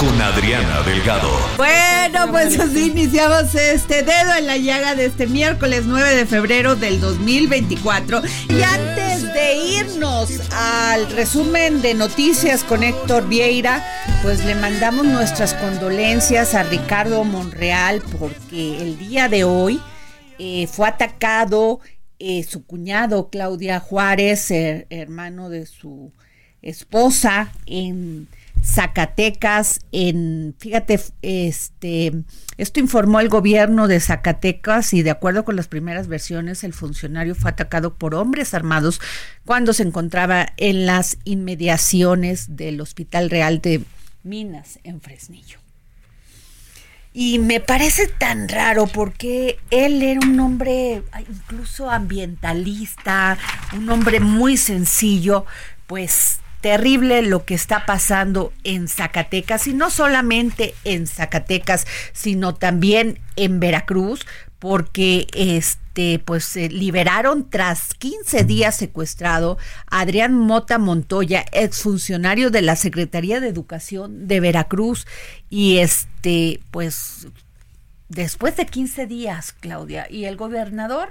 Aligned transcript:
con 0.00 0.20
Adriana 0.20 0.82
Delgado. 0.82 1.30
Bueno, 1.58 2.30
pues 2.30 2.58
así 2.58 2.86
iniciamos 2.86 3.54
este 3.54 4.02
dedo 4.02 4.34
en 4.38 4.46
la 4.46 4.56
llaga 4.56 4.94
de 4.94 5.06
este 5.06 5.26
miércoles 5.26 5.82
9 5.86 6.14
de 6.16 6.24
febrero 6.26 6.74
del 6.74 7.00
2024. 7.00 8.22
Y 8.48 8.62
antes 8.62 9.22
de 9.34 9.56
irnos 9.56 10.30
al 10.52 11.10
resumen 11.12 11.82
de 11.82 11.92
noticias 11.94 12.64
con 12.64 12.82
Héctor 12.82 13.28
Vieira, 13.28 13.84
pues 14.22 14.42
le 14.46 14.54
mandamos 14.54 15.04
nuestras 15.04 15.52
condolencias 15.54 16.54
a 16.54 16.62
Ricardo 16.62 17.22
Monreal 17.24 18.02
porque 18.18 18.78
el 18.80 18.98
día 18.98 19.28
de 19.28 19.44
hoy 19.44 19.80
eh, 20.38 20.66
fue 20.66 20.88
atacado 20.88 21.80
eh, 22.18 22.42
su 22.44 22.64
cuñado 22.64 23.28
Claudia 23.28 23.80
Juárez, 23.80 24.50
her- 24.50 24.86
hermano 24.88 25.50
de 25.50 25.66
su 25.66 26.12
esposa, 26.62 27.52
en 27.66 28.28
Zacatecas, 28.62 29.80
en, 29.92 30.54
fíjate, 30.58 31.00
este, 31.22 32.12
esto 32.56 32.80
informó 32.80 33.20
el 33.20 33.28
gobierno 33.28 33.88
de 33.88 34.00
Zacatecas 34.00 34.92
y 34.92 35.02
de 35.02 35.10
acuerdo 35.10 35.44
con 35.44 35.56
las 35.56 35.68
primeras 35.68 36.08
versiones, 36.08 36.62
el 36.64 36.72
funcionario 36.72 37.34
fue 37.34 37.50
atacado 37.50 37.94
por 37.94 38.14
hombres 38.14 38.54
armados 38.54 39.00
cuando 39.44 39.72
se 39.72 39.82
encontraba 39.82 40.52
en 40.56 40.86
las 40.86 41.18
inmediaciones 41.24 42.56
del 42.56 42.80
Hospital 42.80 43.30
Real 43.30 43.60
de 43.60 43.82
Minas 44.22 44.78
en 44.84 45.00
Fresnillo. 45.00 45.58
Y 47.12 47.40
me 47.40 47.58
parece 47.58 48.06
tan 48.06 48.48
raro 48.48 48.86
porque 48.86 49.58
él 49.70 50.00
era 50.02 50.20
un 50.20 50.38
hombre 50.38 51.02
incluso 51.28 51.90
ambientalista, 51.90 53.36
un 53.76 53.88
hombre 53.90 54.20
muy 54.20 54.56
sencillo, 54.56 55.44
pues 55.88 56.38
terrible 56.60 57.22
lo 57.22 57.44
que 57.44 57.54
está 57.54 57.86
pasando 57.86 58.52
en 58.64 58.88
Zacatecas 58.88 59.66
y 59.66 59.74
no 59.74 59.90
solamente 59.90 60.74
en 60.84 61.06
Zacatecas, 61.06 61.86
sino 62.12 62.54
también 62.54 63.18
en 63.36 63.60
Veracruz, 63.60 64.26
porque 64.58 65.26
este 65.34 66.18
pues 66.18 66.44
se 66.44 66.68
liberaron 66.68 67.48
tras 67.48 67.94
15 67.94 68.44
días 68.44 68.76
secuestrado 68.76 69.56
a 69.90 70.00
Adrián 70.00 70.34
Mota 70.34 70.78
Montoya, 70.78 71.44
exfuncionario 71.52 72.50
de 72.50 72.62
la 72.62 72.76
Secretaría 72.76 73.40
de 73.40 73.48
Educación 73.48 74.28
de 74.28 74.40
Veracruz. 74.40 75.06
Y 75.48 75.78
este 75.78 76.60
pues 76.70 77.26
después 78.08 78.56
de 78.56 78.66
15 78.66 79.06
días, 79.06 79.52
Claudia, 79.52 80.06
y 80.10 80.26
el 80.26 80.36
gobernador 80.36 81.08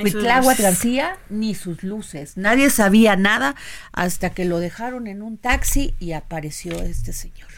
Cuitláhuac. 0.00 0.58
García 0.58 1.16
ni 1.28 1.54
sus 1.54 1.82
luces. 1.82 2.36
Nadie 2.36 2.70
sabía 2.70 3.16
nada 3.16 3.54
hasta 3.92 4.30
que 4.30 4.44
lo 4.44 4.58
dejaron 4.58 5.06
en 5.06 5.22
un 5.22 5.36
taxi 5.38 5.94
y 5.98 6.12
apareció 6.12 6.72
este 6.82 7.12
señor. 7.12 7.48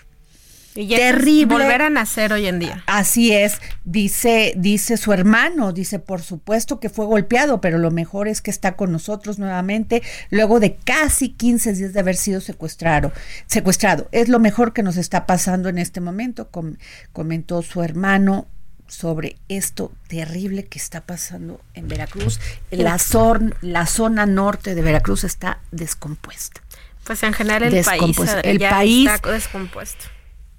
Y 0.76 0.88
ya 0.88 0.96
Terrible. 0.96 1.54
Volver 1.54 1.82
a 1.82 1.88
nacer 1.90 2.32
hoy 2.32 2.48
en 2.48 2.58
día. 2.58 2.82
Así 2.88 3.32
es, 3.32 3.60
dice, 3.84 4.54
dice 4.56 4.96
su 4.96 5.12
hermano, 5.12 5.72
dice, 5.72 6.00
por 6.00 6.20
supuesto 6.20 6.80
que 6.80 6.88
fue 6.88 7.06
golpeado, 7.06 7.60
pero 7.60 7.78
lo 7.78 7.92
mejor 7.92 8.26
es 8.26 8.42
que 8.42 8.50
está 8.50 8.74
con 8.74 8.90
nosotros 8.90 9.38
nuevamente, 9.38 10.02
luego 10.30 10.58
de 10.58 10.74
casi 10.74 11.28
15 11.28 11.74
días 11.74 11.92
de 11.92 12.00
haber 12.00 12.16
sido 12.16 12.40
secuestrado. 12.40 13.12
secuestrado. 13.46 14.08
Es 14.10 14.28
lo 14.28 14.40
mejor 14.40 14.72
que 14.72 14.82
nos 14.82 14.96
está 14.96 15.26
pasando 15.26 15.68
en 15.68 15.78
este 15.78 16.00
momento, 16.00 16.48
com- 16.50 16.74
comentó 17.12 17.62
su 17.62 17.80
hermano 17.80 18.48
sobre 18.86 19.36
esto 19.48 19.92
terrible 20.08 20.64
que 20.66 20.78
está 20.78 21.00
pasando 21.02 21.60
en 21.74 21.88
Veracruz. 21.88 22.38
La, 22.70 22.96
zor- 22.98 23.56
la 23.60 23.86
zona 23.86 24.26
norte 24.26 24.74
de 24.74 24.82
Veracruz 24.82 25.24
está 25.24 25.60
descompuesta. 25.70 26.60
Pues 27.04 27.22
en 27.22 27.32
general 27.32 27.62
el 27.74 27.84
país. 27.84 28.18
Adri, 28.18 28.50
El 28.50 28.58
ya 28.58 28.70
país- 28.70 29.10
está 29.10 29.30
descompuesto. 29.32 30.04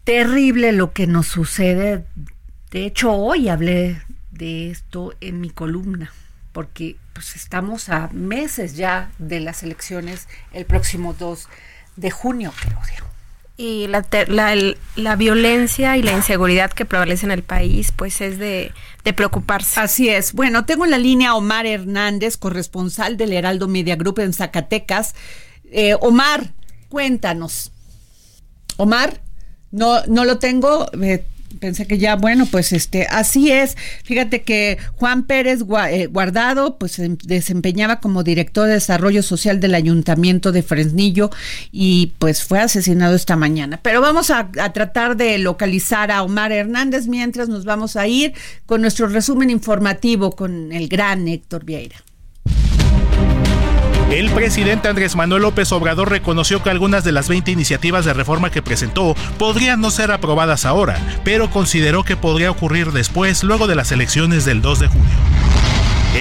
terrible 0.03 0.71
lo 0.71 0.93
que 0.93 1.07
nos 1.07 1.27
sucede. 1.27 2.05
De 2.71 2.85
hecho, 2.85 3.13
hoy 3.13 3.49
hablé 3.49 4.01
de 4.31 4.69
esto 4.69 5.13
en 5.21 5.39
mi 5.41 5.49
columna, 5.49 6.11
porque 6.51 6.97
pues 7.13 7.35
estamos 7.35 7.89
a 7.89 8.09
meses 8.09 8.75
ya 8.75 9.09
de 9.17 9.39
las 9.39 9.63
elecciones 9.63 10.27
el 10.51 10.65
próximo 10.65 11.13
2 11.13 11.47
de 11.95 12.11
junio, 12.11 12.53
Claudia. 12.59 13.03
Y 13.57 13.87
la, 13.87 14.05
la, 14.27 14.53
la 14.97 15.15
violencia 15.15 15.95
y 15.95 16.03
la 16.03 16.11
inseguridad 16.11 16.73
que 16.73 16.83
prevalece 16.83 17.25
en 17.25 17.31
el 17.31 17.41
país, 17.41 17.93
pues 17.95 18.19
es 18.19 18.37
de, 18.37 18.73
de 19.05 19.13
preocuparse. 19.13 19.79
Así 19.79 20.09
es. 20.09 20.33
Bueno, 20.33 20.65
tengo 20.65 20.83
en 20.83 20.91
la 20.91 20.97
línea 20.97 21.35
Omar 21.35 21.65
Hernández, 21.65 22.35
corresponsal 22.35 23.15
del 23.15 23.31
Heraldo 23.31 23.69
Media 23.69 23.95
Group 23.95 24.19
en 24.19 24.33
Zacatecas. 24.33 25.15
Eh, 25.71 25.95
Omar, 26.01 26.53
cuéntanos. 26.89 27.71
Omar, 28.75 29.21
no, 29.71 30.03
no 30.07 30.25
lo 30.25 30.37
tengo. 30.37 30.89
eh, 31.01 31.25
pensé 31.59 31.87
que 31.87 31.97
ya, 31.97 32.15
bueno, 32.15 32.45
pues 32.45 32.71
este, 32.71 33.07
así 33.09 33.51
es. 33.51 33.75
Fíjate 34.03 34.43
que 34.43 34.77
Juan 34.93 35.23
Pérez 35.23 35.61
eh, 35.89 36.07
Guardado, 36.07 36.77
pues 36.77 36.93
se 36.93 37.17
desempeñaba 37.23 37.99
como 37.99 38.23
director 38.23 38.67
de 38.67 38.73
desarrollo 38.73 39.23
social 39.23 39.59
del 39.59 39.75
Ayuntamiento 39.75 40.51
de 40.51 40.63
Fresnillo 40.63 41.29
y 41.71 42.13
pues 42.19 42.43
fue 42.43 42.59
asesinado 42.59 43.15
esta 43.15 43.35
mañana. 43.35 43.79
Pero 43.81 44.01
vamos 44.01 44.29
a, 44.29 44.49
a 44.61 44.73
tratar 44.73 45.17
de 45.17 45.37
localizar 45.37 46.11
a 46.11 46.23
Omar 46.23 46.51
Hernández 46.51 47.07
mientras 47.07 47.49
nos 47.49 47.65
vamos 47.65 47.95
a 47.95 48.07
ir 48.07 48.33
con 48.65 48.81
nuestro 48.81 49.07
resumen 49.07 49.49
informativo 49.49 50.31
con 50.31 50.71
el 50.71 50.87
gran 50.87 51.27
Héctor 51.27 51.65
Vieira. 51.65 52.04
El 54.11 54.29
presidente 54.31 54.87
Andrés 54.87 55.15
Manuel 55.15 55.41
López 55.41 55.71
Obrador 55.71 56.09
reconoció 56.09 56.61
que 56.61 56.69
algunas 56.69 57.03
de 57.03 57.11
las 57.11 57.27
20 57.27 57.51
iniciativas 57.51 58.05
de 58.05 58.13
reforma 58.13 58.51
que 58.51 58.61
presentó 58.61 59.15
podrían 59.39 59.81
no 59.81 59.89
ser 59.89 60.11
aprobadas 60.11 60.65
ahora, 60.65 60.99
pero 61.23 61.49
consideró 61.49 62.03
que 62.03 62.15
podría 62.15 62.51
ocurrir 62.51 62.91
después, 62.91 63.43
luego 63.43 63.65
de 63.67 63.75
las 63.75 63.91
elecciones 63.91 64.45
del 64.45 64.61
2 64.61 64.79
de 64.79 64.87
junio. 64.87 65.15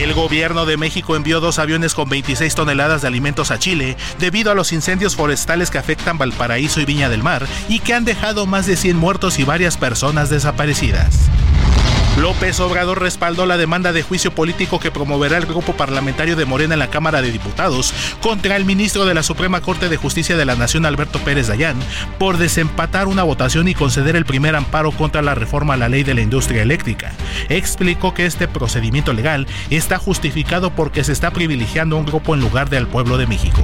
El 0.00 0.12
gobierno 0.12 0.66
de 0.66 0.76
México 0.76 1.14
envió 1.14 1.38
dos 1.38 1.60
aviones 1.60 1.94
con 1.94 2.08
26 2.08 2.54
toneladas 2.56 3.02
de 3.02 3.08
alimentos 3.08 3.52
a 3.52 3.60
Chile 3.60 3.96
debido 4.18 4.50
a 4.50 4.54
los 4.54 4.72
incendios 4.72 5.14
forestales 5.14 5.70
que 5.70 5.78
afectan 5.78 6.18
Valparaíso 6.18 6.80
y 6.80 6.84
Viña 6.84 7.08
del 7.08 7.22
Mar 7.22 7.46
y 7.68 7.78
que 7.78 7.94
han 7.94 8.04
dejado 8.04 8.46
más 8.46 8.66
de 8.66 8.76
100 8.76 8.96
muertos 8.96 9.38
y 9.38 9.44
varias 9.44 9.76
personas 9.76 10.30
desaparecidas. 10.30 11.28
López 12.20 12.60
Obrador 12.60 13.02
respaldó 13.02 13.44
la 13.44 13.56
demanda 13.56 13.92
de 13.92 14.02
juicio 14.02 14.32
político 14.32 14.78
que 14.78 14.92
promoverá 14.92 15.36
el 15.36 15.46
grupo 15.46 15.72
parlamentario 15.72 16.36
de 16.36 16.44
Morena 16.44 16.74
en 16.74 16.78
la 16.78 16.88
Cámara 16.90 17.22
de 17.22 17.32
Diputados 17.32 17.92
contra 18.20 18.54
el 18.54 18.64
ministro 18.64 19.04
de 19.04 19.14
la 19.14 19.24
Suprema 19.24 19.60
Corte 19.60 19.88
de 19.88 19.96
Justicia 19.96 20.36
de 20.36 20.44
la 20.44 20.54
Nación, 20.54 20.86
Alberto 20.86 21.18
Pérez 21.18 21.48
Dayán, 21.48 21.76
por 22.18 22.38
desempatar 22.38 23.08
una 23.08 23.24
votación 23.24 23.66
y 23.66 23.74
conceder 23.74 24.14
el 24.14 24.24
primer 24.24 24.54
amparo 24.54 24.92
contra 24.92 25.22
la 25.22 25.34
reforma 25.34 25.74
a 25.74 25.76
la 25.76 25.88
ley 25.88 26.04
de 26.04 26.14
la 26.14 26.20
industria 26.20 26.62
eléctrica. 26.62 27.12
Explicó 27.48 28.14
que 28.14 28.26
este 28.26 28.46
procedimiento 28.46 29.12
legal 29.12 29.48
está 29.70 29.98
justificado 29.98 30.70
porque 30.70 31.02
se 31.02 31.12
está 31.12 31.32
privilegiando 31.32 31.96
a 31.96 31.98
un 31.98 32.06
grupo 32.06 32.34
en 32.34 32.40
lugar 32.40 32.70
de 32.70 32.76
al 32.76 32.86
pueblo 32.86 33.18
de 33.18 33.26
México. 33.26 33.60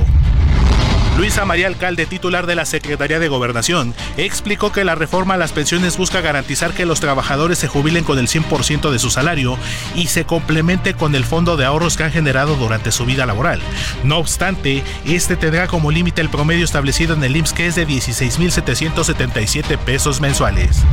Luisa 1.20 1.44
María 1.44 1.66
Alcalde, 1.66 2.06
titular 2.06 2.46
de 2.46 2.54
la 2.54 2.64
Secretaría 2.64 3.18
de 3.18 3.28
Gobernación, 3.28 3.94
explicó 4.16 4.72
que 4.72 4.84
la 4.84 4.94
reforma 4.94 5.34
a 5.34 5.36
las 5.36 5.52
pensiones 5.52 5.98
busca 5.98 6.22
garantizar 6.22 6.72
que 6.72 6.86
los 6.86 6.98
trabajadores 7.00 7.58
se 7.58 7.68
jubilen 7.68 8.04
con 8.04 8.18
el 8.18 8.26
100% 8.26 8.90
de 8.90 8.98
su 8.98 9.10
salario 9.10 9.58
y 9.94 10.06
se 10.06 10.24
complemente 10.24 10.94
con 10.94 11.14
el 11.14 11.26
fondo 11.26 11.58
de 11.58 11.66
ahorros 11.66 11.98
que 11.98 12.04
han 12.04 12.10
generado 12.10 12.56
durante 12.56 12.90
su 12.90 13.04
vida 13.04 13.26
laboral. 13.26 13.60
No 14.02 14.16
obstante, 14.16 14.82
este 15.04 15.36
tendrá 15.36 15.66
como 15.66 15.90
límite 15.90 16.22
el 16.22 16.30
promedio 16.30 16.64
establecido 16.64 17.12
en 17.12 17.22
el 17.22 17.36
IMSS 17.36 17.52
que 17.52 17.66
es 17.66 17.74
de 17.74 17.86
16.777 17.86 19.76
pesos 19.76 20.22
mensuales. 20.22 20.86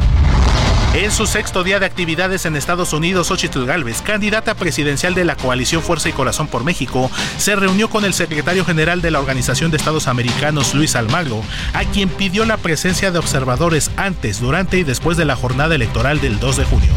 En 0.97 1.11
su 1.11 1.27
sexto 1.27 1.63
día 1.63 1.79
de 1.79 1.85
actividades 1.85 2.47
en 2.47 2.55
Estados 2.55 2.91
Unidos, 2.91 3.27
Xochitl 3.27 3.65
Gálvez, 3.65 4.01
candidata 4.01 4.55
presidencial 4.55 5.13
de 5.13 5.25
la 5.25 5.35
coalición 5.35 5.83
Fuerza 5.83 6.09
y 6.09 6.11
Corazón 6.11 6.47
por 6.47 6.63
México, 6.63 7.11
se 7.37 7.55
reunió 7.55 7.87
con 7.87 8.03
el 8.03 8.15
secretario 8.15 8.65
general 8.65 8.99
de 9.03 9.11
la 9.11 9.19
Organización 9.19 9.69
de 9.69 9.77
Estados 9.77 10.07
Americanos, 10.07 10.73
Luis 10.73 10.95
Almagro, 10.95 11.43
a 11.73 11.83
quien 11.83 12.09
pidió 12.09 12.45
la 12.45 12.57
presencia 12.57 13.11
de 13.11 13.19
observadores 13.19 13.91
antes, 13.95 14.41
durante 14.41 14.79
y 14.79 14.83
después 14.83 15.17
de 15.17 15.25
la 15.25 15.35
jornada 15.35 15.75
electoral 15.75 16.19
del 16.19 16.39
2 16.39 16.57
de 16.57 16.65
junio. 16.65 16.89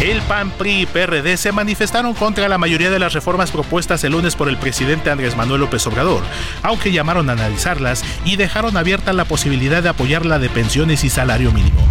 El 0.00 0.20
PAN, 0.22 0.50
PRI 0.50 0.80
y 0.80 0.86
PRD 0.86 1.36
se 1.36 1.52
manifestaron 1.52 2.14
contra 2.14 2.48
la 2.48 2.58
mayoría 2.58 2.90
de 2.90 2.98
las 2.98 3.12
reformas 3.12 3.52
propuestas 3.52 4.02
el 4.02 4.12
lunes 4.12 4.34
por 4.34 4.48
el 4.48 4.56
presidente 4.56 5.10
Andrés 5.10 5.36
Manuel 5.36 5.60
López 5.60 5.86
Obrador, 5.86 6.22
aunque 6.64 6.90
llamaron 6.90 7.30
a 7.30 7.34
analizarlas 7.34 8.02
y 8.24 8.34
dejaron 8.34 8.76
abierta 8.76 9.12
la 9.12 9.26
posibilidad 9.26 9.80
de 9.80 9.90
apoyar 9.90 10.26
la 10.26 10.40
de 10.40 10.48
pensiones 10.48 11.04
y 11.04 11.08
salario 11.08 11.52
mínimo. 11.52 11.86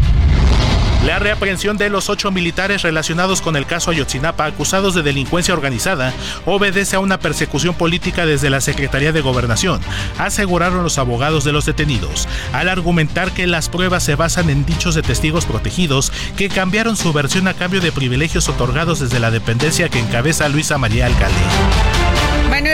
La 1.05 1.17
reaprehensión 1.17 1.77
de 1.77 1.89
los 1.89 2.09
ocho 2.09 2.29
militares 2.29 2.81
relacionados 2.81 3.41
con 3.41 3.55
el 3.55 3.65
caso 3.65 3.91
Ayotzinapa 3.91 4.45
acusados 4.45 4.93
de 4.93 5.01
delincuencia 5.01 5.53
organizada 5.53 6.13
obedece 6.45 6.97
a 6.97 6.99
una 6.99 7.19
persecución 7.19 7.73
política 7.73 8.25
desde 8.25 8.49
la 8.49 8.61
Secretaría 8.61 9.11
de 9.11 9.21
Gobernación, 9.21 9.79
aseguraron 10.17 10.83
los 10.83 10.97
abogados 10.97 11.43
de 11.43 11.53
los 11.53 11.65
detenidos, 11.65 12.27
al 12.53 12.69
argumentar 12.69 13.31
que 13.31 13.47
las 13.47 13.69
pruebas 13.69 14.03
se 14.03 14.15
basan 14.15 14.49
en 14.49 14.65
dichos 14.65 14.93
de 14.93 15.01
testigos 15.01 15.45
protegidos 15.45 16.11
que 16.35 16.49
cambiaron 16.49 16.97
su 16.97 17.13
versión 17.13 17.47
a 17.47 17.53
cambio 17.53 17.81
de 17.81 17.91
privilegios 17.91 18.49
otorgados 18.49 18.99
desde 18.99 19.19
la 19.19 19.31
dependencia 19.31 19.89
que 19.89 19.99
encabeza 19.99 20.49
Luisa 20.49 20.77
María 20.77 21.05
Alcalde. 21.05 22.08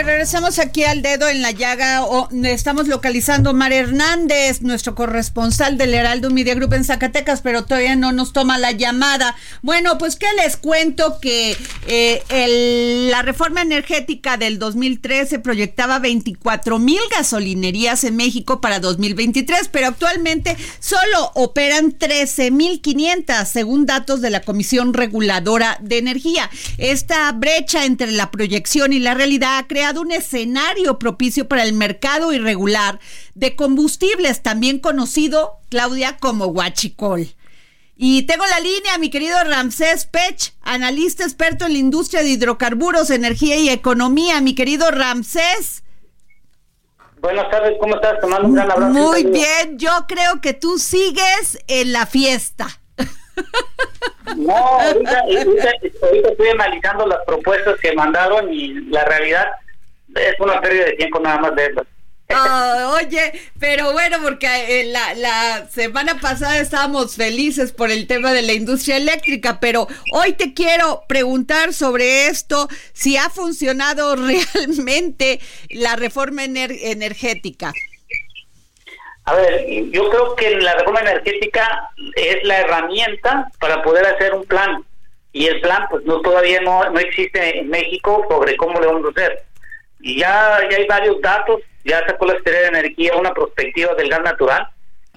Regresamos 0.04 0.58
aquí 0.58 0.84
al 0.84 1.00
dedo 1.00 1.26
en 1.26 1.40
la 1.40 1.52
llaga. 1.52 2.04
estamos 2.44 2.86
localizando 2.86 3.54
Mar 3.54 3.72
Hernández, 3.72 4.60
nuestro 4.60 4.94
corresponsal 4.94 5.78
del 5.78 5.94
Heraldo 5.94 6.30
Media 6.30 6.54
Group 6.54 6.74
en 6.74 6.84
Zacatecas, 6.84 7.40
pero 7.40 7.64
todavía 7.64 7.96
no 7.96 8.12
nos 8.12 8.34
toma 8.34 8.58
la 8.58 8.72
llamada. 8.72 9.34
Bueno, 9.62 9.96
pues 9.96 10.16
que 10.16 10.26
les 10.36 10.58
cuento 10.58 11.18
que 11.18 11.56
eh, 11.88 13.08
la 13.10 13.22
reforma 13.22 13.62
energética 13.62 14.36
del 14.36 14.58
2013 14.58 15.38
proyectaba 15.38 15.98
24 15.98 16.78
mil 16.78 17.00
gasolinerías 17.10 18.04
en 18.04 18.16
México 18.16 18.60
para 18.60 18.80
2023, 18.80 19.68
pero 19.68 19.86
actualmente 19.88 20.58
solo 20.78 21.30
operan 21.34 21.92
13 21.92 22.50
mil 22.50 22.82
500, 22.82 23.48
según 23.48 23.86
datos 23.86 24.20
de 24.20 24.28
la 24.28 24.42
Comisión 24.42 24.92
Reguladora 24.92 25.78
de 25.80 25.96
Energía. 25.96 26.50
Esta 26.76 27.32
brecha 27.32 27.86
entre 27.86 28.12
la 28.12 28.30
proyección 28.30 28.92
y 28.92 28.98
la 28.98 29.14
realidad 29.14 29.64
creado 29.66 29.85
un 29.94 30.12
escenario 30.12 30.98
propicio 30.98 31.46
para 31.48 31.62
el 31.62 31.72
mercado 31.72 32.32
irregular 32.32 32.98
de 33.34 33.54
combustibles, 33.56 34.42
también 34.42 34.78
conocido, 34.78 35.58
Claudia, 35.68 36.16
como 36.18 36.46
Huachicol. 36.46 37.28
Y 37.98 38.22
tengo 38.22 38.44
la 38.46 38.60
línea, 38.60 38.98
mi 38.98 39.08
querido 39.08 39.42
Ramsés 39.44 40.04
Pech, 40.04 40.52
analista 40.60 41.24
experto 41.24 41.64
en 41.64 41.72
la 41.72 41.78
industria 41.78 42.22
de 42.22 42.28
hidrocarburos, 42.28 43.08
energía 43.10 43.56
y 43.56 43.70
economía. 43.70 44.40
Mi 44.42 44.54
querido 44.54 44.90
Ramsés. 44.90 45.82
Buenas 47.20 47.50
tardes, 47.50 47.72
¿cómo 47.80 47.94
estás? 47.96 48.20
Te 48.20 48.26
un 48.26 48.54
gran 48.54 48.70
abrazo. 48.70 48.92
Muy 48.92 49.24
bien, 49.24 49.78
yo 49.78 49.90
creo 50.06 50.42
que 50.42 50.52
tú 50.52 50.78
sigues 50.78 51.58
en 51.68 51.92
la 51.92 52.04
fiesta. 52.04 52.66
No, 54.36 54.54
ahorita, 54.54 55.24
estoy 55.82 56.48
analizando 56.48 57.06
las 57.06 57.18
propuestas 57.26 57.78
que 57.80 57.94
mandaron 57.94 58.52
y 58.52 58.74
la 58.90 59.04
realidad 59.04 59.46
es 60.16 60.40
una 60.40 60.60
pérdida 60.60 60.84
de 60.86 60.92
tiempo 60.92 61.20
nada 61.20 61.38
más 61.38 61.54
de 61.54 61.66
eso. 61.66 61.86
Ah, 62.28 62.96
oye, 63.00 63.32
pero 63.60 63.92
bueno, 63.92 64.18
porque 64.22 64.80
eh, 64.80 64.84
la, 64.84 65.14
la 65.14 65.68
semana 65.68 66.18
pasada 66.20 66.58
estábamos 66.58 67.14
felices 67.14 67.72
por 67.72 67.90
el 67.92 68.08
tema 68.08 68.32
de 68.32 68.42
la 68.42 68.52
industria 68.52 68.96
eléctrica, 68.96 69.60
pero 69.60 69.86
hoy 70.12 70.32
te 70.32 70.52
quiero 70.52 71.04
preguntar 71.08 71.72
sobre 71.72 72.26
esto, 72.26 72.68
si 72.92 73.16
ha 73.16 73.30
funcionado 73.30 74.16
realmente 74.54 75.38
la 75.70 75.94
reforma 75.94 76.44
energética. 76.44 77.72
A 79.24 79.34
ver, 79.34 79.66
yo 79.90 80.08
creo 80.08 80.36
que 80.36 80.56
la 80.56 80.74
reforma 80.74 81.00
energética 81.00 81.90
es 82.14 82.44
la 82.44 82.58
herramienta 82.60 83.48
para 83.60 83.82
poder 83.82 84.06
hacer 84.06 84.34
un 84.34 84.44
plan. 84.44 84.84
Y 85.32 85.46
el 85.46 85.60
plan, 85.60 85.86
pues 85.90 86.04
no 86.04 86.20
todavía 86.22 86.60
no, 86.60 86.88
no 86.90 86.98
existe 86.98 87.58
en 87.58 87.68
México 87.68 88.24
sobre 88.28 88.56
cómo 88.56 88.80
le 88.80 88.86
vamos 88.86 89.04
a 89.04 89.10
hacer. 89.10 89.45
Y 90.00 90.20
ya, 90.20 90.60
ya 90.70 90.76
hay 90.76 90.86
varios 90.86 91.20
datos, 91.20 91.60
ya 91.84 92.06
sacó 92.06 92.26
la 92.26 92.34
Secretaría 92.34 92.70
de 92.70 92.78
Energía 92.78 93.16
una 93.16 93.32
perspectiva 93.32 93.94
del 93.94 94.08
gas 94.08 94.22
natural 94.22 94.68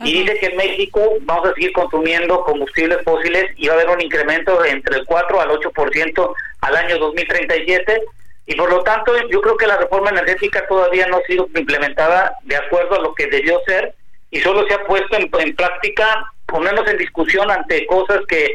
y 0.04 0.22
dice 0.22 0.40
que 0.40 0.46
en 0.48 0.58
México 0.58 1.18
vamos 1.22 1.50
a 1.50 1.54
seguir 1.54 1.74
consumiendo 1.74 2.44
combustibles 2.44 3.00
fósiles 3.04 3.46
y 3.58 3.68
va 3.68 3.74
a 3.74 3.78
haber 3.78 3.90
un 3.90 4.02
incremento 4.02 4.62
de 4.62 4.70
entre 4.70 4.98
el 4.98 5.06
4 5.06 5.42
al 5.42 5.50
8% 5.50 6.34
al 6.62 6.76
año 6.76 6.98
2037 7.00 8.02
y 8.46 8.56
por 8.56 8.70
lo 8.70 8.82
tanto 8.84 9.14
yo 9.28 9.42
creo 9.42 9.58
que 9.58 9.68
la 9.68 9.78
reforma 9.78 10.10
energética 10.10 10.66
todavía 10.68 11.06
no 11.08 11.18
ha 11.18 11.24
sido 11.24 11.50
implementada 11.54 12.34
de 12.44 12.56
acuerdo 12.56 12.96
a 12.96 13.02
lo 13.02 13.14
que 13.14 13.28
debió 13.28 13.60
ser 13.66 13.94
y 14.32 14.40
solo 14.40 14.66
se 14.68 14.74
ha 14.74 14.86
puesto 14.86 15.18
en, 15.18 15.56
práctica 15.56 16.32
ponernos 16.46 16.88
en 16.88 16.98
discusión 16.98 17.52
ante 17.52 17.86
cosas 17.88 18.22
que 18.28 18.54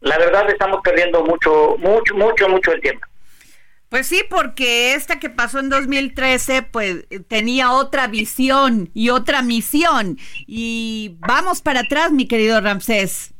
la 0.00 0.16
verdad 0.18 0.48
estamos 0.48 0.80
perdiendo 0.82 1.22
mucho, 1.22 1.76
mucho, 1.78 2.14
mucho, 2.14 2.48
mucho 2.48 2.72
el 2.72 2.80
tiempo. 2.80 3.06
Pues 3.88 4.06
sí, 4.06 4.22
porque 4.28 4.94
esta 4.94 5.18
que 5.18 5.30
pasó 5.30 5.60
en 5.60 5.70
2013, 5.70 6.62
pues 6.62 7.06
tenía 7.28 7.72
otra 7.72 8.06
visión 8.06 8.90
y 8.92 9.08
otra 9.08 9.40
misión. 9.42 10.18
Y 10.46 11.16
vamos 11.20 11.62
para 11.62 11.80
atrás, 11.80 12.12
mi 12.12 12.28
querido 12.28 12.60
Ramsés. 12.60 13.32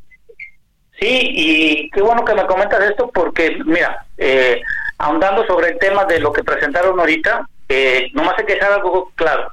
Sí, 1.01 1.07
y 1.07 1.91
qué 1.91 2.01
bueno 2.01 2.25
que 2.25 2.35
me 2.35 2.47
comentas 2.47 2.83
esto 2.83 3.11
porque, 3.13 3.59
mira, 3.65 4.07
eh, 4.17 4.61
ahondando 4.97 5.47
sobre 5.47 5.69
el 5.71 5.79
tema 5.79 6.05
de 6.07 6.19
lo 6.19 6.33
que 6.33 6.43
presentaron 6.43 6.99
ahorita, 6.99 7.49
eh, 7.69 8.09
nomás 8.15 8.39
hay 8.39 8.47
que 8.47 8.55
dejar 8.55 8.73
algo 8.73 9.13
claro. 9.15 9.53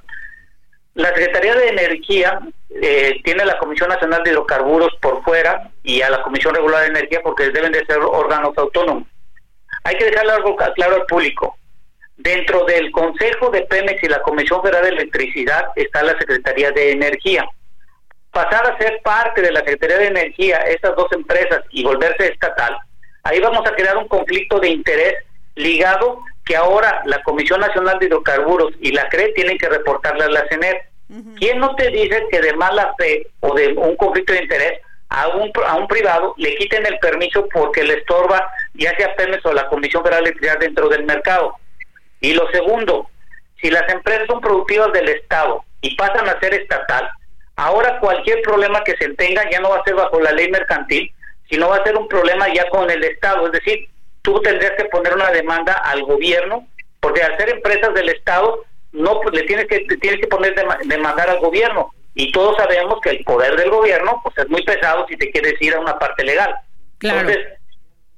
La 0.95 1.09
Secretaría 1.09 1.55
de 1.55 1.67
Energía 1.67 2.39
eh, 2.69 3.19
tiene 3.23 3.45
la 3.45 3.57
Comisión 3.59 3.89
Nacional 3.89 4.23
de 4.23 4.31
Hidrocarburos 4.31 4.95
por 5.01 5.23
fuera 5.23 5.71
y 5.83 6.01
a 6.01 6.09
la 6.09 6.23
Comisión 6.23 6.55
Regular 6.55 6.81
de 6.81 6.87
Energía 6.87 7.19
porque 7.21 7.49
deben 7.49 7.73
de 7.73 7.85
ser 7.85 7.99
órganos 7.99 8.57
autónomos. 8.57 9.03
Hay 9.85 9.95
que 9.97 10.05
dejarle 10.05 10.31
algo 10.31 10.55
claro 10.55 10.95
al 10.95 11.05
público. 11.05 11.57
Dentro 12.17 12.65
del 12.65 12.91
Consejo 12.91 13.51
de 13.51 13.61
Pemex 13.61 14.01
y 14.01 14.07
la 14.07 14.21
Comisión 14.23 14.59
Federal 14.63 14.81
de 14.81 14.89
Electricidad 14.89 15.67
está 15.75 16.01
la 16.01 16.17
Secretaría 16.17 16.71
de 16.71 16.91
Energía. 16.91 17.47
Pasar 18.31 18.65
a 18.65 18.77
ser 18.79 18.99
parte 19.03 19.43
de 19.43 19.51
la 19.51 19.59
Secretaría 19.59 19.97
de 19.99 20.07
Energía, 20.07 20.57
estas 20.61 20.95
dos 20.95 21.11
empresas, 21.11 21.61
y 21.69 21.83
volverse 21.83 22.31
estatal, 22.31 22.75
ahí 23.23 23.39
vamos 23.39 23.65
a 23.67 23.75
crear 23.75 23.95
un 23.95 24.07
conflicto 24.07 24.59
de 24.59 24.69
interés 24.69 25.13
ligado 25.53 26.19
que 26.43 26.55
ahora 26.55 27.03
la 27.05 27.21
Comisión 27.21 27.59
Nacional 27.59 27.99
de 27.99 28.07
Hidrocarburos 28.07 28.73
y 28.79 28.91
la 28.91 29.07
CRE 29.09 29.33
tienen 29.33 29.59
que 29.59 29.69
reportarle 29.69 30.23
a 30.23 30.29
la 30.29 30.47
CENER. 30.47 30.81
¿Quién 31.37 31.59
no 31.59 31.75
te 31.75 31.91
dice 31.91 32.25
que 32.31 32.41
de 32.41 32.53
mala 32.53 32.95
fe 32.97 33.27
o 33.41 33.53
de 33.53 33.67
un 33.73 33.95
conflicto 33.97 34.33
de 34.33 34.41
interés 34.41 34.81
a 35.09 35.27
un, 35.27 35.51
a 35.67 35.75
un 35.75 35.87
privado 35.87 36.33
le 36.37 36.55
quiten 36.55 36.85
el 36.87 36.97
permiso 36.97 37.47
porque 37.53 37.83
le 37.83 37.99
estorba 37.99 38.49
ya 38.77 38.95
sea 38.97 39.15
Pemex 39.15 39.45
o 39.45 39.53
la 39.53 39.67
Comisión 39.67 40.03
Federal 40.03 40.23
de 40.23 40.29
Electricidad 40.29 40.59
dentro 40.59 40.89
del 40.89 41.05
mercado? 41.05 41.55
Y 42.19 42.33
lo 42.33 42.49
segundo, 42.51 43.09
si 43.61 43.69
las 43.69 43.87
empresas 43.91 44.27
son 44.27 44.41
productivas 44.41 44.91
del 44.93 45.09
Estado 45.09 45.63
y 45.81 45.95
pasan 45.95 46.27
a 46.27 46.39
ser 46.39 46.53
estatal, 46.53 47.09
ahora 47.55 47.99
cualquier 47.99 48.41
problema 48.41 48.83
que 48.83 48.95
se 48.97 49.09
tenga 49.15 49.49
ya 49.49 49.59
no 49.59 49.69
va 49.69 49.77
a 49.77 49.83
ser 49.83 49.95
bajo 49.95 50.19
la 50.19 50.31
ley 50.31 50.49
mercantil, 50.49 51.11
sino 51.49 51.69
va 51.69 51.77
a 51.77 51.83
ser 51.83 51.95
un 51.95 52.07
problema 52.07 52.51
ya 52.53 52.67
con 52.69 52.89
el 52.89 53.03
Estado. 53.03 53.45
Es 53.45 53.51
decir, 53.51 53.87
tú 54.21 54.41
tendrías 54.41 54.73
que 54.77 54.85
poner 54.85 55.13
una 55.13 55.31
demanda 55.31 55.73
al 55.73 56.03
gobierno, 56.03 56.67
porque 56.99 57.21
al 57.21 57.37
ser 57.37 57.49
empresas 57.49 57.93
del 57.93 58.09
Estado, 58.09 58.65
no 58.91 59.21
le 59.31 59.43
tienes 59.43 59.67
que 59.67 59.79
tienes 59.97 60.21
que 60.21 60.27
poner 60.27 60.55
demandar 60.85 61.29
al 61.29 61.39
gobierno. 61.39 61.91
Y 62.13 62.31
todos 62.31 62.55
sabemos 62.55 62.99
que 63.01 63.09
el 63.09 63.23
poder 63.25 63.57
del 63.57 63.69
gobierno 63.69 64.21
pues 64.23 64.37
es 64.37 64.49
muy 64.49 64.63
pesado 64.63 65.05
si 65.07 65.17
te 65.17 65.29
quieres 65.31 65.61
ir 65.61 65.75
a 65.75 65.81
una 65.81 65.99
parte 65.99 66.23
legal. 66.23 66.55
Claro. 66.97 67.19
Entonces, 67.19 67.47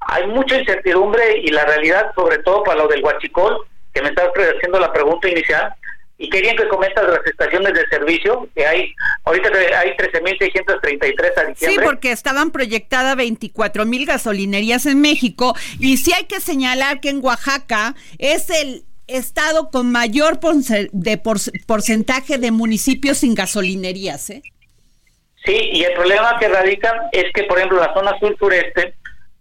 hay 0.10 0.26
mucha 0.28 0.58
incertidumbre 0.58 1.40
y 1.40 1.48
la 1.48 1.66
realidad, 1.66 2.12
sobre 2.16 2.38
todo 2.40 2.64
para 2.64 2.80
lo 2.80 2.88
del 2.88 3.04
huachicol, 3.04 3.68
que 3.94 4.02
me 4.02 4.10
estás 4.10 4.30
haciendo 4.56 4.80
la 4.80 4.94
pregunta 4.94 5.28
inicial, 5.28 5.74
y 6.18 6.30
querían 6.30 6.56
que 6.56 6.68
comentas 6.68 7.04
las 7.08 7.26
estaciones 7.28 7.74
de 7.74 7.86
servicio, 7.90 8.48
que 8.56 8.66
hay, 8.66 8.96
ahorita 9.26 9.50
hay 9.78 9.92
13.633 9.92 11.38
a 11.38 11.44
diciembre. 11.44 11.56
Sí, 11.58 11.78
porque 11.84 12.12
estaban 12.12 12.52
proyectadas 12.52 13.16
24 13.18 13.86
mil 13.86 14.06
gasolinerías 14.06 14.86
en 14.86 15.02
México, 15.02 15.56
y 15.80 15.98
sí 15.98 16.14
hay 16.14 16.24
que 16.24 16.40
señalar 16.40 17.02
que 17.02 17.10
en 17.10 17.24
Oaxaca 17.24 17.94
es 18.18 18.50
el 18.50 18.86
estado 19.08 19.70
con 19.70 19.92
mayor 19.92 20.40
de 20.40 21.18
porcentaje 21.68 22.38
de 22.38 22.52
municipios 22.52 23.20
sin 23.20 23.36
gasolinerías, 23.36 24.30
¿eh? 24.30 24.42
Sí, 25.46 25.70
y 25.74 25.84
el 25.84 25.94
problema 25.94 26.38
que 26.40 26.48
radica 26.48 27.10
es 27.12 27.26
que, 27.34 27.44
por 27.44 27.58
ejemplo, 27.58 27.80
la 27.80 27.94
zona 27.94 28.18
sur-sureste, 28.20 28.96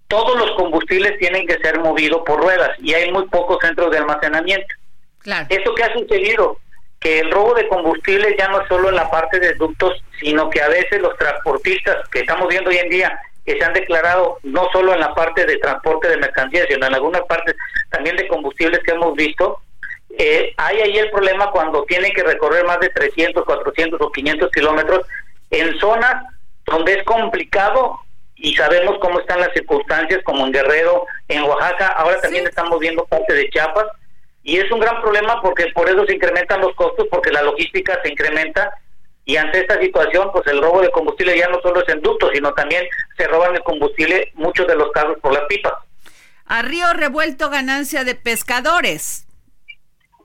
todos 0.09 0.39
los 0.39 0.51
combustibles 0.53 1.19
tienen 1.19 1.47
que 1.47 1.59
ser 1.59 1.81
movidos 1.81 2.23
por 2.25 2.41
ruedas 2.41 2.71
y 2.79 2.95
hay 2.95 3.11
muy 3.11 3.27
pocos 3.27 3.59
centros 3.61 3.91
de 3.91 3.99
almacenamiento. 3.99 4.75
Claro. 5.21 5.47
¿Esto 5.49 5.75
qué 5.75 5.85
ha 5.85 5.93
sucedido? 5.93 6.59
Que 7.01 7.21
el 7.21 7.31
robo 7.31 7.55
de 7.55 7.69
combustibles 7.69 8.37
ya 8.39 8.49
no 8.49 8.61
es 8.61 8.69
solo 8.69 8.89
en 8.89 8.97
la 8.97 9.11
parte 9.11 9.41
de 9.41 9.55
ductos, 9.55 10.03
sino 10.21 10.49
que 10.51 10.61
a 10.61 10.69
veces 10.69 11.01
los 11.01 11.17
transportistas 11.19 12.09
que 12.09 12.21
estamos 12.21 12.49
viendo 12.49 12.71
hoy 12.71 12.79
en 12.79 12.89
día, 12.89 13.21
que 13.45 13.59
se 13.59 13.65
han 13.65 13.73
declarado 13.73 14.39
no 14.45 14.69
solo 14.73 14.95
en 14.95 15.01
la 15.01 15.15
parte 15.15 15.45
de 15.45 15.59
transporte 15.59 16.09
de 16.09 16.17
mercancías, 16.19 16.67
sino 16.69 16.87
en 16.87 16.95
algunas 16.95 17.23
partes 17.23 17.57
también 17.91 18.17
de 18.17 18.29
combustibles 18.29 18.81
que 18.85 18.93
hemos 18.93 19.15
visto, 19.15 19.61
eh, 20.19 20.55
hay 20.57 20.81
ahí 20.81 20.99
el 20.99 21.11
problema 21.11 21.51
cuando 21.51 21.85
tienen 21.85 22.13
que 22.13 22.23
recorrer 22.23 22.65
más 22.65 22.81
de 22.81 22.89
300, 22.89 23.45
400 23.45 24.01
o 24.01 24.11
500 24.11 24.51
kilómetros 24.51 25.07
en 25.51 25.79
zonas 25.79 26.25
donde 26.65 26.95
es 26.95 27.05
complicado 27.05 28.01
y 28.37 28.55
sabemos 28.55 28.99
cómo 29.01 29.21
están 29.21 29.41
las 29.41 29.53
circunstancias, 29.53 30.21
como 30.25 30.47
en 30.47 30.53
Guerrero, 30.53 31.07
en 31.29 31.43
Oaxaca, 31.43 31.89
ahora 31.89 32.21
también 32.21 32.47
estamos 32.47 32.79
viendo 32.79 33.05
parte 33.07 33.35
de 33.35 33.49
Chiapas, 33.51 33.87
y 34.43 34.59
es 34.59 34.71
un 34.71 34.79
gran 34.79 35.01
problema 35.01 35.41
porque 35.43 35.67
por 35.75 35.89
eso 35.89 36.05
se 36.07 36.15
incrementan 36.15 36.61
los 36.61 36.75
costos, 36.77 37.07
porque 37.11 37.33
la 37.33 37.43
logística 37.43 37.99
se 38.03 38.11
incrementa, 38.11 38.73
y 39.25 39.37
ante 39.37 39.61
esta 39.61 39.81
situación, 39.81 40.31
pues 40.33 40.47
el 40.47 40.63
robo 40.63 40.83
de 40.83 40.91
combustible 40.91 41.37
ya 41.37 41.49
no 41.49 41.61
solo 41.61 41.83
es 41.83 41.89
en 41.89 42.01
ductos, 42.01 42.31
sino 42.33 42.55
también 42.55 42.85
se 43.17 43.27
roban 43.27 43.57
el 43.57 43.63
combustible, 43.63 44.31
muchos 44.35 44.67
de 44.69 44.77
los 44.77 44.93
casos 44.93 45.19
por 45.21 45.33
las 45.33 45.43
pipas. 45.49 45.73
A 46.45 46.63
río 46.63 46.93
revuelto 46.93 47.51
ganancia 47.51 48.05
de 48.05 48.15
pescadores. 48.15 49.27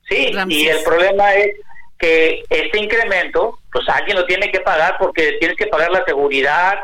Sí, 0.08 0.32
y 0.50 0.68
el 0.68 0.84
problema 0.84 1.34
es 1.34 1.56
que 1.98 2.44
este 2.50 2.78
incremento, 2.78 3.58
pues 3.72 3.88
alguien 3.90 4.18
lo 4.18 4.26
tiene 4.26 4.52
que 4.52 4.60
pagar 4.60 4.98
porque 5.00 5.38
tienes 5.40 5.58
que 5.58 5.68
pagar 5.68 5.90
la 5.90 6.04
seguridad, 6.06 6.76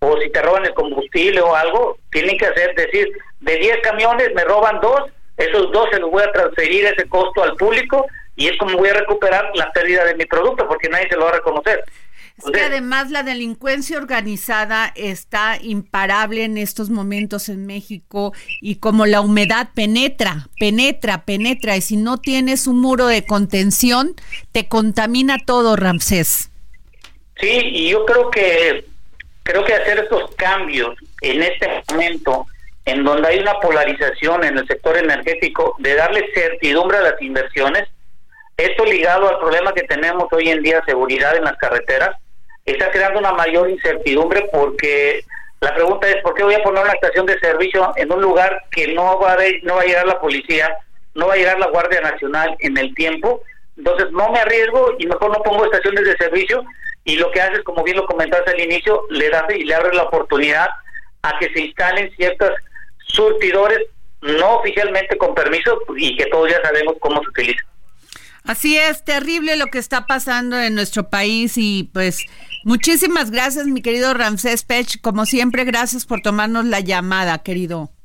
o 0.00 0.20
si 0.20 0.30
te 0.30 0.42
roban 0.42 0.64
el 0.64 0.74
combustible 0.74 1.40
o 1.40 1.54
algo, 1.54 1.98
tienen 2.10 2.36
que 2.36 2.46
hacer, 2.46 2.74
decir, 2.74 3.08
de 3.40 3.56
10 3.56 3.78
camiones 3.82 4.34
me 4.34 4.44
roban 4.44 4.80
dos, 4.80 5.10
esos 5.36 5.70
dos 5.72 5.88
se 5.90 6.00
los 6.00 6.10
voy 6.10 6.22
a 6.22 6.32
transferir 6.32 6.86
ese 6.86 7.08
costo 7.08 7.42
al 7.42 7.56
público 7.56 8.06
y 8.36 8.48
es 8.48 8.58
como 8.58 8.76
voy 8.76 8.88
a 8.88 8.94
recuperar 8.94 9.50
la 9.54 9.72
pérdida 9.72 10.04
de 10.04 10.14
mi 10.14 10.26
producto 10.26 10.68
porque 10.68 10.88
nadie 10.88 11.08
se 11.08 11.16
lo 11.16 11.24
va 11.24 11.30
a 11.30 11.34
reconocer. 11.34 11.84
Es 12.38 12.50
que 12.50 12.60
además 12.60 13.10
la 13.10 13.22
delincuencia 13.22 13.96
organizada 13.96 14.92
está 14.94 15.58
imparable 15.58 16.44
en 16.44 16.58
estos 16.58 16.90
momentos 16.90 17.48
en 17.48 17.64
México 17.64 18.34
y 18.60 18.76
como 18.76 19.06
la 19.06 19.22
humedad 19.22 19.70
penetra, 19.74 20.48
penetra, 20.60 21.24
penetra 21.24 21.78
y 21.78 21.80
si 21.80 21.96
no 21.96 22.18
tienes 22.18 22.66
un 22.66 22.80
muro 22.82 23.06
de 23.06 23.24
contención, 23.24 24.14
te 24.52 24.68
contamina 24.68 25.38
todo, 25.38 25.76
Ramsés. 25.76 26.50
Sí, 27.40 27.48
y 27.48 27.88
yo 27.88 28.04
creo 28.04 28.30
que 28.30 28.84
creo 29.46 29.64
que 29.64 29.74
hacer 29.74 30.00
estos 30.00 30.34
cambios 30.34 30.96
en 31.22 31.42
este 31.42 31.82
momento 31.88 32.46
en 32.84 33.04
donde 33.04 33.28
hay 33.28 33.38
una 33.38 33.54
polarización 33.60 34.44
en 34.44 34.58
el 34.58 34.66
sector 34.66 34.96
energético 34.96 35.76
de 35.78 35.94
darle 35.94 36.28
certidumbre 36.34 36.98
a 36.98 37.02
las 37.02 37.22
inversiones, 37.22 37.88
esto 38.56 38.84
ligado 38.84 39.28
al 39.28 39.38
problema 39.38 39.72
que 39.72 39.82
tenemos 39.82 40.26
hoy 40.32 40.48
en 40.48 40.62
día, 40.62 40.82
seguridad 40.86 41.36
en 41.36 41.44
las 41.44 41.56
carreteras, 41.58 42.16
está 42.64 42.90
creando 42.90 43.20
una 43.20 43.32
mayor 43.32 43.70
incertidumbre 43.70 44.48
porque 44.52 45.24
la 45.60 45.74
pregunta 45.74 46.08
es, 46.08 46.16
¿por 46.22 46.34
qué 46.34 46.42
voy 46.42 46.54
a 46.54 46.62
poner 46.62 46.82
una 46.82 46.92
estación 46.92 47.26
de 47.26 47.38
servicio 47.38 47.92
en 47.96 48.12
un 48.12 48.20
lugar 48.20 48.64
que 48.70 48.88
no 48.94 49.18
va 49.18 49.32
a, 49.32 49.38
no 49.62 49.76
va 49.76 49.82
a 49.82 49.86
llegar 49.86 50.06
la 50.06 50.20
policía, 50.20 50.76
no 51.14 51.28
va 51.28 51.34
a 51.34 51.36
llegar 51.36 51.58
la 51.58 51.68
Guardia 51.68 52.00
Nacional 52.00 52.56
en 52.60 52.76
el 52.76 52.94
tiempo? 52.94 53.42
Entonces 53.76 54.10
no 54.10 54.30
me 54.30 54.40
arriesgo 54.40 54.94
y 54.98 55.06
mejor 55.06 55.30
no 55.30 55.42
pongo 55.42 55.64
estaciones 55.64 56.04
de 56.04 56.16
servicio 56.16 56.64
y 57.06 57.14
lo 57.16 57.30
que 57.30 57.40
haces, 57.40 57.62
como 57.62 57.84
bien 57.84 57.96
lo 57.96 58.04
comentaste 58.04 58.50
al 58.50 58.60
inicio, 58.60 59.04
le 59.10 59.30
das 59.30 59.44
y 59.54 59.64
le 59.64 59.74
abres 59.74 59.94
la 59.94 60.02
oportunidad 60.02 60.68
a 61.22 61.38
que 61.38 61.48
se 61.52 61.60
instalen 61.60 62.12
ciertos 62.16 62.50
surtidores 63.06 63.78
no 64.22 64.56
oficialmente 64.56 65.16
con 65.16 65.32
permiso 65.34 65.78
y 65.96 66.16
que 66.16 66.26
todos 66.26 66.50
ya 66.50 66.60
sabemos 66.62 66.96
cómo 67.00 67.22
se 67.22 67.28
utiliza. 67.28 67.64
Así 68.44 68.76
es, 68.76 69.04
terrible 69.04 69.56
lo 69.56 69.66
que 69.66 69.78
está 69.78 70.06
pasando 70.06 70.60
en 70.60 70.74
nuestro 70.74 71.08
país 71.08 71.54
y 71.56 71.90
pues 71.92 72.24
muchísimas 72.64 73.30
gracias 73.30 73.66
mi 73.66 73.82
querido 73.82 74.12
Ramsés 74.12 74.64
Pech, 74.64 75.00
como 75.00 75.26
siempre 75.26 75.64
gracias 75.64 76.06
por 76.06 76.22
tomarnos 76.22 76.64
la 76.64 76.80
llamada, 76.80 77.38
querido. 77.38 77.95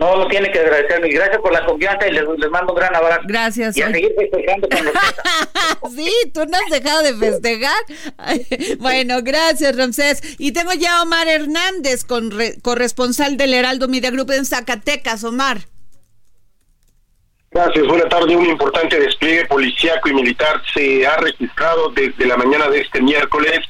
No, 0.00 0.16
no 0.16 0.28
tiene 0.28 0.50
que 0.50 0.58
agradecerme. 0.58 1.10
Gracias 1.10 1.38
por 1.42 1.52
la 1.52 1.62
confianza 1.66 2.08
y 2.08 2.12
les, 2.12 2.24
mando 2.50 2.72
un 2.72 2.78
gran 2.78 2.96
abrazo. 2.96 3.20
Gracias. 3.26 3.76
Y 3.76 3.82
a 3.82 3.92
seguir 3.92 4.14
festejando 4.18 4.66
con 4.66 5.90
Sí, 5.94 6.10
tú 6.32 6.40
no 6.46 6.56
has 6.56 6.70
dejado 6.70 7.02
de 7.02 7.14
festejar. 7.14 7.84
bueno, 8.78 9.18
gracias, 9.22 9.76
Ramsés. 9.76 10.22
Y 10.38 10.52
tengo 10.52 10.72
ya 10.72 10.96
a 10.96 11.02
Omar 11.02 11.28
Hernández, 11.28 12.04
con 12.04 12.32
corresponsal 12.62 13.36
del 13.36 13.52
Heraldo 13.52 13.88
Media 13.88 14.10
Group 14.10 14.30
en 14.30 14.46
Zacatecas. 14.46 15.22
Omar. 15.22 15.58
Gracias, 17.50 17.86
buena 17.86 18.08
tarde. 18.08 18.34
Un 18.34 18.46
importante 18.46 18.98
despliegue 18.98 19.44
policíaco 19.44 20.08
y 20.08 20.14
militar 20.14 20.62
se 20.72 21.06
ha 21.06 21.18
registrado 21.18 21.90
desde 21.90 22.24
la 22.24 22.38
mañana 22.38 22.70
de 22.70 22.80
este 22.80 23.02
miércoles, 23.02 23.60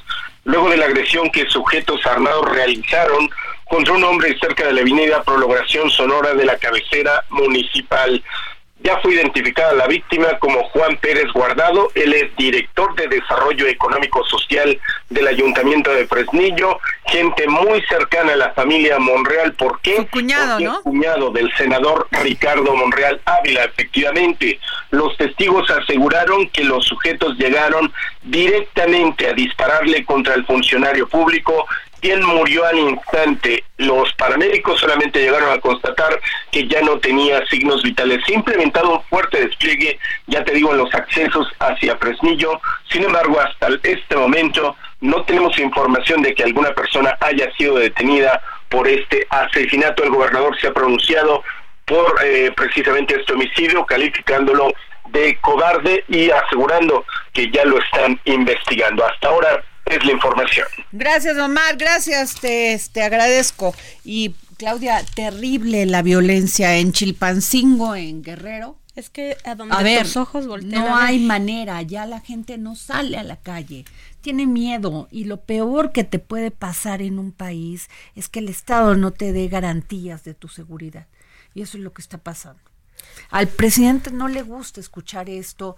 luego 0.45 0.69
de 0.69 0.77
la 0.77 0.85
agresión 0.85 1.29
que 1.29 1.45
sujetos 1.49 2.05
armados 2.05 2.49
realizaron 2.55 3.29
contra 3.71 3.93
un 3.93 4.03
hombre 4.03 4.37
cerca 4.37 4.67
de 4.67 4.73
la 4.73 4.81
avenida 4.81 5.23
Prolongación 5.23 5.89
Sonora 5.89 6.33
de 6.33 6.43
la 6.43 6.57
cabecera 6.57 7.23
municipal. 7.29 8.21
Ya 8.83 8.97
fue 8.97 9.13
identificada 9.13 9.71
la 9.73 9.87
víctima 9.87 10.27
como 10.39 10.61
Juan 10.71 10.97
Pérez 10.97 11.31
Guardado, 11.33 11.89
él 11.95 12.11
es 12.11 12.35
director 12.35 12.93
de 12.95 13.07
Desarrollo 13.07 13.67
Económico 13.67 14.25
Social 14.25 14.77
del 15.09 15.27
Ayuntamiento 15.27 15.93
de 15.93 16.05
Fresnillo, 16.05 16.79
gente 17.05 17.47
muy 17.47 17.81
cercana 17.83 18.33
a 18.33 18.35
la 18.35 18.51
familia 18.51 18.99
Monreal, 18.99 19.53
¿por 19.53 19.79
qué? 19.79 19.95
Su 19.97 20.07
cuñado, 20.07 20.59
¿no? 20.59 20.81
cuñado 20.81 21.29
del 21.29 21.49
senador 21.55 22.09
Ricardo 22.23 22.75
Monreal 22.75 23.21
Ávila, 23.23 23.63
efectivamente. 23.63 24.59
Los 24.89 25.15
testigos 25.15 25.69
aseguraron 25.69 26.49
que 26.49 26.65
los 26.65 26.85
sujetos 26.85 27.37
llegaron 27.37 27.93
directamente 28.23 29.27
a 29.27 29.33
dispararle 29.33 30.03
contra 30.03 30.33
el 30.33 30.45
funcionario 30.45 31.07
público 31.07 31.67
quien 32.01 32.23
murió 32.25 32.65
al 32.65 32.77
instante. 32.77 33.63
Los 33.77 34.11
paramédicos 34.13 34.79
solamente 34.79 35.21
llegaron 35.21 35.51
a 35.51 35.61
constatar 35.61 36.19
que 36.51 36.67
ya 36.67 36.81
no 36.81 36.97
tenía 36.99 37.45
signos 37.47 37.83
vitales. 37.83 38.19
Se 38.25 38.33
ha 38.33 38.37
implementado 38.37 38.97
un 38.97 39.03
fuerte 39.03 39.45
despliegue, 39.45 39.99
ya 40.27 40.43
te 40.43 40.53
digo, 40.53 40.71
en 40.71 40.79
los 40.79 40.93
accesos 40.93 41.47
hacia 41.59 41.97
Fresnillo. 41.97 42.59
Sin 42.89 43.03
embargo, 43.03 43.39
hasta 43.39 43.69
este 43.83 44.15
momento 44.15 44.75
no 44.99 45.23
tenemos 45.23 45.57
información 45.59 46.21
de 46.21 46.33
que 46.33 46.43
alguna 46.43 46.73
persona 46.73 47.17
haya 47.21 47.51
sido 47.53 47.75
detenida 47.75 48.41
por 48.69 48.87
este 48.87 49.25
asesinato. 49.29 50.03
El 50.03 50.09
gobernador 50.09 50.59
se 50.59 50.67
ha 50.67 50.73
pronunciado 50.73 51.43
por 51.85 52.15
eh, 52.23 52.51
precisamente 52.55 53.15
este 53.15 53.33
homicidio, 53.33 53.85
calificándolo 53.85 54.73
de 55.09 55.37
cobarde 55.41 56.03
y 56.07 56.29
asegurando 56.29 57.05
que 57.33 57.49
ya 57.51 57.65
lo 57.65 57.79
están 57.79 58.19
investigando. 58.25 59.05
Hasta 59.05 59.27
ahora 59.27 59.63
es 59.91 60.05
la 60.05 60.11
información. 60.11 60.67
Gracias, 60.91 61.37
Omar, 61.37 61.77
gracias, 61.77 62.35
te, 62.39 62.79
te 62.91 63.03
agradezco. 63.03 63.75
Y 64.03 64.35
Claudia, 64.57 65.03
terrible 65.15 65.85
la 65.85 66.01
violencia 66.01 66.77
en 66.77 66.91
Chilpancingo, 66.91 67.95
en 67.95 68.21
Guerrero. 68.21 68.77
Es 68.95 69.09
que 69.09 69.37
a 69.45 69.55
donde 69.55 69.81
ver, 69.83 70.03
tus 70.03 70.17
ojos 70.17 70.47
voltean. 70.47 70.83
No 70.83 70.97
hay 70.97 71.19
manera, 71.19 71.81
ya 71.81 72.05
la 72.05 72.19
gente 72.19 72.57
no 72.57 72.75
sale 72.75 73.17
a 73.17 73.23
la 73.23 73.37
calle, 73.37 73.85
tiene 74.19 74.45
miedo 74.45 75.07
y 75.11 75.23
lo 75.23 75.41
peor 75.41 75.93
que 75.93 76.03
te 76.03 76.19
puede 76.19 76.51
pasar 76.51 77.01
en 77.01 77.17
un 77.17 77.31
país 77.31 77.89
es 78.15 78.27
que 78.27 78.39
el 78.39 78.49
Estado 78.49 78.95
no 78.95 79.11
te 79.11 79.31
dé 79.31 79.47
garantías 79.47 80.25
de 80.25 80.33
tu 80.33 80.49
seguridad. 80.49 81.07
Y 81.53 81.61
eso 81.61 81.77
es 81.77 81.83
lo 81.83 81.93
que 81.93 82.01
está 82.01 82.17
pasando. 82.17 82.61
Al 83.29 83.47
presidente 83.47 84.11
no 84.11 84.27
le 84.27 84.41
gusta 84.41 84.79
escuchar 84.79 85.29
esto, 85.29 85.77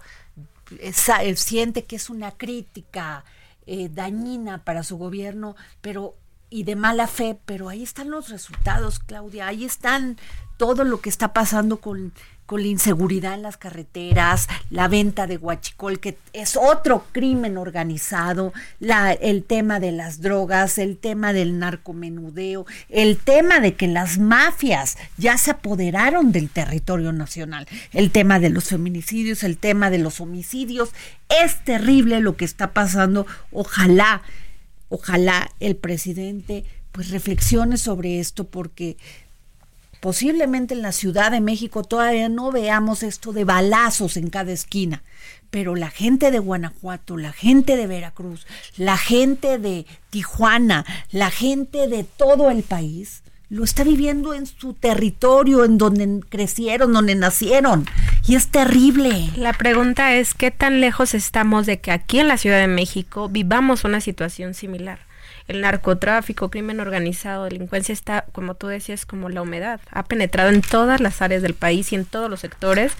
siente 1.36 1.84
que 1.84 1.96
es 1.96 2.10
una 2.10 2.32
crítica, 2.32 3.24
eh, 3.66 3.88
dañina 3.88 4.64
para 4.64 4.82
su 4.82 4.98
gobierno, 4.98 5.56
pero 5.80 6.16
y 6.54 6.62
de 6.62 6.76
mala 6.76 7.08
fe, 7.08 7.36
pero 7.46 7.68
ahí 7.68 7.82
están 7.82 8.10
los 8.10 8.28
resultados, 8.28 9.00
Claudia, 9.00 9.48
ahí 9.48 9.64
están 9.64 10.18
todo 10.56 10.84
lo 10.84 11.00
que 11.00 11.10
está 11.10 11.32
pasando 11.32 11.78
con 11.78 12.12
con 12.46 12.60
la 12.60 12.68
inseguridad 12.68 13.34
en 13.34 13.42
las 13.42 13.56
carreteras, 13.56 14.48
la 14.68 14.88
venta 14.88 15.26
de 15.26 15.38
guachicol, 15.38 15.98
que 15.98 16.18
es 16.32 16.56
otro 16.56 17.06
crimen 17.12 17.56
organizado, 17.56 18.52
la, 18.80 19.12
el 19.12 19.44
tema 19.44 19.80
de 19.80 19.92
las 19.92 20.20
drogas, 20.20 20.78
el 20.78 20.98
tema 20.98 21.32
del 21.32 21.58
narcomenudeo, 21.58 22.66
el 22.90 23.16
tema 23.16 23.60
de 23.60 23.74
que 23.74 23.88
las 23.88 24.18
mafias 24.18 24.98
ya 25.16 25.38
se 25.38 25.52
apoderaron 25.52 26.32
del 26.32 26.50
territorio 26.50 27.12
nacional, 27.12 27.66
el 27.92 28.10
tema 28.10 28.38
de 28.38 28.50
los 28.50 28.64
feminicidios, 28.64 29.42
el 29.42 29.56
tema 29.56 29.88
de 29.88 29.98
los 29.98 30.20
homicidios. 30.20 30.90
Es 31.42 31.64
terrible 31.64 32.20
lo 32.20 32.36
que 32.36 32.44
está 32.44 32.72
pasando. 32.72 33.26
Ojalá, 33.50 34.22
ojalá 34.88 35.50
el 35.60 35.76
presidente 35.76 36.64
pues 36.92 37.10
reflexione 37.10 37.76
sobre 37.76 38.20
esto 38.20 38.44
porque 38.44 38.96
Posiblemente 40.04 40.74
en 40.74 40.82
la 40.82 40.92
Ciudad 40.92 41.30
de 41.30 41.40
México 41.40 41.82
todavía 41.82 42.28
no 42.28 42.52
veamos 42.52 43.02
esto 43.02 43.32
de 43.32 43.44
balazos 43.44 44.18
en 44.18 44.28
cada 44.28 44.52
esquina, 44.52 45.02
pero 45.48 45.76
la 45.76 45.88
gente 45.88 46.30
de 46.30 46.40
Guanajuato, 46.40 47.16
la 47.16 47.32
gente 47.32 47.74
de 47.74 47.86
Veracruz, 47.86 48.46
la 48.76 48.98
gente 48.98 49.56
de 49.56 49.86
Tijuana, 50.10 50.84
la 51.10 51.30
gente 51.30 51.88
de 51.88 52.04
todo 52.04 52.50
el 52.50 52.64
país, 52.64 53.22
lo 53.50 53.64
está 53.64 53.84
viviendo 53.84 54.34
en 54.34 54.46
su 54.46 54.74
territorio, 54.74 55.64
en 55.64 55.78
donde 55.78 56.20
crecieron, 56.28 56.92
donde 56.92 57.14
nacieron. 57.14 57.86
Y 58.26 58.34
es 58.36 58.48
terrible. 58.48 59.30
La 59.36 59.52
pregunta 59.52 60.14
es, 60.14 60.34
¿qué 60.34 60.50
tan 60.50 60.80
lejos 60.80 61.14
estamos 61.14 61.66
de 61.66 61.80
que 61.80 61.92
aquí 61.92 62.20
en 62.20 62.28
la 62.28 62.38
Ciudad 62.38 62.58
de 62.58 62.66
México 62.66 63.28
vivamos 63.28 63.84
una 63.84 64.00
situación 64.00 64.54
similar? 64.54 64.98
el 65.46 65.60
narcotráfico, 65.60 66.50
crimen 66.50 66.80
organizado, 66.80 67.44
delincuencia 67.44 67.92
está, 67.92 68.24
como 68.32 68.54
tú 68.54 68.66
decías, 68.66 69.04
como 69.04 69.28
la 69.28 69.42
humedad. 69.42 69.80
Ha 69.90 70.04
penetrado 70.04 70.50
en 70.50 70.62
todas 70.62 71.00
las 71.00 71.20
áreas 71.20 71.42
del 71.42 71.54
país 71.54 71.92
y 71.92 71.96
en 71.96 72.06
todos 72.06 72.30
los 72.30 72.40
sectores. 72.40 72.92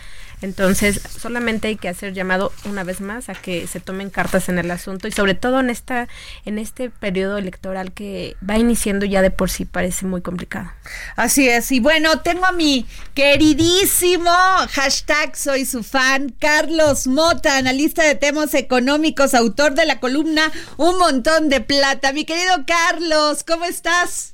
Entonces, 0.42 1.00
solamente 1.18 1.68
hay 1.68 1.76
que 1.76 1.88
hacer 1.88 2.12
llamado 2.12 2.52
una 2.64 2.84
vez 2.84 3.00
más 3.00 3.28
a 3.28 3.34
que 3.34 3.66
se 3.66 3.80
tomen 3.80 4.10
cartas 4.10 4.48
en 4.48 4.58
el 4.58 4.70
asunto 4.70 5.08
y 5.08 5.12
sobre 5.12 5.34
todo 5.34 5.60
en 5.60 5.70
esta 5.70 6.08
en 6.44 6.58
este 6.58 6.90
periodo 6.90 7.38
electoral 7.38 7.92
que 7.92 8.36
va 8.48 8.58
iniciando 8.58 9.06
ya 9.06 9.22
de 9.22 9.30
por 9.30 9.50
sí 9.50 9.64
parece 9.64 10.06
muy 10.06 10.20
complicado. 10.20 10.70
Así 11.16 11.48
es. 11.48 11.72
Y 11.72 11.80
bueno, 11.80 12.20
tengo 12.20 12.44
a 12.46 12.52
mi 12.52 12.86
queridísimo 13.14 14.30
hashtag 14.70 15.36
soy 15.36 15.64
su 15.64 15.82
fan, 15.82 16.34
Carlos 16.38 17.06
Mota, 17.06 17.56
analista 17.56 18.02
de 18.04 18.14
temas 18.14 18.54
económicos, 18.54 19.34
autor 19.34 19.74
de 19.74 19.86
la 19.86 20.00
columna 20.00 20.50
Un 20.76 20.98
montón 20.98 21.48
de 21.48 21.60
plata. 21.60 22.12
Mi 22.12 22.24
querido 22.24 22.64
Carlos, 22.66 23.44
¿cómo 23.44 23.64
estás? 23.64 24.33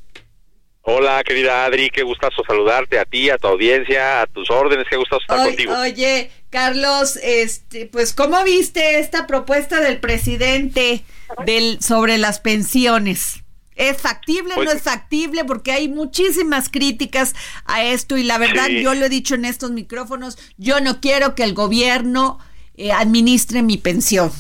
Hola, 0.82 1.22
querida 1.24 1.66
Adri, 1.66 1.90
qué 1.90 2.02
gustazo 2.02 2.42
saludarte 2.46 2.98
a 2.98 3.04
ti, 3.04 3.28
a 3.28 3.36
tu 3.36 3.48
audiencia, 3.48 4.22
a 4.22 4.26
tus 4.26 4.50
órdenes, 4.50 4.86
qué 4.88 4.96
gustazo 4.96 5.20
estar 5.20 5.46
contigo. 5.46 5.74
Oye, 5.78 6.30
Carlos, 6.48 7.16
este, 7.22 7.84
pues, 7.86 8.14
¿cómo 8.14 8.42
viste 8.44 8.98
esta 8.98 9.26
propuesta 9.26 9.80
del 9.80 10.00
presidente 10.00 11.04
del 11.44 11.82
sobre 11.82 12.16
las 12.16 12.40
pensiones? 12.40 13.42
¿Es 13.76 13.98
factible? 13.98 14.50
¿No 14.50 14.54
pues 14.56 14.76
es 14.76 14.82
factible? 14.82 15.44
Porque 15.44 15.72
hay 15.72 15.88
muchísimas 15.88 16.68
críticas 16.68 17.34
a 17.66 17.84
esto 17.84 18.16
y 18.16 18.24
la 18.24 18.38
verdad, 18.38 18.68
yo 18.68 18.94
lo 18.94 19.06
he 19.06 19.10
dicho 19.10 19.34
en 19.34 19.44
estos 19.44 19.70
micrófonos, 19.70 20.38
yo 20.56 20.80
no 20.80 21.00
quiero 21.00 21.34
que 21.34 21.44
el 21.44 21.54
gobierno 21.54 22.38
eh, 22.76 22.92
administre 22.92 23.62
mi 23.62 23.76
pensión. 23.76 24.32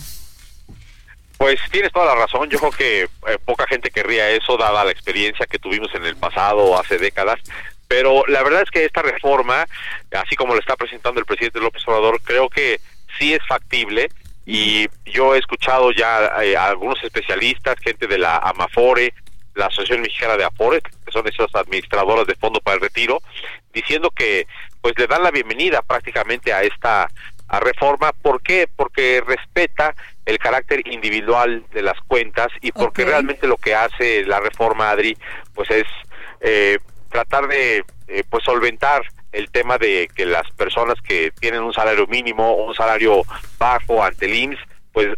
Pues 1.40 1.58
tienes 1.70 1.90
toda 1.90 2.04
la 2.04 2.14
razón. 2.16 2.50
Yo 2.50 2.58
creo 2.58 2.70
que 2.70 3.02
eh, 3.04 3.38
poca 3.42 3.66
gente 3.66 3.90
querría 3.90 4.28
eso, 4.28 4.58
dada 4.58 4.84
la 4.84 4.90
experiencia 4.90 5.46
que 5.46 5.58
tuvimos 5.58 5.88
en 5.94 6.04
el 6.04 6.14
pasado, 6.14 6.78
hace 6.78 6.98
décadas. 6.98 7.40
Pero 7.88 8.24
la 8.26 8.42
verdad 8.42 8.60
es 8.60 8.70
que 8.70 8.84
esta 8.84 9.00
reforma, 9.00 9.66
así 10.10 10.36
como 10.36 10.52
lo 10.52 10.60
está 10.60 10.76
presentando 10.76 11.18
el 11.18 11.24
presidente 11.24 11.58
López 11.58 11.82
Obrador, 11.88 12.20
creo 12.22 12.50
que 12.50 12.78
sí 13.18 13.32
es 13.32 13.40
factible. 13.48 14.10
Y 14.44 14.86
yo 15.06 15.34
he 15.34 15.38
escuchado 15.38 15.92
ya 15.92 16.30
eh, 16.42 16.58
a 16.58 16.66
algunos 16.66 17.02
especialistas, 17.02 17.80
gente 17.80 18.06
de 18.06 18.18
la 18.18 18.36
Amafore, 18.36 19.14
la 19.54 19.66
Asociación 19.66 20.02
Mexicana 20.02 20.36
de 20.36 20.44
Afores, 20.44 20.82
que 20.82 21.10
son 21.10 21.26
esas 21.26 21.54
administradoras 21.54 22.26
de 22.26 22.34
fondo 22.34 22.60
para 22.60 22.74
el 22.74 22.82
retiro, 22.82 23.22
diciendo 23.72 24.10
que 24.10 24.46
pues 24.82 24.92
le 24.98 25.06
dan 25.06 25.22
la 25.22 25.30
bienvenida 25.30 25.80
prácticamente 25.80 26.52
a 26.52 26.62
esta 26.62 27.08
a 27.50 27.60
reforma. 27.60 28.12
¿Por 28.12 28.42
qué? 28.42 28.68
Porque 28.74 29.22
respeta 29.26 29.94
el 30.24 30.38
carácter 30.38 30.86
individual 30.86 31.64
de 31.72 31.82
las 31.82 32.00
cuentas 32.06 32.48
y 32.60 32.70
porque 32.72 33.04
realmente 33.04 33.48
lo 33.48 33.56
que 33.56 33.74
hace 33.74 34.24
la 34.24 34.38
reforma 34.38 34.90
Adri 34.90 35.16
pues 35.54 35.68
es 35.70 35.86
eh, 36.40 36.78
tratar 37.10 37.48
de 37.48 37.84
eh, 38.06 38.24
pues 38.30 38.44
solventar 38.44 39.02
el 39.32 39.50
tema 39.50 39.78
de 39.78 40.08
que 40.14 40.26
las 40.26 40.48
personas 40.52 41.00
que 41.02 41.32
tienen 41.40 41.62
un 41.62 41.72
salario 41.72 42.06
mínimo 42.06 42.52
o 42.52 42.66
un 42.66 42.74
salario 42.74 43.22
bajo 43.58 44.02
ante 44.02 44.26
el 44.26 44.34
IMSS 44.34 44.60
pues 44.92 45.08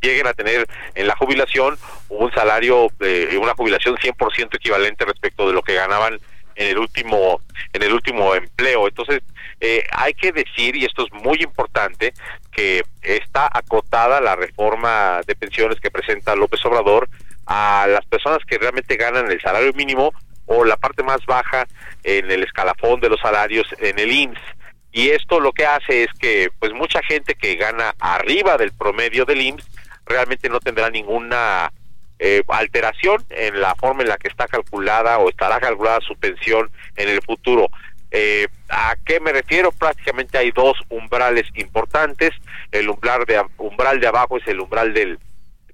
lleguen 0.00 0.28
a 0.28 0.34
tener 0.34 0.66
en 0.94 1.06
la 1.06 1.16
jubilación 1.16 1.76
un 2.08 2.32
salario 2.32 2.88
de 3.00 3.36
una 3.38 3.54
jubilación 3.54 3.96
100% 3.96 4.56
equivalente 4.56 5.04
respecto 5.04 5.48
de 5.48 5.54
lo 5.54 5.62
que 5.62 5.74
ganaban 5.74 6.18
en 6.54 6.68
el 6.68 6.78
último 6.78 7.40
en 7.72 7.82
el 7.82 7.92
último 7.92 8.34
empleo 8.34 8.86
entonces 8.86 9.22
eh, 9.64 9.86
hay 9.92 10.12
que 10.14 10.32
decir, 10.32 10.74
y 10.74 10.84
esto 10.84 11.06
es 11.06 11.22
muy 11.22 11.40
importante, 11.40 12.12
que 12.50 12.82
está 13.00 13.46
acotada 13.46 14.20
la 14.20 14.34
reforma 14.34 15.20
de 15.24 15.36
pensiones 15.36 15.78
que 15.78 15.88
presenta 15.88 16.34
López 16.34 16.64
Obrador 16.64 17.08
a 17.46 17.86
las 17.88 18.04
personas 18.06 18.40
que 18.44 18.58
realmente 18.58 18.96
ganan 18.96 19.30
el 19.30 19.40
salario 19.40 19.72
mínimo 19.72 20.12
o 20.46 20.64
la 20.64 20.76
parte 20.76 21.04
más 21.04 21.24
baja 21.26 21.68
en 22.02 22.28
el 22.28 22.42
escalafón 22.42 23.00
de 23.00 23.10
los 23.10 23.20
salarios 23.20 23.68
en 23.78 24.00
el 24.00 24.10
IMSS. 24.10 24.40
Y 24.90 25.10
esto 25.10 25.38
lo 25.38 25.52
que 25.52 25.64
hace 25.64 26.02
es 26.02 26.12
que 26.18 26.50
pues 26.58 26.72
mucha 26.72 27.00
gente 27.04 27.36
que 27.36 27.54
gana 27.54 27.94
arriba 28.00 28.56
del 28.56 28.72
promedio 28.72 29.24
del 29.24 29.42
IMSS 29.42 29.64
realmente 30.06 30.48
no 30.48 30.58
tendrá 30.58 30.90
ninguna 30.90 31.72
eh, 32.18 32.42
alteración 32.48 33.24
en 33.30 33.60
la 33.60 33.76
forma 33.76 34.02
en 34.02 34.08
la 34.08 34.16
que 34.16 34.26
está 34.26 34.48
calculada 34.48 35.18
o 35.18 35.28
estará 35.28 35.60
calculada 35.60 36.00
su 36.00 36.16
pensión 36.16 36.68
en 36.96 37.08
el 37.08 37.22
futuro. 37.22 37.68
Eh, 38.14 38.46
¿A 38.68 38.94
qué 39.06 39.20
me 39.20 39.32
refiero? 39.32 39.72
Prácticamente 39.72 40.36
hay 40.36 40.50
dos 40.50 40.76
umbrales 40.90 41.46
importantes. 41.54 42.30
El 42.70 42.90
umbral 42.90 43.24
de, 43.24 43.42
umbral 43.56 44.00
de 44.00 44.06
abajo 44.06 44.36
es 44.36 44.46
el 44.46 44.60
umbral 44.60 44.92
del, 44.92 45.18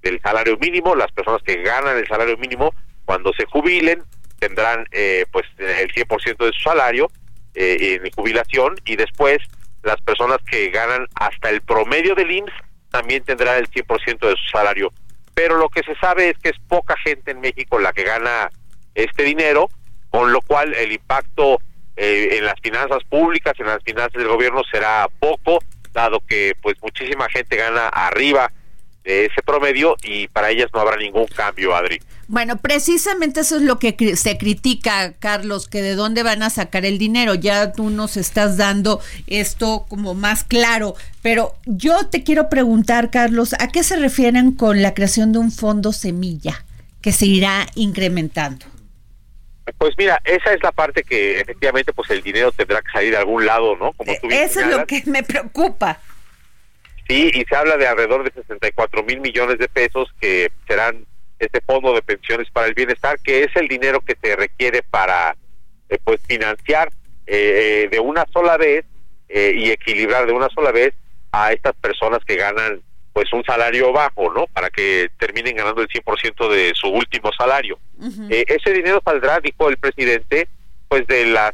del 0.01 0.21
salario 0.21 0.57
mínimo. 0.57 0.95
Las 0.95 1.11
personas 1.11 1.43
que 1.43 1.61
ganan 1.61 1.97
el 1.97 2.07
salario 2.07 2.37
mínimo, 2.37 2.73
cuando 3.03 3.33
se 3.33 3.45
jubilen, 3.45 4.03
tendrán 4.39 4.87
eh, 4.91 5.25
pues 5.31 5.45
el 5.57 5.91
100% 5.93 6.37
de 6.37 6.53
su 6.53 6.61
salario 6.61 7.11
eh, 7.53 7.99
en 8.01 8.11
jubilación 8.11 8.75
y 8.85 8.95
después 8.95 9.39
las 9.83 9.99
personas 10.01 10.37
que 10.49 10.69
ganan 10.69 11.07
hasta 11.15 11.49
el 11.49 11.61
promedio 11.61 12.15
del 12.15 12.31
IMSS 12.31 12.53
también 12.89 13.23
tendrán 13.23 13.57
el 13.57 13.69
100% 13.69 14.19
de 14.19 14.35
su 14.37 14.49
salario. 14.51 14.93
Pero 15.33 15.57
lo 15.57 15.69
que 15.69 15.83
se 15.83 15.95
sabe 15.95 16.29
es 16.29 16.37
que 16.37 16.49
es 16.49 16.59
poca 16.67 16.95
gente 17.03 17.31
en 17.31 17.41
México 17.41 17.79
la 17.79 17.91
que 17.91 18.03
gana 18.03 18.49
este 18.95 19.23
dinero, 19.23 19.69
con 20.09 20.31
lo 20.31 20.41
cual 20.41 20.73
el 20.73 20.91
impacto 20.91 21.59
eh, 22.01 22.37
en 22.37 22.45
las 22.45 22.57
finanzas 22.61 23.03
públicas, 23.09 23.53
en 23.59 23.65
las 23.65 23.83
finanzas 23.83 24.13
del 24.13 24.29
gobierno 24.29 24.61
será 24.71 25.09
poco, 25.19 25.59
dado 25.91 26.21
que 26.21 26.53
pues 26.61 26.77
muchísima 26.81 27.27
gente 27.27 27.57
gana 27.57 27.89
arriba 27.89 28.53
de 29.03 29.25
ese 29.25 29.41
promedio 29.41 29.97
y 30.01 30.29
para 30.29 30.49
ellas 30.49 30.69
no 30.73 30.79
habrá 30.79 30.95
ningún 30.95 31.25
cambio, 31.27 31.75
Adri. 31.75 31.99
Bueno, 32.29 32.55
precisamente 32.55 33.41
eso 33.41 33.57
es 33.57 33.63
lo 33.63 33.79
que 33.79 34.15
se 34.15 34.37
critica, 34.37 35.11
Carlos, 35.19 35.67
que 35.67 35.81
de 35.81 35.95
dónde 35.95 36.23
van 36.23 36.41
a 36.41 36.49
sacar 36.49 36.85
el 36.85 36.99
dinero. 36.99 37.35
Ya 37.35 37.73
tú 37.73 37.89
nos 37.89 38.15
estás 38.15 38.55
dando 38.55 39.01
esto 39.27 39.85
como 39.89 40.13
más 40.13 40.45
claro, 40.45 40.95
pero 41.21 41.55
yo 41.65 42.07
te 42.07 42.23
quiero 42.23 42.47
preguntar, 42.47 43.09
Carlos, 43.11 43.53
¿a 43.59 43.67
qué 43.67 43.83
se 43.83 43.97
refieren 43.97 44.53
con 44.53 44.81
la 44.81 44.93
creación 44.93 45.33
de 45.33 45.39
un 45.39 45.51
fondo 45.51 45.91
semilla 45.91 46.63
que 47.01 47.11
se 47.11 47.25
irá 47.25 47.67
incrementando? 47.75 48.65
Pues 49.77 49.95
mira, 49.97 50.21
esa 50.23 50.53
es 50.53 50.63
la 50.63 50.71
parte 50.71 51.03
que 51.03 51.39
efectivamente 51.39 51.93
pues 51.93 52.09
el 52.09 52.21
dinero 52.21 52.51
tendrá 52.51 52.81
que 52.81 52.91
salir 52.91 53.11
de 53.11 53.17
algún 53.17 53.45
lado, 53.45 53.75
¿no? 53.75 53.93
Como 53.93 54.13
tú 54.21 54.27
Eso 54.29 54.59
es 54.61 54.67
lo 54.67 54.85
que 54.85 55.03
me 55.05 55.23
preocupa. 55.23 55.99
Sí, 57.07 57.31
y 57.33 57.43
se 57.45 57.55
habla 57.55 57.77
de 57.77 57.87
alrededor 57.87 58.23
de 58.23 58.31
64 58.31 59.03
mil 59.03 59.19
millones 59.19 59.57
de 59.57 59.67
pesos 59.67 60.13
que 60.21 60.51
serán 60.67 61.05
este 61.39 61.61
fondo 61.61 61.93
de 61.93 62.01
pensiones 62.01 62.49
para 62.51 62.67
el 62.67 62.73
bienestar, 62.73 63.17
que 63.19 63.43
es 63.43 63.55
el 63.55 63.67
dinero 63.67 64.01
que 64.01 64.15
se 64.21 64.35
requiere 64.35 64.83
para 64.83 65.35
eh, 65.89 65.97
pues 66.03 66.21
financiar 66.27 66.89
eh, 67.25 67.87
de 67.91 67.99
una 67.99 68.25
sola 68.31 68.57
vez 68.57 68.85
eh, 69.27 69.53
y 69.55 69.71
equilibrar 69.71 70.25
de 70.27 70.33
una 70.33 70.49
sola 70.49 70.71
vez 70.71 70.93
a 71.31 71.51
estas 71.51 71.75
personas 71.75 72.23
que 72.25 72.35
ganan 72.35 72.81
pues 73.13 73.31
un 73.33 73.43
salario 73.43 73.91
bajo, 73.91 74.31
¿no? 74.33 74.47
Para 74.47 74.69
que 74.69 75.09
terminen 75.17 75.55
ganando 75.55 75.81
el 75.81 75.87
100% 75.87 76.49
de 76.49 76.73
su 76.75 76.87
último 76.87 77.31
salario. 77.37 77.79
Eh, 78.29 78.45
ese 78.47 78.71
dinero 78.71 79.01
saldrá, 79.03 79.39
dijo 79.39 79.69
el 79.69 79.77
presidente, 79.77 80.47
pues 80.87 81.05
de 81.07 81.25
las, 81.25 81.53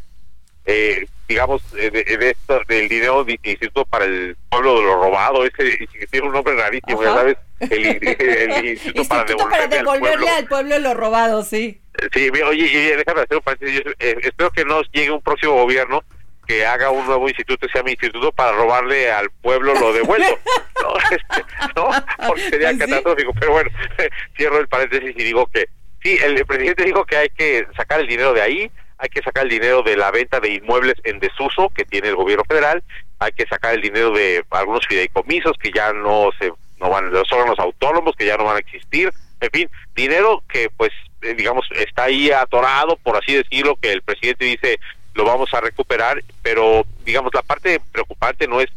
eh, 0.66 1.08
digamos, 1.28 1.72
de, 1.72 1.90
de, 1.92 2.30
esto, 2.30 2.62
del 2.68 2.88
dinero 2.88 3.24
del 3.24 3.40
Instituto 3.44 3.86
para 3.86 4.06
el 4.06 4.38
Pueblo 4.50 4.80
de 4.80 4.84
lo 4.84 5.02
Robado, 5.02 5.46
ese 5.46 5.88
tiene 6.12 6.28
un 6.28 6.34
nombre 6.34 6.56
rarísimo, 6.56 7.02
ya 7.02 7.14
sabes, 7.14 7.38
el, 7.60 8.66
Instituto, 8.66 9.10
para 9.10 9.68
devolverle, 9.68 9.78
al, 9.80 10.00
pueblo. 10.00 10.28
al 10.38 10.48
pueblo 10.48 10.80
lo 10.80 10.94
robado, 10.94 11.44
sí. 11.44 11.82
Sí, 12.14 12.30
oye, 12.30 12.98
déjame 12.98 13.22
hacer 13.22 13.38
un 13.38 13.44
paréntesis. 13.44 13.82
Eh, 14.00 14.16
espero 14.22 14.52
que 14.52 14.66
no 14.66 14.82
llegue 14.92 15.12
un 15.12 15.22
próximo 15.22 15.54
gobierno 15.54 16.04
que 16.46 16.66
haga 16.66 16.90
un 16.90 17.06
nuevo 17.06 17.28
instituto, 17.28 17.68
sea 17.70 17.84
mi 17.84 17.92
instituto, 17.92 18.32
para 18.32 18.54
robarle 18.54 19.12
al 19.12 19.30
pueblo 19.42 19.74
lo 19.74 19.94
devuelto. 19.94 20.40
¿no? 20.84 20.94
Este, 21.12 21.44
¿no? 21.76 21.90
Porque 22.28 22.50
sería 22.50 22.78
catastrófico. 22.78 23.34
Pero 23.40 23.52
bueno, 23.52 23.70
cierro 24.38 24.60
el 24.60 24.68
paréntesis 24.68 25.14
y 25.16 25.24
digo 25.24 25.48
que 25.48 25.68
sí, 26.04 26.18
el 26.24 26.46
presidente 26.46 26.84
dijo 26.84 27.06
que 27.06 27.18
hay 27.18 27.30
que 27.30 27.68
sacar 27.76 28.00
el 28.00 28.08
dinero 28.08 28.34
de 28.34 28.42
ahí, 28.42 28.72
hay 28.98 29.10
que 29.10 29.22
sacar 29.22 29.44
el 29.44 29.50
dinero 29.50 29.84
de 29.84 29.98
la 29.98 30.12
venta 30.12 30.40
de 30.40 30.54
inmuebles 30.54 30.96
en 31.04 31.20
desuso 31.20 31.70
que 31.70 31.86
tiene 31.86 32.10
el 32.10 32.16
gobierno 32.16 32.44
federal, 32.48 32.84
hay 33.20 33.32
que 33.32 33.46
sacar 33.48 33.74
el 33.74 33.82
dinero 33.82 34.12
de 34.12 34.44
algunos 34.52 34.86
fideicomisos 34.88 35.58
que 35.58 35.72
ya 35.72 35.94
no 35.94 36.30
se 36.40 36.52
no 36.78 36.90
van 36.90 37.12
los 37.12 37.32
órganos 37.32 37.58
autónomos 37.58 38.16
que 38.18 38.26
ya 38.26 38.36
no 38.36 38.44
van 38.44 38.58
a 38.58 38.60
existir, 38.60 39.12
en 39.40 39.50
fin, 39.50 39.70
dinero 39.96 40.44
que 40.50 40.70
pues 40.76 40.92
eh, 41.22 41.34
digamos 41.34 41.68
está 41.72 42.04
ahí 42.04 42.32
atorado 42.32 42.98
por 42.98 43.16
así 43.18 43.34
decirlo 43.34 43.78
que 43.78 43.92
el 43.92 44.02
presidente 44.02 44.46
dice 44.46 44.80
lo 45.16 45.24
vamos 45.24 45.52
a 45.54 45.62
recuperar, 45.62 46.22
pero 46.44 46.86
digamos 47.04 47.34
la 47.34 47.42
parte 47.42 47.82
preocupante 47.92 48.48
no 48.48 48.62
es 48.62 48.68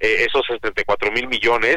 eh, 0.00 0.26
esos 0.28 0.44
74 0.46 1.10
mil 1.12 1.28
millones, 1.28 1.76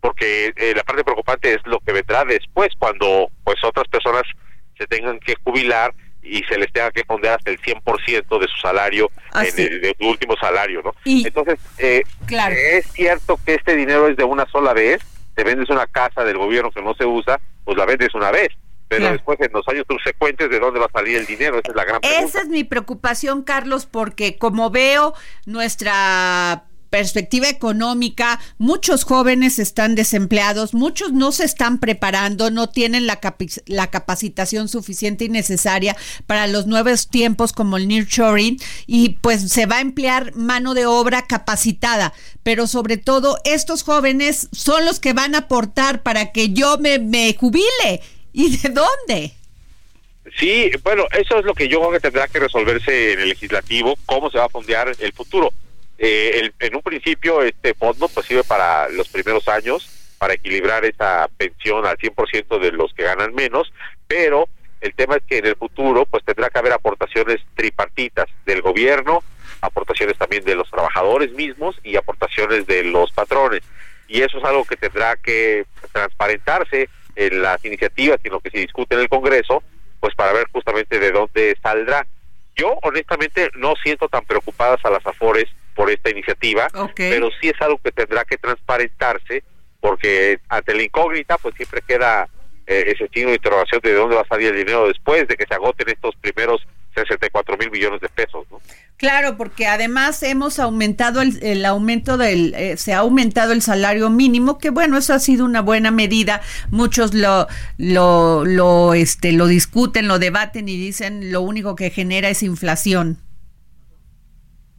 porque 0.00 0.52
eh, 0.56 0.72
la 0.74 0.84
parte 0.84 1.04
preocupante 1.04 1.54
es 1.54 1.66
lo 1.66 1.80
que 1.80 1.92
vendrá 1.92 2.24
después 2.24 2.70
cuando 2.78 3.30
pues 3.44 3.62
otras 3.64 3.86
personas 3.88 4.22
se 4.78 4.86
tengan 4.86 5.18
que 5.18 5.34
jubilar 5.44 5.92
y 6.22 6.42
se 6.44 6.56
les 6.56 6.72
tenga 6.72 6.90
que 6.92 7.04
poner 7.04 7.32
hasta 7.32 7.50
el 7.50 7.60
100% 7.60 8.38
de 8.38 8.48
su 8.48 8.56
salario, 8.60 9.10
ah, 9.32 9.42
de 9.42 9.94
su 9.98 10.06
último 10.06 10.36
salario, 10.40 10.82
¿no? 10.82 10.92
Entonces, 11.04 11.58
eh, 11.78 12.02
es 12.28 12.86
cierto 12.92 13.38
que 13.44 13.54
este 13.54 13.74
dinero 13.74 14.08
es 14.08 14.16
de 14.16 14.24
una 14.24 14.46
sola 14.46 14.72
vez, 14.72 15.02
te 15.34 15.42
vendes 15.42 15.68
una 15.70 15.86
casa 15.86 16.24
del 16.24 16.38
gobierno 16.38 16.70
que 16.70 16.82
no 16.82 16.94
se 16.94 17.06
usa, 17.06 17.40
pues 17.64 17.76
la 17.76 17.86
vendes 17.86 18.14
una 18.14 18.30
vez. 18.30 18.48
Pero 18.88 19.12
después, 19.12 19.38
en 19.40 19.52
los 19.52 19.68
años 19.68 19.84
subsecuentes, 19.88 20.48
¿de 20.48 20.58
dónde 20.58 20.80
va 20.80 20.86
a 20.86 20.92
salir 20.92 21.18
el 21.18 21.26
dinero? 21.26 21.58
Esa 21.58 21.70
es 21.70 21.76
la 21.76 21.84
gran 21.84 22.00
pregunta. 22.00 22.26
Esa 22.26 22.40
es 22.40 22.48
mi 22.48 22.64
preocupación, 22.64 23.42
Carlos, 23.42 23.86
porque 23.86 24.38
como 24.38 24.70
veo 24.70 25.14
nuestra 25.44 26.64
perspectiva 26.90 27.48
económica, 27.48 28.40
muchos 28.56 29.04
jóvenes 29.04 29.58
están 29.58 29.94
desempleados, 29.94 30.74
muchos 30.74 31.12
no 31.12 31.32
se 31.32 31.44
están 31.44 31.78
preparando, 31.78 32.50
no 32.50 32.68
tienen 32.68 33.06
la, 33.06 33.20
la 33.66 33.88
capacitación 33.88 34.68
suficiente 34.68 35.26
y 35.26 35.28
necesaria 35.28 35.96
para 36.26 36.46
los 36.46 36.66
nuevos 36.66 37.08
tiempos 37.08 37.52
como 37.52 37.76
el 37.76 37.88
nearshoring 37.88 38.58
y 38.86 39.10
pues 39.20 39.52
se 39.52 39.66
va 39.66 39.76
a 39.76 39.80
emplear 39.80 40.34
mano 40.34 40.74
de 40.74 40.86
obra 40.86 41.26
capacitada, 41.26 42.12
pero 42.42 42.66
sobre 42.66 42.96
todo 42.96 43.38
estos 43.44 43.82
jóvenes 43.82 44.48
son 44.52 44.84
los 44.84 45.00
que 45.00 45.12
van 45.12 45.34
a 45.34 45.38
aportar 45.38 46.02
para 46.02 46.32
que 46.32 46.50
yo 46.50 46.78
me, 46.78 46.98
me 46.98 47.34
jubile. 47.34 48.00
¿Y 48.38 48.56
de 48.56 48.68
dónde? 48.68 49.32
Sí, 50.36 50.70
bueno, 50.84 51.08
eso 51.10 51.40
es 51.40 51.44
lo 51.44 51.54
que 51.54 51.66
yo 51.66 51.80
creo 51.80 51.90
que 51.90 51.98
tendrá 51.98 52.28
que 52.28 52.38
resolverse 52.38 53.14
en 53.14 53.18
el 53.18 53.30
legislativo, 53.30 53.98
cómo 54.06 54.30
se 54.30 54.38
va 54.38 54.44
a 54.44 54.48
fondear 54.48 54.92
el 54.96 55.12
futuro. 55.12 55.50
Eh, 55.98 56.48
en 56.60 56.76
un 56.76 56.82
principio 56.82 57.42
este 57.42 57.74
fondo 57.74 58.06
pues 58.06 58.26
sirve 58.26 58.44
para 58.44 58.88
los 58.90 59.08
primeros 59.08 59.48
años, 59.48 59.90
para 60.18 60.34
equilibrar 60.34 60.84
esa 60.84 61.28
pensión 61.36 61.84
al 61.84 61.98
100% 61.98 62.60
de 62.60 62.70
los 62.70 62.94
que 62.94 63.02
ganan 63.02 63.34
menos, 63.34 63.72
pero 64.06 64.48
el 64.80 64.94
tema 64.94 65.16
es 65.16 65.24
que 65.24 65.38
en 65.38 65.46
el 65.46 65.56
futuro 65.56 66.06
pues 66.06 66.24
tendrá 66.24 66.48
que 66.48 66.60
haber 66.60 66.74
aportaciones 66.74 67.40
tripartitas 67.56 68.26
del 68.46 68.62
gobierno, 68.62 69.24
aportaciones 69.62 70.16
también 70.16 70.44
de 70.44 70.54
los 70.54 70.70
trabajadores 70.70 71.32
mismos 71.32 71.74
y 71.82 71.96
aportaciones 71.96 72.68
de 72.68 72.84
los 72.84 73.10
patrones. 73.10 73.62
Y 74.06 74.22
eso 74.22 74.38
es 74.38 74.44
algo 74.44 74.64
que 74.64 74.76
tendrá 74.76 75.16
que 75.16 75.66
transparentarse 75.90 76.88
en 77.18 77.42
las 77.42 77.62
iniciativas 77.64 78.20
y 78.22 78.28
en 78.28 78.32
lo 78.32 78.40
que 78.40 78.50
se 78.50 78.58
discute 78.58 78.94
en 78.94 79.02
el 79.02 79.08
Congreso, 79.08 79.62
pues 79.98 80.14
para 80.14 80.32
ver 80.32 80.46
justamente 80.52 81.00
de 81.00 81.10
dónde 81.10 81.56
saldrá. 81.60 82.06
Yo 82.54 82.78
honestamente 82.82 83.50
no 83.56 83.74
siento 83.82 84.08
tan 84.08 84.24
preocupadas 84.24 84.78
a 84.84 84.90
las 84.90 85.04
AFORES 85.04 85.48
por 85.74 85.90
esta 85.90 86.10
iniciativa, 86.10 86.68
pero 86.96 87.30
sí 87.40 87.48
es 87.48 87.60
algo 87.60 87.78
que 87.78 87.90
tendrá 87.90 88.24
que 88.24 88.38
transparentarse 88.38 89.42
porque 89.80 90.38
ante 90.48 90.74
la 90.74 90.82
incógnita 90.82 91.38
pues 91.38 91.54
siempre 91.56 91.82
queda 91.86 92.28
eh, 92.66 92.84
ese 92.86 93.08
signo 93.08 93.30
de 93.30 93.36
interrogación 93.36 93.80
de 93.82 93.94
dónde 93.94 94.16
va 94.16 94.22
a 94.22 94.28
salir 94.28 94.48
el 94.48 94.56
dinero 94.56 94.88
después 94.88 95.26
de 95.26 95.36
que 95.36 95.46
se 95.46 95.54
agoten 95.54 95.88
estos 95.88 96.14
primeros 96.16 96.66
64 97.00 97.56
mil 97.56 97.70
millones 97.70 98.00
de 98.00 98.08
pesos. 98.08 98.46
¿no? 98.50 98.60
Claro, 98.96 99.36
porque 99.36 99.66
además 99.66 100.22
hemos 100.22 100.58
aumentado 100.58 101.22
el, 101.22 101.64
aumento 101.64 102.16
del, 102.16 102.54
eh, 102.54 102.76
se 102.76 102.94
ha 102.94 102.98
aumentado 102.98 103.52
el 103.52 103.62
salario 103.62 104.10
mínimo, 104.10 104.58
que 104.58 104.70
bueno, 104.70 104.98
eso 104.98 105.14
ha 105.14 105.18
sido 105.18 105.44
una 105.44 105.60
buena 105.60 105.90
medida. 105.90 106.40
Muchos 106.70 107.14
lo, 107.14 107.46
lo, 107.76 108.44
lo, 108.44 108.94
este, 108.94 109.32
lo 109.32 109.46
discuten, 109.46 110.08
lo 110.08 110.18
debaten 110.18 110.68
y 110.68 110.76
dicen 110.76 111.30
lo 111.32 111.42
único 111.42 111.76
que 111.76 111.90
genera 111.90 112.28
es 112.28 112.42
inflación. 112.42 113.18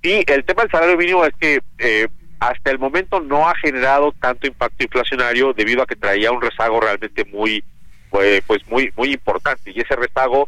Y 0.01 0.29
el 0.31 0.45
tema 0.45 0.63
del 0.63 0.71
salario 0.71 0.97
mínimo 0.97 1.25
es 1.25 1.33
que 1.39 1.59
eh, 1.77 2.07
hasta 2.39 2.71
el 2.71 2.79
momento 2.79 3.19
no 3.19 3.47
ha 3.49 3.55
generado 3.55 4.13
tanto 4.13 4.47
impacto 4.47 4.83
inflacionario 4.83 5.53
debido 5.53 5.83
a 5.83 5.85
que 5.85 5.95
traía 5.95 6.31
un 6.31 6.41
rezago 6.41 6.79
realmente 6.79 7.25
muy, 7.25 7.63
pues, 8.09 8.41
pues 8.47 8.65
muy, 8.67 8.91
muy 8.95 9.11
importante. 9.13 9.71
Y 9.71 9.81
ese 9.81 9.95
rezago, 9.95 10.47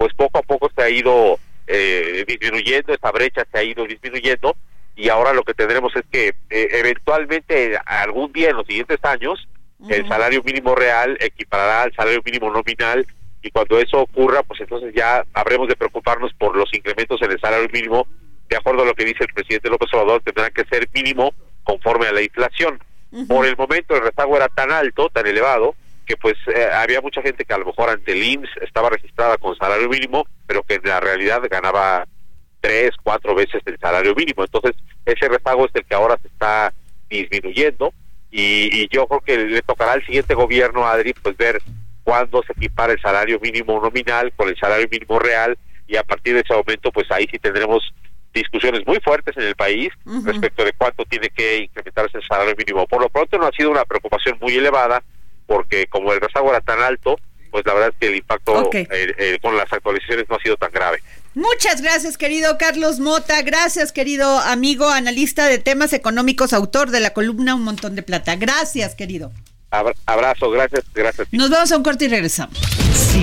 pues 0.00 0.14
poco 0.14 0.38
a 0.38 0.42
poco 0.42 0.70
se 0.74 0.82
ha 0.82 0.88
ido 0.88 1.38
eh, 1.66 2.24
disminuyendo, 2.26 2.94
esa 2.94 3.10
brecha 3.12 3.44
se 3.52 3.58
ha 3.58 3.62
ido 3.62 3.84
disminuyendo. 3.84 4.56
Y 4.96 5.10
ahora 5.10 5.34
lo 5.34 5.42
que 5.42 5.52
tendremos 5.52 5.94
es 5.94 6.04
que 6.10 6.28
eh, 6.28 6.68
eventualmente 6.70 7.78
algún 7.84 8.32
día 8.32 8.48
en 8.48 8.56
los 8.56 8.66
siguientes 8.66 8.98
años 9.02 9.46
el 9.90 10.08
salario 10.08 10.42
mínimo 10.42 10.74
real 10.74 11.18
equiparará 11.20 11.82
al 11.82 11.94
salario 11.94 12.22
mínimo 12.24 12.50
nominal 12.50 13.06
y 13.42 13.50
cuando 13.50 13.78
eso 13.78 14.00
ocurra, 14.00 14.42
pues 14.42 14.62
entonces 14.62 14.94
ya 14.94 15.22
habremos 15.34 15.68
de 15.68 15.76
preocuparnos 15.76 16.32
por 16.32 16.56
los 16.56 16.72
incrementos 16.72 17.20
en 17.20 17.32
el 17.32 17.40
salario 17.40 17.68
mínimo 17.70 18.06
de 18.48 18.56
acuerdo 18.56 18.82
a 18.82 18.86
lo 18.86 18.94
que 18.94 19.04
dice 19.04 19.24
el 19.24 19.34
presidente 19.34 19.68
López 19.68 19.92
Obrador, 19.92 20.22
tendrán 20.22 20.50
que 20.54 20.64
ser 20.64 20.88
mínimo 20.94 21.34
conforme 21.62 22.06
a 22.06 22.12
la 22.12 22.22
inflación. 22.22 22.82
Por 23.28 23.44
el 23.44 23.54
momento 23.54 23.96
el 23.96 24.02
rezago 24.02 24.34
era 24.34 24.48
tan 24.48 24.72
alto, 24.72 25.10
tan 25.10 25.26
elevado, 25.26 25.74
que 26.10 26.16
pues 26.16 26.34
eh, 26.52 26.68
había 26.74 27.00
mucha 27.00 27.22
gente 27.22 27.44
que 27.44 27.54
a 27.54 27.58
lo 27.58 27.66
mejor 27.66 27.88
ante 27.88 28.10
el 28.10 28.24
IMSS 28.24 28.50
estaba 28.62 28.90
registrada 28.90 29.36
con 29.38 29.54
salario 29.54 29.88
mínimo, 29.88 30.26
pero 30.44 30.64
que 30.64 30.74
en 30.74 30.82
la 30.82 30.98
realidad 30.98 31.40
ganaba 31.48 32.04
tres, 32.60 32.90
cuatro 33.00 33.32
veces 33.36 33.62
el 33.64 33.78
salario 33.78 34.12
mínimo. 34.16 34.42
Entonces, 34.42 34.72
ese 35.06 35.28
rezago 35.28 35.66
es 35.66 35.70
el 35.72 35.84
que 35.84 35.94
ahora 35.94 36.18
se 36.20 36.26
está 36.26 36.74
disminuyendo 37.08 37.94
y, 38.28 38.76
y 38.76 38.88
yo 38.90 39.06
creo 39.06 39.20
que 39.20 39.38
le 39.38 39.62
tocará 39.62 39.92
al 39.92 40.04
siguiente 40.04 40.34
gobierno, 40.34 40.84
Adri, 40.84 41.12
pues 41.12 41.36
ver 41.36 41.62
cuándo 42.02 42.42
se 42.42 42.54
equipara 42.54 42.92
el 42.92 43.00
salario 43.00 43.38
mínimo 43.38 43.80
nominal 43.80 44.32
con 44.34 44.48
el 44.48 44.58
salario 44.58 44.88
mínimo 44.90 45.20
real 45.20 45.56
y 45.86 45.94
a 45.94 46.02
partir 46.02 46.34
de 46.34 46.40
ese 46.40 46.54
momento, 46.54 46.90
pues 46.90 47.08
ahí 47.12 47.28
sí 47.30 47.38
tendremos 47.38 47.94
discusiones 48.34 48.84
muy 48.84 48.98
fuertes 48.98 49.36
en 49.36 49.44
el 49.44 49.54
país 49.54 49.90
respecto 50.24 50.64
de 50.64 50.72
cuánto 50.72 51.04
tiene 51.04 51.28
que 51.28 51.58
incrementarse 51.58 52.18
el 52.18 52.26
salario 52.26 52.56
mínimo. 52.56 52.88
Por 52.88 53.00
lo 53.00 53.08
pronto 53.08 53.38
no 53.38 53.46
ha 53.46 53.52
sido 53.52 53.70
una 53.70 53.84
preocupación 53.84 54.38
muy 54.40 54.56
elevada 54.56 55.04
porque 55.50 55.88
como 55.88 56.12
el 56.12 56.20
rezago 56.20 56.50
era 56.50 56.60
tan 56.60 56.80
alto, 56.80 57.18
pues 57.50 57.66
la 57.66 57.74
verdad 57.74 57.88
es 57.88 57.96
que 57.98 58.06
el 58.06 58.14
impacto 58.14 58.70
eh, 58.72 58.86
eh, 58.88 59.38
con 59.42 59.56
las 59.56 59.70
actualizaciones 59.72 60.26
no 60.28 60.36
ha 60.36 60.38
sido 60.40 60.56
tan 60.56 60.70
grave. 60.70 61.02
Muchas 61.34 61.82
gracias, 61.82 62.16
querido 62.16 62.56
Carlos 62.56 63.00
Mota. 63.00 63.42
Gracias, 63.42 63.90
querido 63.90 64.38
amigo, 64.38 64.88
analista 64.88 65.48
de 65.48 65.58
temas 65.58 65.92
económicos, 65.92 66.52
autor 66.52 66.92
de 66.92 67.00
la 67.00 67.10
columna 67.14 67.56
Un 67.56 67.64
Montón 67.64 67.96
de 67.96 68.04
Plata. 68.04 68.36
Gracias, 68.36 68.94
querido. 68.94 69.32
Abrazo, 70.06 70.50
gracias, 70.50 70.84
gracias. 70.94 71.26
Nos 71.32 71.50
vamos 71.50 71.72
a 71.72 71.76
un 71.76 71.82
corte 71.82 72.04
y 72.04 72.08
regresamos. 72.08 72.56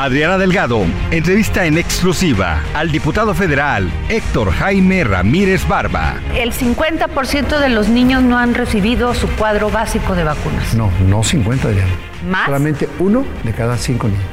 Adriana 0.00 0.38
Delgado 0.38 0.86
entrevista 1.10 1.66
en 1.66 1.76
exclusiva 1.76 2.62
al 2.72 2.90
diputado 2.90 3.34
federal 3.34 3.90
Héctor 4.08 4.50
Jaime 4.50 5.04
Ramírez 5.04 5.68
Barba. 5.68 6.14
El 6.34 6.54
50% 6.54 7.58
de 7.58 7.68
los 7.68 7.90
niños 7.90 8.22
no 8.22 8.38
han 8.38 8.54
recibido 8.54 9.12
su 9.12 9.28
cuadro 9.28 9.68
básico 9.68 10.14
de 10.14 10.24
vacunas. 10.24 10.74
No, 10.74 10.90
no 11.06 11.22
50, 11.22 11.68
Adriana. 11.68 11.92
¿Más? 12.26 12.46
Solamente 12.46 12.88
uno 12.98 13.26
de 13.44 13.52
cada 13.52 13.76
cinco 13.76 14.08
niños. 14.08 14.24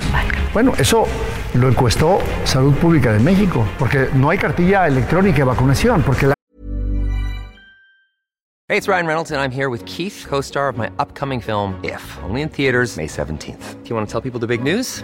Bueno, 0.53 0.71
eso 0.77 1.05
lo 1.53 1.67
encuestó 1.67 2.19
Salud 2.45 2.73
Pública 2.75 3.11
de 3.11 3.19
México, 3.19 3.67
porque 3.77 4.07
no 4.13 4.29
hay 4.29 4.37
cartilla 4.37 4.87
electrónica 4.87 5.39
de 5.39 5.43
vacunación, 5.43 6.01
porque 6.01 6.27
la 6.27 6.33
Hey, 8.69 8.77
it's 8.77 8.87
Ryan 8.87 9.05
Reynolds, 9.05 9.31
and 9.31 9.41
I'm 9.41 9.51
here 9.51 9.67
with 9.67 9.83
Keith, 9.83 10.25
co 10.29 10.39
star 10.39 10.69
of 10.69 10.77
my 10.77 10.89
upcoming 10.97 11.41
film, 11.41 11.77
If, 11.83 12.01
only 12.23 12.41
in 12.41 12.47
theaters, 12.49 12.95
May 12.95 13.07
17th. 13.07 13.83
Do 13.83 13.89
you 13.89 13.95
want 13.97 14.07
to 14.07 14.11
tell 14.11 14.21
people 14.21 14.39
the 14.39 14.47
big 14.47 14.63
news? 14.63 15.03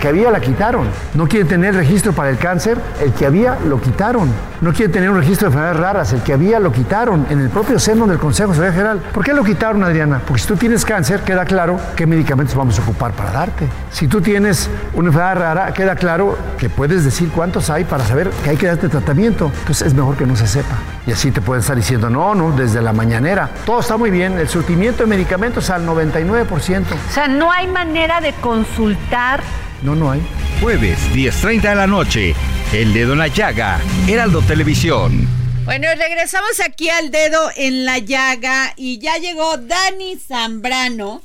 Que 0.00 0.08
había 0.08 0.30
la 0.30 0.40
quitaron. 0.40 0.88
No 1.14 1.26
quieren 1.26 1.48
tener 1.48 1.74
registro 1.74 2.12
para 2.12 2.30
el 2.30 2.38
cáncer, 2.38 2.78
el 3.00 3.12
que 3.12 3.26
había 3.26 3.58
lo 3.66 3.80
quitaron. 3.80 4.30
No 4.60 4.72
quieren 4.72 4.92
tener 4.92 5.10
un 5.10 5.16
registro 5.16 5.48
de 5.48 5.54
enfermedades 5.54 5.80
raras, 5.80 6.12
el 6.12 6.22
que 6.22 6.32
había 6.32 6.58
lo 6.58 6.72
quitaron 6.72 7.26
en 7.30 7.40
el 7.40 7.50
propio 7.50 7.78
seno 7.78 8.06
del 8.06 8.18
Consejo 8.18 8.50
de 8.50 8.54
Seguridad 8.56 8.74
General. 8.74 8.98
¿Por 9.12 9.24
qué 9.24 9.32
lo 9.32 9.44
quitaron, 9.44 9.82
Adriana? 9.84 10.20
Porque 10.26 10.42
si 10.42 10.48
tú 10.48 10.56
tienes 10.56 10.84
cáncer, 10.84 11.20
queda 11.20 11.44
claro 11.44 11.78
qué 11.96 12.06
medicamentos 12.06 12.54
vamos 12.54 12.78
a 12.78 12.82
ocupar 12.82 13.12
para 13.12 13.30
darte. 13.30 13.68
Si 13.90 14.08
tú 14.08 14.20
tienes 14.20 14.70
una 14.94 15.08
enfermedad 15.08 15.36
rara, 15.36 15.74
queda 15.74 15.96
claro 15.96 16.36
que 16.58 16.68
puedes 16.70 17.04
decir 17.04 17.30
cuántos 17.30 17.70
hay 17.70 17.84
para 17.84 18.04
saber 18.04 18.30
que 18.42 18.50
hay 18.50 18.56
que 18.56 18.66
darte 18.66 18.88
tratamiento. 18.88 19.50
Entonces 19.60 19.88
es 19.88 19.94
mejor 19.94 20.16
que 20.16 20.26
no 20.26 20.36
se 20.36 20.46
sepa. 20.46 20.76
Y 21.06 21.12
así 21.12 21.30
te 21.30 21.40
pueden 21.40 21.60
estar 21.60 21.76
diciendo, 21.76 22.08
no, 22.08 22.34
no, 22.34 22.52
desde 22.52 22.80
la 22.80 22.92
mañanera. 22.92 23.50
Todo 23.66 23.80
está 23.80 23.96
muy 23.96 24.10
bien, 24.10 24.38
el 24.38 24.48
surtimiento 24.48 25.02
de 25.02 25.08
medicamentos 25.08 25.68
al 25.70 25.86
99%. 25.86 26.48
O 26.48 27.12
sea, 27.12 27.28
no 27.28 27.52
hay 27.52 27.66
manera 27.66 28.20
de 28.20 28.32
consultar 28.34 29.42
no, 29.84 29.94
no 29.94 30.10
hay. 30.10 30.20
Jueves, 30.60 30.98
10.30 31.12 31.60
de 31.60 31.74
la 31.74 31.86
noche. 31.86 32.34
El 32.72 32.94
dedo 32.94 33.12
en 33.12 33.18
la 33.18 33.28
llaga. 33.28 33.80
Heraldo 34.08 34.40
Televisión. 34.40 35.28
Bueno, 35.66 35.88
regresamos 35.96 36.60
aquí 36.60 36.88
al 36.88 37.10
dedo 37.10 37.50
en 37.56 37.84
la 37.84 37.98
llaga 37.98 38.72
y 38.76 38.98
ya 38.98 39.18
llegó 39.18 39.58
Dani 39.58 40.16
Zambrano. 40.16 41.22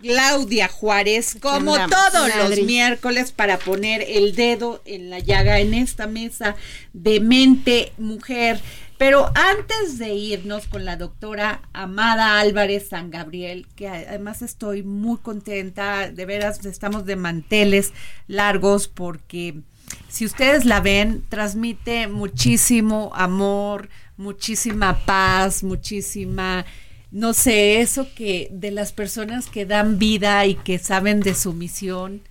Claudia 0.00 0.68
Juárez, 0.68 1.36
como 1.40 1.74
todos 1.88 2.30
los 2.36 2.60
miércoles, 2.60 3.32
para 3.32 3.58
poner 3.58 4.04
el 4.06 4.36
dedo 4.36 4.80
en 4.84 5.10
la 5.10 5.18
llaga 5.18 5.58
en 5.58 5.74
esta 5.74 6.06
mesa 6.06 6.54
de 6.92 7.20
mente 7.20 7.92
mujer. 7.98 8.60
Pero 8.98 9.30
antes 9.36 9.98
de 9.98 10.12
irnos 10.14 10.66
con 10.66 10.84
la 10.84 10.96
doctora 10.96 11.62
Amada 11.72 12.40
Álvarez 12.40 12.88
San 12.88 13.10
Gabriel, 13.10 13.68
que 13.76 13.86
además 13.88 14.42
estoy 14.42 14.82
muy 14.82 15.18
contenta, 15.18 16.10
de 16.10 16.26
veras 16.26 16.66
estamos 16.66 17.06
de 17.06 17.14
manteles 17.14 17.92
largos 18.26 18.88
porque 18.88 19.60
si 20.08 20.26
ustedes 20.26 20.64
la 20.64 20.80
ven, 20.80 21.24
transmite 21.28 22.08
muchísimo 22.08 23.12
amor, 23.14 23.88
muchísima 24.16 25.04
paz, 25.06 25.62
muchísima, 25.62 26.66
no 27.12 27.34
sé, 27.34 27.80
eso 27.80 28.08
que 28.16 28.48
de 28.50 28.72
las 28.72 28.92
personas 28.92 29.46
que 29.46 29.64
dan 29.64 30.00
vida 30.00 30.44
y 30.44 30.56
que 30.56 30.78
saben 30.78 31.20
de 31.20 31.36
su 31.36 31.52
misión 31.52 32.22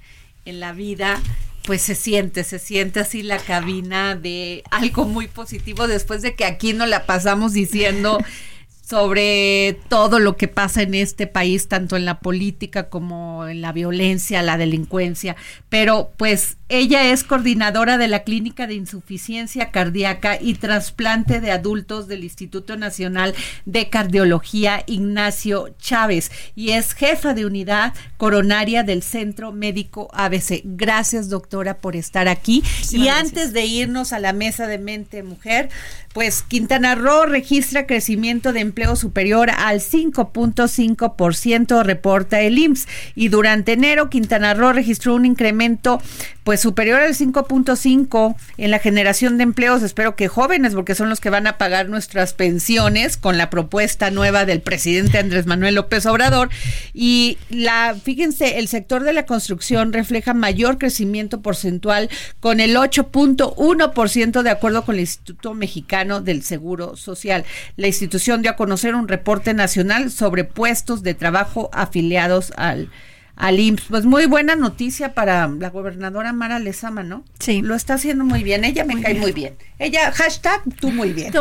en 0.44 0.60
la 0.60 0.74
vida, 0.74 1.22
pues 1.68 1.82
se 1.82 1.96
siente, 1.96 2.46
se 2.46 2.60
siente 2.60 3.02
así 3.02 3.24
la 3.24 3.40
cabina 3.40 4.16
de 4.16 4.64
algo 4.72 5.04
muy 5.04 5.28
positivo 5.28 5.86
después 5.86 6.22
de 6.22 6.34
que 6.34 6.46
aquí 6.46 6.72
no 6.72 6.86
la 6.86 7.06
pasamos 7.06 7.52
diciendo 7.52 8.20
sobre 8.88 9.82
todo 9.90 10.20
lo 10.20 10.38
que 10.38 10.48
pasa 10.48 10.82
en 10.82 10.96
este 10.96 11.28
país, 11.28 11.68
tanto 11.68 11.98
en 11.98 12.06
la 12.06 12.20
política 12.20 12.88
como 12.88 13.46
en 13.46 13.60
la 13.60 13.74
violencia, 13.74 14.42
la 14.42 14.58
delincuencia. 14.58 15.36
Pero 15.68 16.14
pues 16.16 16.56
ella 16.70 17.12
es 17.12 17.24
coordinadora 17.24 17.98
de 17.98 18.08
la 18.08 18.24
Clínica 18.24 18.66
de 18.66 18.76
Insuficiencia 18.76 19.72
Cardíaca 19.72 20.38
y 20.40 20.54
Trasplante 20.54 21.42
de 21.42 21.52
Adultos 21.52 22.08
del 22.08 22.24
Instituto 22.24 22.78
Nacional 22.78 23.36
de 23.66 23.90
Cardiología 23.90 24.84
Ignacio 24.86 25.76
Chávez 25.80 26.32
y 26.56 26.72
es 26.72 26.94
jefa 26.94 27.34
de 27.34 27.46
unidad 27.46 27.94
coronaria 28.16 28.84
del 28.84 29.04
Centro 29.04 29.52
Médico 29.52 30.10
ABC. 30.14 30.62
Gracias 30.64 31.30
doctora 31.30 31.80
por 31.80 31.98
estar 31.98 32.30
aquí. 32.30 32.64
y 32.92 33.10
antes 33.10 33.52
de 33.52 33.66
irnos 33.66 34.14
a 34.14 34.20
la 34.20 34.32
mesa 34.32 34.68
de 34.68 34.78
mente 34.78 35.24
mujer, 35.24 35.70
pues 36.14 36.42
Quintana 36.42 36.96
Roo 36.96 37.26
registra 37.28 37.86
crecimiento 37.86 38.52
de 38.52 38.62
empleo 38.78 38.96
superior 38.96 39.50
al 39.50 39.80
5.5%, 39.80 41.84
reporta 41.84 42.42
el 42.42 42.60
IMSS. 42.60 42.88
Y 43.16 43.30
durante 43.30 43.74
enero, 43.74 44.12
Quintana 44.12 44.54
Roo 44.54 44.72
registró 44.72 45.16
un 45.16 45.26
incremento 45.26 46.00
pues 46.44 46.60
superior 46.62 47.02
al 47.02 47.14
5.5 47.14 48.36
en 48.58 48.72
la 48.72 48.80
generación 48.80 49.38
de 49.38 49.44
empleos, 49.44 49.84
espero 49.84 50.16
que 50.16 50.30
jóvenes, 50.30 50.76
porque 50.76 50.96
son 50.96 51.10
los 51.10 51.20
que 51.20 51.30
van 51.30 51.46
a 51.46 51.58
pagar 51.58 51.90
nuestras 51.90 52.34
pensiones 52.34 53.18
con 53.18 53.38
la 53.38 53.50
propuesta 53.50 54.12
nueva 54.12 54.46
del 54.46 54.62
presidente 54.62 55.18
Andrés 55.18 55.46
Manuel 55.46 55.76
López 55.76 56.06
Obrador. 56.06 56.50
Y 56.94 57.38
la, 57.50 57.98
fíjense, 58.02 58.60
el 58.60 58.70
sector 58.70 59.04
de 59.04 59.12
la 59.12 59.26
construcción 59.26 59.92
refleja 59.92 60.34
mayor 60.34 60.78
crecimiento 60.78 61.42
porcentual 61.42 62.10
con 62.40 62.62
el 62.62 62.78
8.1% 62.78 64.42
de 64.42 64.50
acuerdo 64.50 64.86
con 64.86 64.96
el 64.96 65.02
Instituto 65.02 65.54
Mexicano 65.54 66.22
del 66.22 66.44
Seguro 66.44 66.96
Social. 66.96 67.44
La 67.76 67.88
institución 67.88 68.42
dio 68.42 68.52
a 68.52 68.56
conocer 68.68 68.96
un 68.96 69.08
reporte 69.08 69.54
nacional 69.54 70.12
sobre 70.12 70.44
puestos 70.44 71.02
de 71.02 71.14
trabajo 71.14 71.70
afiliados 71.72 72.52
al 72.58 72.90
al 73.38 73.62
IMSS. 73.62 73.86
Pues 73.90 74.04
muy 74.04 74.26
buena 74.26 74.58
noticia 74.58 75.14
para 75.14 75.48
la 75.48 75.70
gobernadora 75.70 76.34
Mara 76.34 76.60
Lezama, 76.60 77.02
¿no? 77.02 77.24
Sí. 77.40 77.62
Lo 77.62 77.76
está 77.76 77.94
haciendo 77.94 78.26
muy 78.26 78.44
bien. 78.44 78.66
Ella 78.66 78.84
me 78.84 79.02
cae 79.02 79.14
muy 79.14 79.32
bien. 79.32 79.56
Ella, 79.80 80.12
hashtag, 80.12 80.64
tú 80.82 80.92
muy 80.92 81.14
bien. 81.14 81.32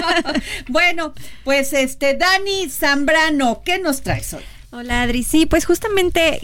bueno, 0.68 1.12
pues 1.44 1.74
este, 1.74 2.16
Dani 2.16 2.70
Zambrano, 2.70 3.60
¿qué 3.62 3.78
nos 3.78 4.00
traes 4.00 4.32
hoy? 4.32 4.42
Hola 4.70 5.02
Adri, 5.02 5.24
sí, 5.24 5.44
pues 5.44 5.66
justamente 5.66 6.40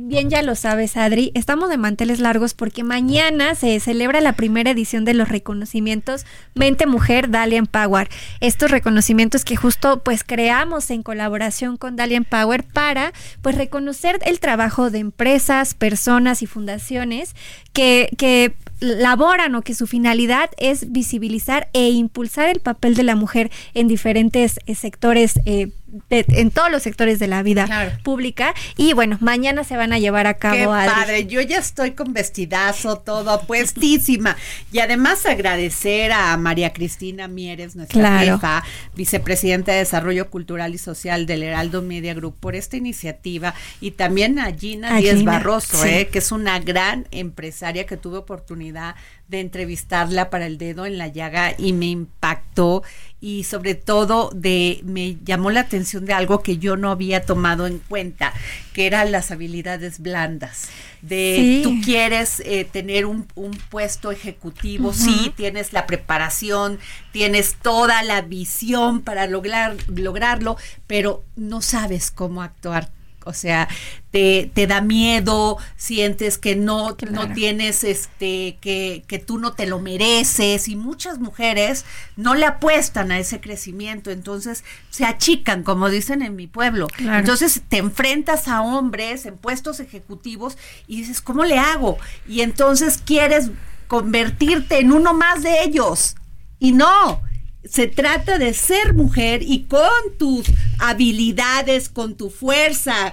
Bien, 0.00 0.30
ya 0.30 0.42
lo 0.42 0.54
sabes, 0.54 0.96
Adri. 0.96 1.32
Estamos 1.34 1.70
de 1.70 1.76
manteles 1.76 2.20
largos 2.20 2.54
porque 2.54 2.84
mañana 2.84 3.56
se 3.56 3.80
celebra 3.80 4.20
la 4.20 4.34
primera 4.34 4.70
edición 4.70 5.04
de 5.04 5.12
los 5.12 5.28
reconocimientos 5.28 6.24
Mente 6.54 6.86
Mujer 6.86 7.30
Dalian 7.30 7.66
Power. 7.66 8.08
Estos 8.38 8.70
reconocimientos 8.70 9.44
que 9.44 9.56
justo 9.56 10.04
pues 10.04 10.22
creamos 10.22 10.92
en 10.92 11.02
colaboración 11.02 11.76
con 11.76 11.96
Dalian 11.96 12.24
Power 12.24 12.62
para 12.62 13.12
pues 13.42 13.56
reconocer 13.56 14.20
el 14.24 14.38
trabajo 14.38 14.92
de 14.92 15.00
empresas, 15.00 15.74
personas 15.74 16.42
y 16.42 16.46
fundaciones 16.46 17.34
que, 17.72 18.08
que 18.16 18.54
laboran 18.78 19.56
o 19.56 19.62
que 19.62 19.74
su 19.74 19.88
finalidad 19.88 20.50
es 20.58 20.92
visibilizar 20.92 21.70
e 21.72 21.88
impulsar 21.88 22.48
el 22.48 22.60
papel 22.60 22.94
de 22.94 23.02
la 23.02 23.16
mujer 23.16 23.50
en 23.74 23.88
diferentes 23.88 24.60
eh, 24.66 24.76
sectores 24.76 25.40
eh, 25.44 25.72
en 26.10 26.50
todos 26.50 26.70
los 26.70 26.82
sectores 26.82 27.18
de 27.18 27.28
la 27.28 27.42
vida 27.42 27.98
pública. 28.02 28.54
Y 28.76 28.92
bueno, 28.92 29.16
mañana 29.20 29.64
se 29.64 29.76
van 29.76 29.92
a 29.92 29.98
llevar 29.98 30.26
a 30.26 30.34
cabo. 30.34 30.56
Qué 30.56 30.64
padre, 30.64 31.26
yo 31.26 31.40
ya 31.40 31.58
estoy 31.58 31.92
con 31.92 32.12
vestidazo, 32.12 32.98
todo 32.98 33.40
puestísima. 33.42 34.36
Y 34.72 34.80
además 34.80 35.24
agradecer 35.26 36.12
a 36.12 36.36
María 36.36 36.72
Cristina 36.72 37.28
Mieres, 37.28 37.76
nuestra 37.76 38.20
jefa, 38.20 38.64
vicepresidenta 38.94 39.72
de 39.72 39.78
Desarrollo 39.78 40.30
Cultural 40.30 40.74
y 40.74 40.78
Social 40.78 41.26
del 41.26 41.42
Heraldo 41.42 41.82
Media 41.82 42.14
Group, 42.14 42.36
por 42.38 42.54
esta 42.54 42.76
iniciativa. 42.76 43.54
Y 43.80 43.92
también 43.92 44.38
a 44.38 44.52
Gina 44.52 44.98
Díez 44.98 45.24
Barroso, 45.24 45.84
eh, 45.84 46.08
que 46.10 46.18
es 46.18 46.32
una 46.32 46.58
gran 46.58 47.06
empresaria 47.10 47.86
que 47.86 47.96
tuve 47.96 48.18
oportunidad 48.18 48.94
de 49.28 49.40
entrevistarla 49.40 50.30
para 50.30 50.46
el 50.46 50.56
dedo 50.58 50.86
en 50.86 50.96
la 50.98 51.08
llaga 51.08 51.54
y 51.56 51.72
me 51.74 51.86
impactó 51.86 52.82
y 53.20 53.44
sobre 53.44 53.74
todo 53.74 54.30
de 54.34 54.80
me 54.84 55.16
llamó 55.24 55.50
la 55.50 55.60
atención 55.60 56.04
de 56.06 56.14
algo 56.14 56.42
que 56.42 56.56
yo 56.58 56.76
no 56.76 56.90
había 56.90 57.26
tomado 57.26 57.66
en 57.66 57.78
cuenta, 57.78 58.32
que 58.72 58.86
eran 58.86 59.12
las 59.12 59.30
habilidades 59.30 59.98
blandas. 60.00 60.68
De 61.02 61.34
Sí. 61.36 61.60
tú 61.62 61.80
quieres 61.84 62.40
eh, 62.40 62.64
tener 62.64 63.06
un, 63.06 63.26
un 63.34 63.50
puesto 63.70 64.10
ejecutivo, 64.10 64.88
Ujú. 64.90 64.98
sí, 64.98 65.32
tienes 65.36 65.72
la 65.72 65.86
preparación, 65.86 66.78
tienes 67.12 67.56
toda 67.60 68.02
la 68.02 68.22
visión 68.22 69.02
para 69.02 69.26
lograr, 69.26 69.76
lograrlo, 69.88 70.56
pero 70.86 71.22
no 71.36 71.60
sabes 71.60 72.10
cómo 72.10 72.42
actuar. 72.42 72.90
O 73.28 73.34
sea, 73.34 73.68
te, 74.10 74.50
te 74.54 74.66
da 74.66 74.80
miedo, 74.80 75.58
sientes 75.76 76.38
que 76.38 76.56
no, 76.56 76.96
no 77.10 77.32
tienes, 77.34 77.84
este, 77.84 78.56
que, 78.60 79.04
que 79.06 79.18
tú 79.18 79.38
no 79.38 79.52
te 79.52 79.66
lo 79.66 79.78
mereces 79.78 80.68
y 80.68 80.76
muchas 80.76 81.18
mujeres 81.18 81.84
no 82.16 82.34
le 82.34 82.46
apuestan 82.46 83.12
a 83.12 83.18
ese 83.18 83.40
crecimiento, 83.40 84.10
entonces 84.10 84.64
se 84.88 85.04
achican, 85.04 85.62
como 85.62 85.90
dicen 85.90 86.22
en 86.22 86.36
mi 86.36 86.46
pueblo. 86.46 86.88
Claro. 86.88 87.18
Entonces 87.18 87.62
te 87.68 87.76
enfrentas 87.76 88.48
a 88.48 88.62
hombres 88.62 89.26
en 89.26 89.36
puestos 89.36 89.78
ejecutivos 89.78 90.56
y 90.86 91.02
dices, 91.02 91.20
¿cómo 91.20 91.44
le 91.44 91.58
hago? 91.58 91.98
Y 92.26 92.40
entonces 92.40 93.02
quieres 93.04 93.50
convertirte 93.88 94.78
en 94.78 94.92
uno 94.92 95.12
más 95.12 95.42
de 95.42 95.64
ellos. 95.64 96.16
Y 96.58 96.72
no, 96.72 97.22
se 97.64 97.86
trata 97.86 98.38
de 98.38 98.54
ser 98.54 98.94
mujer 98.94 99.42
y 99.42 99.64
con 99.64 99.88
tus 100.18 100.46
habilidades, 100.78 101.88
con 101.88 102.16
tu 102.16 102.30
fuerza, 102.30 103.12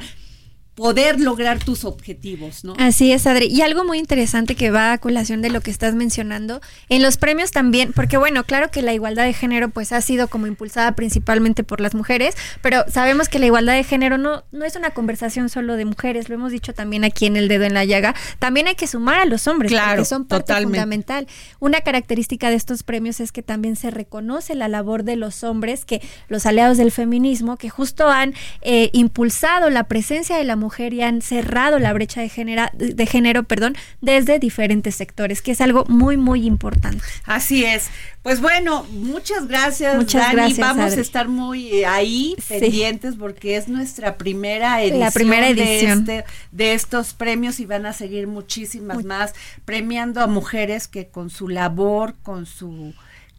poder 0.76 1.22
lograr 1.22 1.64
tus 1.64 1.86
objetivos, 1.86 2.66
¿no? 2.66 2.74
Así 2.78 3.14
es, 3.14 3.26
Adri. 3.28 3.48
Y 3.48 3.62
algo 3.62 3.86
muy 3.86 3.98
interesante 3.98 4.56
que 4.56 4.72
va 4.72 4.92
a 4.92 4.98
colación 4.98 5.42
de 5.42 5.50
lo 5.50 5.62
que 5.62 5.72
estás 5.72 5.96
mencionando, 5.96 6.60
en 6.90 7.02
los 7.02 7.16
premios 7.16 7.52
también, 7.52 7.94
porque 7.94 8.18
bueno, 8.18 8.44
claro 8.44 8.70
que 8.70 8.82
la 8.82 8.94
igualdad 8.94 9.24
de 9.24 9.32
género 9.34 9.70
pues 9.70 9.94
ha 9.94 10.02
sido 10.02 10.28
como 10.28 10.48
impulsada 10.48 10.92
principalmente 10.92 11.64
por 11.64 11.80
las 11.80 11.96
mujeres, 11.96 12.36
pero 12.62 12.84
sabemos 12.92 13.30
que 13.30 13.40
la 13.40 13.46
igualdad 13.46 13.74
de 13.74 13.86
género 13.86 14.18
no, 14.18 14.44
no 14.52 14.66
es 14.66 14.76
una 14.76 14.92
conversación 14.92 15.48
solo 15.48 15.78
de 15.78 15.86
mujeres, 15.86 16.28
lo 16.28 16.36
hemos 16.36 16.52
dicho 16.52 16.74
también 16.74 17.06
aquí 17.06 17.26
en 17.26 17.38
el 17.38 17.48
dedo 17.48 17.64
en 17.64 17.74
la 17.74 17.86
llaga, 17.86 18.14
también 18.40 18.68
hay 18.68 18.76
que 18.76 18.88
sumar 18.88 19.20
a 19.22 19.26
los 19.26 19.48
hombres, 19.48 19.72
Claro, 19.72 19.96
porque 19.96 20.06
son 20.06 20.26
parte 20.26 20.44
totalmente. 20.48 20.78
fundamental. 20.78 21.28
Una 21.62 21.80
característica 21.82 22.50
de 22.50 22.56
estos 22.58 22.84
premios 22.84 23.22
es 23.22 23.32
que 23.32 23.42
también 23.44 23.78
se 23.78 23.92
reconoce 23.92 24.56
la 24.56 24.68
labor 24.68 25.04
de 25.04 25.16
los 25.16 25.44
hombres, 25.46 25.86
que 25.86 26.02
los 26.28 26.46
aliados 26.46 26.78
del 26.78 26.92
feminismo, 26.92 27.56
que 27.56 27.70
justo 27.70 28.10
han 28.10 28.34
eh, 28.62 28.90
impulsado 28.92 29.70
la 29.70 29.86
presencia 29.86 30.36
de 30.36 30.44
la 30.44 30.56
mujer 30.58 30.65
y 30.94 31.02
han 31.02 31.22
cerrado 31.22 31.80
la 31.80 31.94
brecha 31.94 32.22
de, 32.22 32.30
genera- 32.30 32.72
de 32.74 33.06
género 33.06 33.44
perdón, 33.44 33.76
desde 34.02 34.40
diferentes 34.40 34.96
sectores, 34.96 35.42
que 35.42 35.52
es 35.52 35.62
algo 35.62 35.86
muy, 35.88 36.18
muy 36.18 36.46
importante. 36.46 37.04
Así 37.26 37.66
es. 37.66 37.88
Pues 38.24 38.42
bueno, 38.42 38.84
muchas 38.92 39.48
gracias, 39.48 39.96
Muchas 39.98 40.24
Dani. 40.24 40.36
gracias, 40.36 40.58
Vamos 40.60 40.86
Adri. 40.86 40.98
a 40.98 41.02
estar 41.02 41.28
muy 41.28 41.68
eh, 41.72 41.86
ahí 41.86 42.36
Sí. 42.40 42.56
pendientes 42.60 43.16
porque 43.16 43.56
es 43.56 43.68
nuestra 43.68 44.18
primera 44.18 44.82
edición, 44.82 45.00
La 45.00 45.12
primera 45.12 45.48
edición. 45.48 46.06
De, 46.06 46.18
este, 46.20 46.32
de 46.52 46.74
estos 46.74 47.14
premios 47.14 47.60
y 47.60 47.66
van 47.66 47.86
a 47.86 47.94
seguir 47.94 48.26
muchísimas 48.28 49.04
más 49.04 49.34
premiando 49.64 50.22
a 50.22 50.28
mujeres 50.28 50.88
que 50.88 51.08
con 51.08 51.30
su 51.30 51.48
labor, 51.50 52.16
con 52.24 52.46
su 52.48 52.94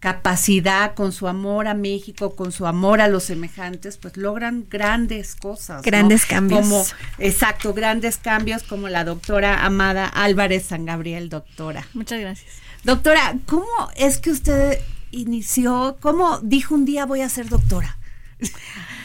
capacidad, 0.06 0.94
con 0.94 1.10
su 1.10 1.26
amor 1.26 1.66
a 1.66 1.74
México, 1.74 2.36
con 2.36 2.52
su 2.52 2.68
amor 2.68 3.00
a 3.00 3.08
los 3.08 3.24
semejantes, 3.24 3.96
pues 3.96 4.16
logran 4.16 4.64
grandes 4.70 5.34
cosas. 5.34 5.78
¿no? 5.78 5.82
Grandes 5.82 6.26
cambios. 6.26 6.60
Como, 6.60 6.84
exacto, 7.18 7.74
grandes 7.74 8.16
cambios 8.16 8.62
como 8.62 8.88
la 8.88 9.02
doctora 9.02 9.64
Amada 9.64 10.06
Álvarez 10.06 10.66
San 10.66 10.84
Gabriel, 10.86 11.28
doctora. 11.28 11.88
Muchas 11.92 12.20
gracias. 12.20 12.52
Doctora, 12.84 13.34
¿cómo 13.46 13.66
es 13.96 14.18
que 14.18 14.30
usted 14.30 14.78
inició, 15.10 15.96
cómo 15.98 16.38
dijo 16.38 16.76
un 16.76 16.84
día 16.84 17.04
voy 17.04 17.22
a 17.22 17.28
ser 17.28 17.48
doctora? 17.48 17.98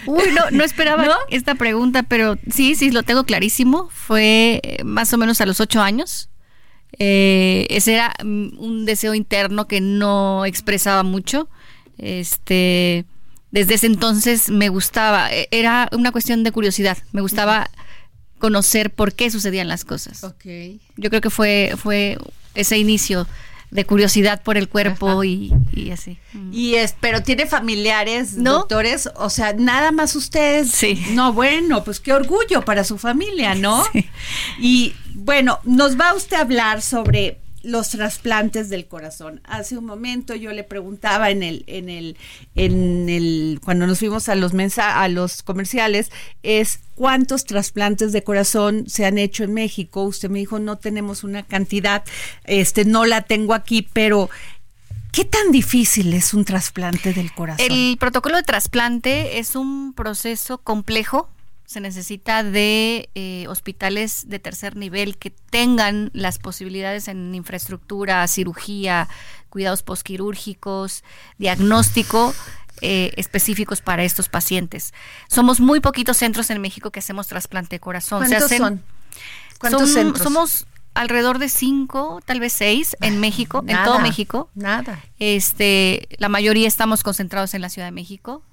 Uy, 0.06 0.26
no, 0.36 0.52
no 0.52 0.64
esperaba 0.64 1.18
esta 1.32 1.56
pregunta, 1.56 2.04
pero 2.04 2.38
sí, 2.54 2.76
sí, 2.76 2.92
lo 2.92 3.02
tengo 3.02 3.24
clarísimo. 3.24 3.90
Fue 3.92 4.60
eh, 4.62 4.84
más 4.84 5.12
o 5.14 5.18
menos 5.18 5.42
a 5.42 5.48
los 5.48 5.60
ocho 5.62 5.82
años. 5.82 6.30
Eh, 7.00 7.66
ese 7.70 7.94
era 7.94 8.14
mm, 8.24 8.58
un 8.60 8.86
deseo 8.86 9.14
interno 9.14 9.68
que 9.68 9.82
no 9.82 10.46
expresaba 10.46 11.04
mucho. 11.04 11.50
Este, 11.98 13.06
desde 13.52 13.76
ese 13.76 13.88
entonces 13.88 14.50
me 14.50 14.70
gustaba, 14.70 15.32
e- 15.32 15.48
era 15.52 15.90
una 15.92 16.12
cuestión 16.12 16.44
de 16.44 16.52
curiosidad. 16.52 16.98
Me 17.12 17.22
gustaba 17.22 17.70
conocer 18.40 18.90
por 18.92 19.14
qué 19.14 19.30
sucedían 19.30 19.68
las 19.68 19.86
cosas. 19.86 20.24
Ok. 20.24 20.46
Yo 20.98 21.10
creo 21.10 21.22
que 21.22 21.30
fue, 21.30 21.74
fue 21.78 22.18
ese 22.56 22.78
inicio 22.78 23.28
de 23.70 23.86
curiosidad 23.86 24.42
por 24.44 24.58
el 24.58 24.68
cuerpo 24.68 25.24
y, 25.24 25.54
y 25.72 25.92
así. 25.92 26.18
Y 26.52 26.76
es, 26.76 26.94
pero 27.00 27.24
tiene 27.24 27.46
familiares, 27.46 28.34
¿No? 28.34 28.54
doctores, 28.60 29.10
o 29.16 29.30
sea, 29.30 29.54
nada 29.54 29.94
más 29.94 30.16
ustedes. 30.18 30.72
Sí. 30.72 31.02
No, 31.12 31.32
bueno, 31.32 31.84
pues 31.86 32.02
qué 32.02 32.12
orgullo 32.12 32.66
para 32.66 32.84
su 32.84 32.98
familia, 32.98 33.56
¿no? 33.56 33.82
Y 34.60 34.94
bueno, 35.16 35.60
nos 35.64 36.00
va 36.00 36.14
usted 36.14 36.38
a 36.38 36.42
hablar 36.42 36.82
sobre 36.82 37.40
los 37.64 37.90
trasplantes 37.90 38.70
del 38.70 38.88
corazón. 38.88 39.42
Hace 39.44 39.78
un 39.78 39.86
momento 39.86 40.36
yo 40.36 40.52
le 40.52 40.64
preguntaba 40.64 41.30
en 41.30 41.44
el, 41.44 41.64
en 41.68 41.90
el, 41.90 42.18
en 42.56 43.10
el, 43.10 43.60
cuando 43.64 43.86
nos 43.88 44.00
fuimos 44.00 44.30
a 44.30 44.36
los 44.36 44.52
a 44.78 45.08
los 45.08 45.44
comerciales, 45.44 46.12
es 46.44 46.80
cuántos 46.96 47.46
trasplantes 47.46 48.12
de 48.12 48.24
corazón 48.24 48.86
se 48.88 49.06
han 49.06 49.18
hecho 49.18 49.44
en 49.44 49.54
México. 49.54 50.04
Usted 50.04 50.30
me 50.30 50.40
dijo 50.40 50.60
no 50.60 50.78
tenemos 50.78 51.24
una 51.24 51.44
cantidad, 51.44 52.04
este, 52.46 52.86
no 52.86 53.06
la 53.06 53.22
tengo 53.22 53.54
aquí, 53.54 53.88
pero 53.94 54.30
¿qué 55.12 55.26
tan 55.26 55.52
difícil 55.52 56.14
es 56.14 56.34
un 56.34 56.46
trasplante 56.46 57.14
del 57.14 57.32
corazón? 57.32 57.68
El 57.70 57.98
protocolo 58.00 58.38
de 58.38 58.44
trasplante 58.44 59.40
es 59.40 59.56
un 59.56 59.94
proceso 59.94 60.58
complejo. 60.60 61.30
Se 61.72 61.80
necesita 61.80 62.44
de 62.44 63.10
eh, 63.16 63.46
hospitales 63.48 64.28
de 64.28 64.40
tercer 64.40 64.76
nivel 64.76 65.18
que 65.18 65.30
tengan 65.30 66.10
las 66.14 66.38
posibilidades 66.38 67.08
en 67.08 67.34
infraestructura, 67.34 68.28
cirugía, 68.28 69.08
cuidados 69.48 69.82
posquirúrgicos, 69.82 71.06
diagnóstico 71.38 72.36
eh, 72.82 73.14
específicos 73.16 73.80
para 73.80 74.04
estos 74.04 74.28
pacientes. 74.28 74.94
Somos 75.30 75.62
muy 75.62 75.80
poquitos 75.80 76.18
centros 76.18 76.50
en 76.50 76.60
México 76.60 76.92
que 76.92 77.00
hacemos 77.00 77.28
trasplante 77.28 77.78
de 77.78 77.80
corazón. 77.80 78.20
¿Cuántos 78.20 78.44
hacen- 78.52 78.58
son? 78.58 78.84
¿Cuántos 79.58 79.94
centros? 79.94 80.24
Somos 80.26 80.68
alrededor 80.94 81.40
de 81.40 81.48
cinco, 81.48 82.20
tal 82.26 82.42
vez 82.42 82.52
seis 82.52 82.98
en 83.00 83.22
México, 83.22 83.64
en 83.66 83.82
todo 83.86 84.00
México. 84.00 84.50
Nada. 84.56 85.02
Este, 85.20 86.10
la 86.18 86.28
mayoría 86.28 86.68
estamos 86.68 87.02
concentrados 87.02 87.54
en 87.54 87.62
la 87.62 87.70
Ciudad 87.70 87.88
de 87.88 87.94
México, 87.94 88.44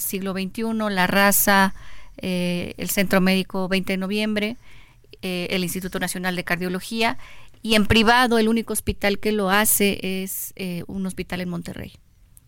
siglo 0.00 0.32
XXI, 0.32 0.72
La 0.90 1.06
Raza, 1.06 1.72
eh, 2.18 2.74
el 2.78 2.90
Centro 2.90 3.20
Médico 3.20 3.68
20 3.68 3.92
de 3.92 3.96
Noviembre, 3.96 4.56
eh, 5.22 5.48
el 5.50 5.62
Instituto 5.64 5.98
Nacional 5.98 6.36
de 6.36 6.44
Cardiología 6.44 7.18
y 7.62 7.74
en 7.76 7.86
privado 7.86 8.38
el 8.38 8.48
único 8.48 8.72
hospital 8.72 9.18
que 9.18 9.32
lo 9.32 9.50
hace 9.50 10.22
es 10.22 10.52
eh, 10.56 10.84
un 10.86 11.06
hospital 11.06 11.40
en 11.40 11.48
Monterrey 11.48 11.92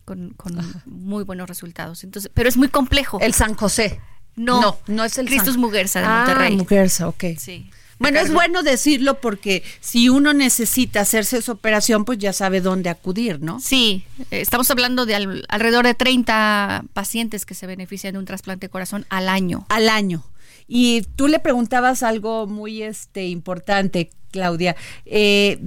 con, 0.05 0.29
con 0.31 0.55
muy 0.85 1.23
buenos 1.23 1.47
resultados. 1.49 2.03
Entonces, 2.03 2.31
pero 2.33 2.47
es 2.47 2.55
muy 2.57 2.69
complejo. 2.69 3.19
El 3.19 3.33
San 3.33 3.55
José. 3.55 3.99
No, 4.35 4.61
No, 4.61 4.77
no 4.87 5.03
es 5.03 5.17
el 5.17 5.25
Cristus 5.25 5.53
San- 5.53 5.61
Muguerza 5.61 5.99
de 5.99 6.05
Ah, 6.07 6.23
Monterrey. 6.27 6.55
Muguerza, 6.55 7.07
ok. 7.07 7.23
Sí. 7.39 7.69
Bueno, 7.99 8.19
es 8.19 8.31
bueno 8.31 8.63
decirlo 8.63 9.19
porque 9.19 9.63
si 9.79 10.09
uno 10.09 10.33
necesita 10.33 11.01
hacerse 11.01 11.37
esa 11.37 11.51
operación, 11.51 12.05
pues 12.05 12.19
ya 12.19 12.31
sabe 12.33 12.61
dónde 12.61 12.89
acudir, 12.89 13.41
¿no? 13.41 13.59
Sí, 13.59 14.03
estamos 14.31 14.69
hablando 14.69 15.05
de 15.05 15.15
al- 15.15 15.45
alrededor 15.49 15.85
de 15.85 15.93
30 15.95 16.83
pacientes 16.93 17.45
que 17.45 17.53
se 17.55 17.65
benefician 17.67 18.13
de 18.13 18.19
un 18.19 18.25
trasplante 18.25 18.67
de 18.67 18.69
corazón 18.71 19.05
al 19.09 19.29
año. 19.29 19.65
Al 19.69 19.89
año. 19.89 20.23
Y 20.67 21.03
tú 21.15 21.27
le 21.27 21.39
preguntabas 21.39 22.03
algo 22.03 22.45
muy 22.45 22.83
este 22.83 23.25
importante, 23.27 24.09
Claudia. 24.31 24.75
Eh, 25.05 25.59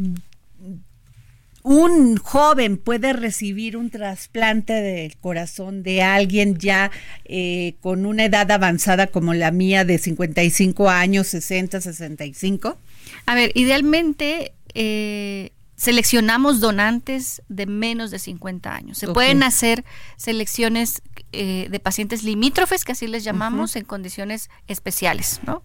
un 1.63 2.17
joven 2.17 2.77
puede 2.79 3.13
recibir 3.13 3.77
un 3.77 3.91
trasplante 3.91 4.73
del 4.73 5.17
corazón 5.17 5.83
de 5.83 6.03
alguien 6.03 6.59
ya 6.59 6.91
eh, 7.25 7.75
con 7.81 8.07
una 8.07 8.25
edad 8.25 8.51
avanzada 8.51 9.09
como 9.09 9.35
la 9.35 9.51
mía 9.51 9.85
de 9.85 9.99
55 9.99 10.89
años, 10.89 11.27
60, 11.29 11.81
65. 11.81 12.79
A 13.27 13.35
ver, 13.35 13.53
idealmente 13.55 14.53
eh, 14.75 15.51
seleccionamos 15.81 16.61
donantes 16.61 17.43
de 17.49 17.65
menos 17.65 18.11
de 18.11 18.19
50 18.19 18.75
años. 18.75 18.99
Se 18.99 19.09
pueden 19.09 19.43
hacer 19.43 19.83
selecciones 20.17 21.01
eh, 21.33 21.69
de 21.71 21.81
pacientes 21.81 22.23
limítrofes, 22.23 22.85
que 22.85 22.93
así 22.93 23.07
les 23.07 23.25
llamamos, 23.25 23.77
en 23.77 23.85
condiciones 23.85 24.51
especiales, 24.67 25.41
¿no? 25.47 25.63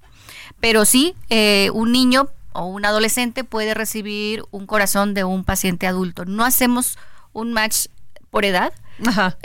Pero 0.61 0.85
sí, 0.85 1.15
eh, 1.29 1.69
un 1.73 1.91
niño 1.91 2.29
o 2.55 2.65
un 2.65 2.85
adolescente 2.85 3.43
puede 3.43 3.73
recibir 3.73 4.43
un 4.51 4.65
corazón 4.65 5.13
de 5.13 5.23
un 5.23 5.43
paciente 5.43 5.87
adulto. 5.87 6.25
No 6.25 6.43
hacemos 6.45 6.97
un 7.33 7.53
match 7.53 7.87
por 8.29 8.45
edad, 8.45 8.73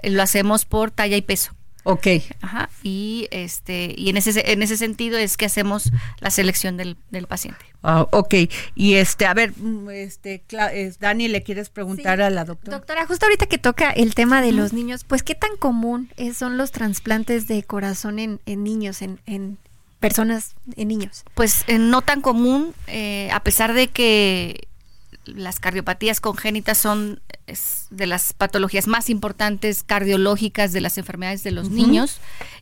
eh, 0.03 0.11
lo 0.11 0.23
hacemos 0.23 0.65
por 0.65 0.91
talla 0.91 1.17
y 1.17 1.23
peso. 1.23 1.53
Ok. 1.83 2.07
Ajá, 2.43 2.69
y 2.83 3.27
este 3.31 3.95
y 3.97 4.11
en 4.11 4.19
ese 4.19 4.53
en 4.53 4.63
ese 4.63 4.77
sentido 4.77 5.17
es 5.17 5.39
que 5.39 5.47
hacemos 5.47 5.91
la 6.21 6.31
selección 6.31 6.77
del, 6.77 6.99
del 7.11 7.27
paciente. 7.27 7.65
Ah, 7.83 8.07
ok, 8.13 8.35
y 8.75 8.95
este, 8.97 9.25
a 9.25 9.33
ver, 9.33 9.55
mm, 9.57 9.89
este, 9.89 10.43
Cla- 10.47 10.71
es- 10.75 10.99
Dani, 10.99 11.29
¿le 11.29 11.43
quieres 11.43 11.71
preguntar 11.71 12.21
a 12.21 12.29
la 12.29 12.45
doctora? 12.45 12.77
Doctora, 12.77 13.07
justo 13.07 13.25
ahorita 13.25 13.47
que 13.47 13.57
toca 13.57 13.91
el 13.91 14.15
tema 14.15 14.43
de 14.43 14.53
los 14.53 14.75
niños, 14.75 15.05
pues 15.05 15.23
qué 15.23 15.35
tan 15.35 15.57
común 15.57 16.11
es- 16.19 16.37
son 16.37 16.59
los 16.59 16.71
trasplantes 16.71 17.49
de 17.49 17.63
corazón 17.63 18.19
en, 18.19 18.41
en 18.45 18.63
niños, 18.63 19.01
en, 19.01 19.19
en 19.25 19.57
personas, 20.01 20.55
en 20.77 20.89
niños. 20.89 21.25
Pues 21.35 21.65
eh, 21.67 21.79
no 21.79 22.03
tan 22.03 22.21
común, 22.21 22.75
eh, 22.89 23.31
a 23.33 23.41
pesar 23.45 23.75
de 23.75 23.89
que 23.89 24.67
las 25.25 25.61
cardiopatías 25.61 26.21
congénitas 26.21 26.79
son 26.79 27.21
es, 27.47 27.87
de 27.91 28.07
las 28.07 28.33
patologías 28.33 28.87
más 28.87 29.11
importantes 29.11 29.83
cardiológicas 29.83 30.73
de 30.73 30.81
las 30.81 30.99
enfermedades 30.99 31.43
de 31.43 31.51
los 31.51 31.71
niños. 31.71 32.19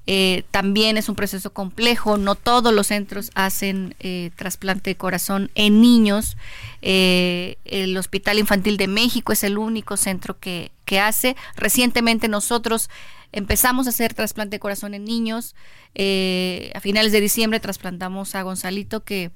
Eh, 0.06 0.44
también 0.50 0.96
es 0.96 1.08
un 1.08 1.14
proceso 1.14 1.52
complejo, 1.52 2.16
no 2.16 2.34
todos 2.34 2.72
los 2.72 2.88
centros 2.88 3.30
hacen 3.34 3.94
eh, 4.00 4.30
trasplante 4.36 4.90
de 4.90 4.96
corazón 4.96 5.50
en 5.54 5.80
niños. 5.80 6.36
Eh, 6.82 7.56
el 7.64 7.96
Hospital 7.96 8.38
Infantil 8.38 8.76
de 8.76 8.88
México 8.88 9.32
es 9.32 9.44
el 9.44 9.58
único 9.58 9.96
centro 9.96 10.38
que, 10.38 10.72
que 10.84 11.00
hace. 11.00 11.36
Recientemente 11.56 12.28
nosotros 12.28 12.88
empezamos 13.32 13.86
a 13.86 13.90
hacer 13.90 14.14
trasplante 14.14 14.56
de 14.56 14.60
corazón 14.60 14.94
en 14.94 15.04
niños. 15.04 15.54
Eh, 15.94 16.72
a 16.74 16.80
finales 16.80 17.12
de 17.12 17.20
diciembre 17.20 17.60
trasplantamos 17.60 18.34
a 18.34 18.42
Gonzalito 18.42 19.04
que 19.04 19.30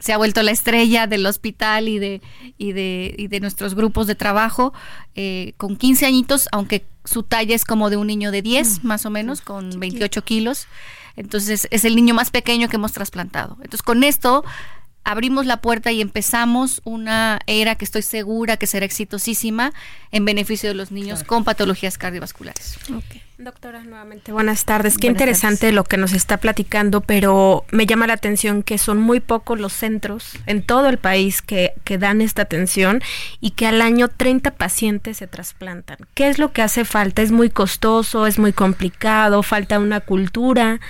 se 0.00 0.12
ha 0.12 0.16
vuelto 0.16 0.42
la 0.42 0.50
estrella 0.50 1.06
del 1.06 1.24
hospital 1.26 1.88
y 1.88 1.98
de, 1.98 2.20
y 2.58 2.72
de, 2.72 3.14
y 3.16 3.28
de 3.28 3.40
nuestros 3.40 3.74
grupos 3.74 4.06
de 4.08 4.16
trabajo, 4.16 4.72
eh, 5.14 5.54
con 5.58 5.76
15 5.76 6.06
añitos, 6.06 6.48
aunque 6.50 6.84
su 7.04 7.22
talla 7.22 7.54
es 7.54 7.64
como 7.64 7.88
de 7.88 7.96
un 7.96 8.08
niño 8.08 8.32
de 8.32 8.42
10, 8.42 8.82
más 8.84 9.06
o 9.06 9.10
menos, 9.10 9.40
con 9.40 9.78
28 9.78 10.24
kilos. 10.24 10.66
Entonces 11.14 11.68
es 11.70 11.84
el 11.84 11.94
niño 11.94 12.14
más 12.14 12.30
pequeño 12.30 12.68
que 12.68 12.76
hemos 12.76 12.92
trasplantado. 12.92 13.56
Entonces 13.58 13.82
con 13.82 14.02
esto 14.02 14.44
abrimos 15.04 15.46
la 15.46 15.60
puerta 15.60 15.92
y 15.92 16.00
empezamos 16.00 16.80
una 16.84 17.40
era 17.46 17.74
que 17.74 17.84
estoy 17.84 18.02
segura 18.02 18.56
que 18.56 18.66
será 18.66 18.86
exitosísima 18.86 19.72
en 20.10 20.24
beneficio 20.24 20.68
de 20.68 20.74
los 20.74 20.90
niños 20.92 21.24
con 21.24 21.44
patologías 21.44 21.98
cardiovasculares. 21.98 22.78
Doctora, 23.38 23.82
nuevamente 23.82 24.30
buenas 24.30 24.64
tardes. 24.64 24.96
Qué 24.96 25.08
Buenas 25.08 25.22
interesante 25.22 25.72
lo 25.72 25.82
que 25.82 25.96
nos 25.96 26.12
está 26.12 26.36
platicando, 26.36 27.00
pero 27.00 27.64
me 27.72 27.86
llama 27.86 28.06
la 28.06 28.12
atención 28.12 28.62
que 28.62 28.78
son 28.78 28.98
muy 28.98 29.18
pocos 29.18 29.58
los 29.58 29.72
centros 29.72 30.38
en 30.46 30.62
todo 30.62 30.88
el 30.88 30.98
país 30.98 31.42
que, 31.42 31.72
que 31.82 31.98
dan 31.98 32.20
esta 32.20 32.42
atención 32.42 33.02
y 33.40 33.50
que 33.50 33.66
al 33.66 33.82
año 33.82 34.06
30 34.08 34.52
pacientes 34.52 35.16
se 35.16 35.26
trasplantan. 35.26 35.96
¿Qué 36.14 36.28
es 36.28 36.38
lo 36.38 36.52
que 36.52 36.62
hace 36.62 36.84
falta? 36.84 37.22
¿Es 37.22 37.32
muy 37.32 37.50
costoso? 37.50 38.28
¿Es 38.28 38.38
muy 38.38 38.52
complicado? 38.52 39.42
¿Falta 39.42 39.80
una 39.80 39.98
cultura? 40.00 40.80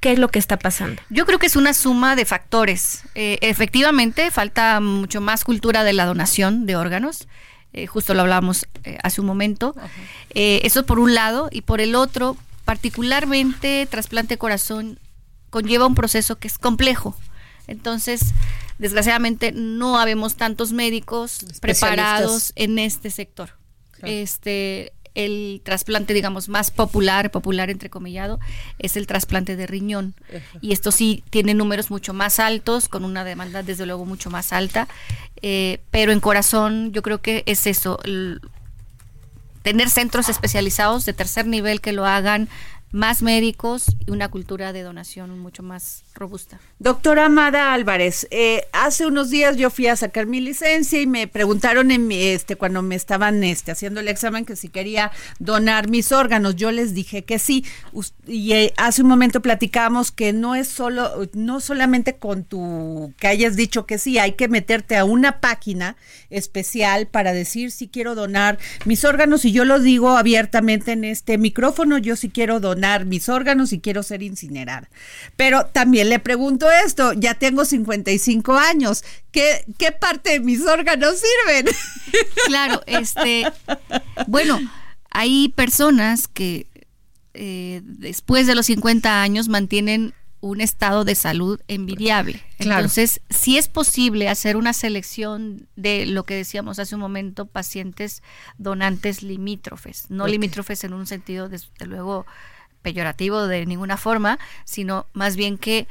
¿Qué 0.00 0.12
es 0.12 0.18
lo 0.18 0.28
que 0.28 0.38
está 0.38 0.58
pasando? 0.58 1.02
Yo 1.10 1.26
creo 1.26 1.38
que 1.38 1.46
es 1.46 1.56
una 1.56 1.74
suma 1.74 2.16
de 2.16 2.24
factores. 2.24 3.02
Eh, 3.14 3.38
efectivamente, 3.42 4.30
falta 4.30 4.80
mucho 4.80 5.20
más 5.20 5.44
cultura 5.44 5.84
de 5.84 5.92
la 5.92 6.06
donación 6.06 6.66
de 6.66 6.76
órganos. 6.76 7.28
Eh, 7.72 7.86
justo 7.86 8.14
lo 8.14 8.22
hablábamos 8.22 8.66
eh, 8.84 8.98
hace 9.02 9.20
un 9.20 9.26
momento. 9.26 9.74
Eh, 10.30 10.60
eso 10.64 10.84
por 10.86 10.98
un 10.98 11.14
lado. 11.14 11.48
Y 11.52 11.62
por 11.62 11.80
el 11.80 11.94
otro, 11.94 12.36
particularmente 12.64 13.86
trasplante 13.90 14.34
de 14.34 14.38
corazón 14.38 14.98
conlleva 15.50 15.86
un 15.86 15.94
proceso 15.94 16.38
que 16.38 16.48
es 16.48 16.58
complejo. 16.58 17.16
Entonces, 17.66 18.20
desgraciadamente, 18.78 19.52
no 19.52 19.98
habemos 19.98 20.36
tantos 20.36 20.72
médicos 20.72 21.44
preparados 21.60 22.52
en 22.56 22.78
este 22.78 23.10
sector. 23.10 23.50
Este, 24.02 24.92
el 25.14 25.60
trasplante, 25.64 26.14
digamos, 26.14 26.48
más 26.48 26.70
popular, 26.70 27.30
popular 27.30 27.68
entrecomillado, 27.70 28.38
es 28.78 28.96
el 28.96 29.06
trasplante 29.06 29.56
de 29.56 29.66
riñón. 29.66 30.14
Y 30.60 30.72
esto 30.72 30.92
sí 30.92 31.24
tiene 31.30 31.54
números 31.54 31.90
mucho 31.90 32.12
más 32.14 32.38
altos, 32.38 32.88
con 32.88 33.04
una 33.04 33.24
demanda 33.24 33.62
desde 33.62 33.86
luego 33.86 34.06
mucho 34.06 34.30
más 34.30 34.52
alta. 34.52 34.86
Eh, 35.42 35.80
pero 35.90 36.12
en 36.12 36.20
corazón 36.20 36.92
yo 36.92 37.02
creo 37.02 37.20
que 37.20 37.42
es 37.46 37.66
eso, 37.66 37.98
el- 38.04 38.40
tener 39.62 39.90
centros 39.90 40.28
especializados 40.28 41.04
de 41.04 41.12
tercer 41.12 41.46
nivel 41.46 41.80
que 41.80 41.92
lo 41.92 42.06
hagan, 42.06 42.48
más 42.92 43.22
médicos 43.22 43.86
y 44.04 44.10
una 44.10 44.28
cultura 44.28 44.72
de 44.72 44.82
donación 44.82 45.38
mucho 45.38 45.62
más 45.62 46.02
robusta. 46.14 46.58
Doctora 46.78 47.26
Amada 47.26 47.72
Álvarez, 47.72 48.26
eh, 48.30 48.64
hace 48.72 49.06
unos 49.06 49.30
días 49.30 49.56
yo 49.56 49.70
fui 49.70 49.86
a 49.86 49.94
sacar 49.94 50.26
mi 50.26 50.40
licencia 50.40 51.00
y 51.00 51.06
me 51.06 51.28
preguntaron 51.28 51.90
en 51.92 52.08
mi, 52.08 52.20
este, 52.20 52.56
cuando 52.56 52.82
me 52.82 52.96
estaban 52.96 53.44
este, 53.44 53.70
haciendo 53.70 54.00
el 54.00 54.08
examen 54.08 54.44
que 54.44 54.56
si 54.56 54.68
quería 54.68 55.12
donar 55.38 55.88
mis 55.88 56.10
órganos. 56.10 56.56
Yo 56.56 56.72
les 56.72 56.92
dije 56.94 57.22
que 57.22 57.38
sí. 57.38 57.64
Y 58.26 58.52
eh, 58.52 58.74
hace 58.76 59.02
un 59.02 59.08
momento 59.08 59.40
platicamos 59.40 60.10
que 60.10 60.32
no 60.32 60.56
es 60.56 60.66
solo, 60.66 61.28
no 61.32 61.60
solamente 61.60 62.16
con 62.16 62.44
tu, 62.44 63.12
que 63.18 63.28
hayas 63.28 63.54
dicho 63.54 63.86
que 63.86 63.98
sí, 63.98 64.18
hay 64.18 64.32
que 64.32 64.48
meterte 64.48 64.96
a 64.96 65.04
una 65.04 65.40
página 65.40 65.96
especial 66.28 67.06
para 67.06 67.32
decir 67.32 67.70
si 67.70 67.88
quiero 67.88 68.14
donar 68.14 68.58
mis 68.84 69.04
órganos 69.04 69.44
y 69.44 69.52
yo 69.52 69.64
lo 69.64 69.78
digo 69.78 70.16
abiertamente 70.16 70.92
en 70.92 71.04
este 71.04 71.38
micrófono, 71.38 71.98
yo 71.98 72.16
sí 72.16 72.30
quiero 72.30 72.58
donar 72.58 72.79
mis 73.06 73.28
órganos 73.28 73.72
y 73.72 73.80
quiero 73.80 74.02
ser 74.02 74.22
incinerada. 74.22 74.88
Pero 75.36 75.66
también 75.66 76.08
le 76.08 76.18
pregunto 76.18 76.66
esto, 76.70 77.12
ya 77.12 77.34
tengo 77.34 77.64
55 77.64 78.54
años, 78.56 79.04
¿qué, 79.30 79.64
qué 79.78 79.92
parte 79.92 80.30
de 80.32 80.40
mis 80.40 80.62
órganos 80.66 81.16
sirven? 81.20 81.66
Claro, 82.46 82.82
este, 82.86 83.44
bueno, 84.26 84.58
hay 85.10 85.48
personas 85.50 86.26
que 86.26 86.66
eh, 87.34 87.80
después 87.84 88.46
de 88.46 88.54
los 88.56 88.66
50 88.66 89.22
años 89.22 89.48
mantienen 89.48 90.14
un 90.42 90.60
estado 90.62 91.04
de 91.04 91.14
salud 91.14 91.60
envidiable. 91.68 92.42
Claro. 92.58 92.80
Entonces, 92.80 93.20
si 93.28 93.58
es 93.58 93.68
posible 93.68 94.28
hacer 94.28 94.56
una 94.56 94.72
selección 94.72 95.68
de 95.76 96.06
lo 96.06 96.24
que 96.24 96.34
decíamos 96.34 96.78
hace 96.78 96.94
un 96.94 97.02
momento, 97.02 97.44
pacientes 97.46 98.22
donantes 98.56 99.22
limítrofes, 99.22 100.06
no 100.08 100.24
Ok. 100.24 100.30
limítrofes 100.30 100.82
en 100.84 100.94
un 100.94 101.06
sentido, 101.06 101.48
desde 101.50 101.68
luego, 101.86 102.24
peyorativo 102.82 103.46
de 103.46 103.66
ninguna 103.66 103.96
forma, 103.96 104.38
sino 104.64 105.06
más 105.12 105.36
bien 105.36 105.58
que 105.58 105.86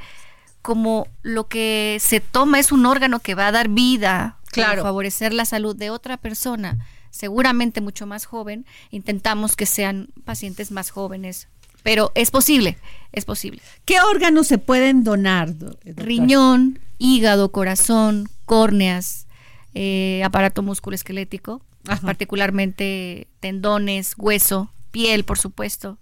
como 0.62 1.06
lo 1.22 1.48
que 1.48 1.98
se 2.00 2.20
toma 2.20 2.58
es 2.58 2.70
un 2.72 2.84
órgano 2.86 3.20
que 3.20 3.34
va 3.34 3.46
a 3.48 3.52
dar 3.52 3.68
vida, 3.68 4.36
para 4.54 4.66
Claro. 4.66 4.82
favorecer 4.82 5.32
la 5.32 5.44
salud 5.44 5.76
de 5.76 5.90
otra 5.90 6.16
persona, 6.16 6.84
seguramente 7.10 7.80
mucho 7.80 8.04
más 8.06 8.24
joven, 8.26 8.66
intentamos 8.90 9.54
que 9.56 9.64
sean 9.66 10.08
pacientes 10.24 10.70
más 10.72 10.90
jóvenes, 10.90 11.48
pero 11.82 12.10
es 12.14 12.30
posible, 12.30 12.76
es 13.12 13.24
posible. 13.24 13.62
¿Qué 13.84 14.00
órganos 14.00 14.48
se 14.48 14.58
pueden 14.58 15.02
donar? 15.04 15.56
doctor? 15.56 15.94
Riñón, 16.04 16.78
hígado, 16.98 17.52
corazón, 17.52 18.28
córneas, 18.44 19.26
eh, 19.74 20.20
aparato 20.24 20.62
musculoesquelético, 20.62 21.62
particularmente 22.02 23.28
tendones, 23.40 24.14
hueso, 24.18 24.70
piel, 24.90 25.24
por 25.24 25.38
supuesto. 25.38 25.96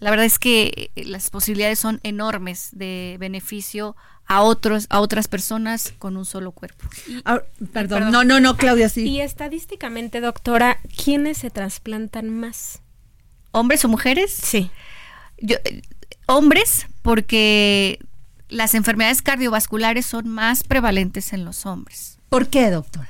La 0.00 0.10
verdad 0.10 0.26
es 0.26 0.38
que 0.38 0.90
eh, 0.96 1.04
las 1.04 1.30
posibilidades 1.30 1.78
son 1.78 2.00
enormes 2.02 2.70
de 2.72 3.16
beneficio 3.20 3.96
a 4.26 4.42
otros, 4.42 4.86
a 4.90 5.00
otras 5.00 5.28
personas 5.28 5.94
con 5.98 6.16
un 6.16 6.24
solo 6.24 6.52
cuerpo. 6.52 6.88
Ah, 7.24 7.42
perdón, 7.72 8.10
no, 8.10 8.24
no, 8.24 8.40
no, 8.40 8.56
Claudia, 8.56 8.88
sí. 8.88 9.08
Y 9.08 9.20
estadísticamente, 9.20 10.20
doctora, 10.20 10.78
¿quiénes 11.02 11.38
se 11.38 11.50
trasplantan 11.50 12.30
más? 12.30 12.82
¿Hombres 13.52 13.84
o 13.84 13.88
mujeres? 13.88 14.32
Sí. 14.32 14.70
Yo, 15.38 15.56
eh, 15.64 15.82
hombres, 16.26 16.86
porque 17.02 17.98
las 18.48 18.74
enfermedades 18.74 19.22
cardiovasculares 19.22 20.06
son 20.06 20.28
más 20.28 20.64
prevalentes 20.64 21.32
en 21.32 21.44
los 21.44 21.66
hombres. 21.66 22.18
¿Por 22.28 22.48
qué, 22.48 22.70
doctora? 22.70 23.08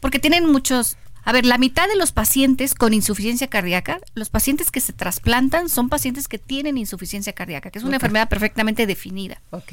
Porque 0.00 0.18
tienen 0.18 0.50
muchos... 0.50 0.96
A 1.24 1.32
ver, 1.32 1.46
la 1.46 1.58
mitad 1.58 1.88
de 1.88 1.96
los 1.96 2.12
pacientes 2.12 2.74
con 2.74 2.92
insuficiencia 2.92 3.48
cardíaca, 3.48 4.00
los 4.14 4.28
pacientes 4.28 4.70
que 4.70 4.80
se 4.80 4.92
trasplantan 4.92 5.68
son 5.68 5.88
pacientes 5.88 6.28
que 6.28 6.38
tienen 6.38 6.78
insuficiencia 6.78 7.32
cardíaca, 7.32 7.70
que 7.70 7.78
es 7.78 7.84
una 7.84 7.96
enfermedad 7.96 8.28
perfectamente 8.28 8.86
definida. 8.86 9.40
Ok. 9.50 9.72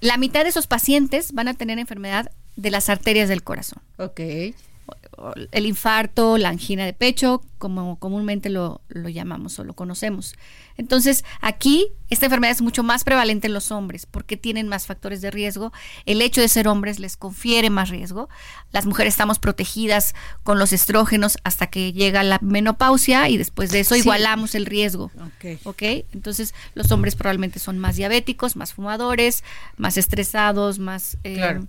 La 0.00 0.16
mitad 0.16 0.44
de 0.44 0.50
esos 0.50 0.66
pacientes 0.66 1.32
van 1.32 1.48
a 1.48 1.54
tener 1.54 1.78
enfermedad 1.78 2.30
de 2.56 2.70
las 2.70 2.88
arterias 2.88 3.28
del 3.28 3.42
corazón. 3.42 3.82
Ok. 3.98 4.20
El 5.52 5.66
infarto, 5.66 6.38
la 6.38 6.48
angina 6.48 6.84
de 6.86 6.92
pecho, 6.94 7.42
como 7.58 7.98
comúnmente 7.98 8.48
lo, 8.48 8.80
lo 8.88 9.08
llamamos 9.08 9.58
o 9.58 9.64
lo 9.64 9.74
conocemos. 9.74 10.34
Entonces, 10.78 11.24
aquí 11.42 11.88
esta 12.08 12.24
enfermedad 12.26 12.52
es 12.52 12.62
mucho 12.62 12.82
más 12.82 13.04
prevalente 13.04 13.46
en 13.48 13.52
los 13.52 13.70
hombres 13.70 14.06
porque 14.06 14.38
tienen 14.38 14.66
más 14.66 14.86
factores 14.86 15.20
de 15.20 15.30
riesgo. 15.30 15.72
El 16.06 16.22
hecho 16.22 16.40
de 16.40 16.48
ser 16.48 16.68
hombres 16.68 16.98
les 16.98 17.18
confiere 17.18 17.68
más 17.68 17.90
riesgo. 17.90 18.30
Las 18.72 18.86
mujeres 18.86 19.12
estamos 19.12 19.38
protegidas 19.38 20.14
con 20.42 20.58
los 20.58 20.72
estrógenos 20.72 21.36
hasta 21.44 21.66
que 21.66 21.92
llega 21.92 22.22
la 22.22 22.38
menopausia 22.40 23.28
y 23.28 23.36
después 23.36 23.70
de 23.70 23.80
eso 23.80 23.94
Sí. 23.94 24.00
igualamos 24.00 24.54
el 24.54 24.64
riesgo. 24.64 25.10
Ok. 25.20 25.60
¿ok? 25.64 25.82
Entonces, 26.14 26.54
los 26.74 26.90
hombres 26.92 27.14
probablemente 27.14 27.58
son 27.58 27.78
más 27.78 27.96
diabéticos, 27.96 28.56
más 28.56 28.72
fumadores, 28.72 29.44
más 29.76 29.98
estresados, 29.98 30.78
más... 30.78 31.18
eh, 31.24 31.34
Claro. 31.34 31.66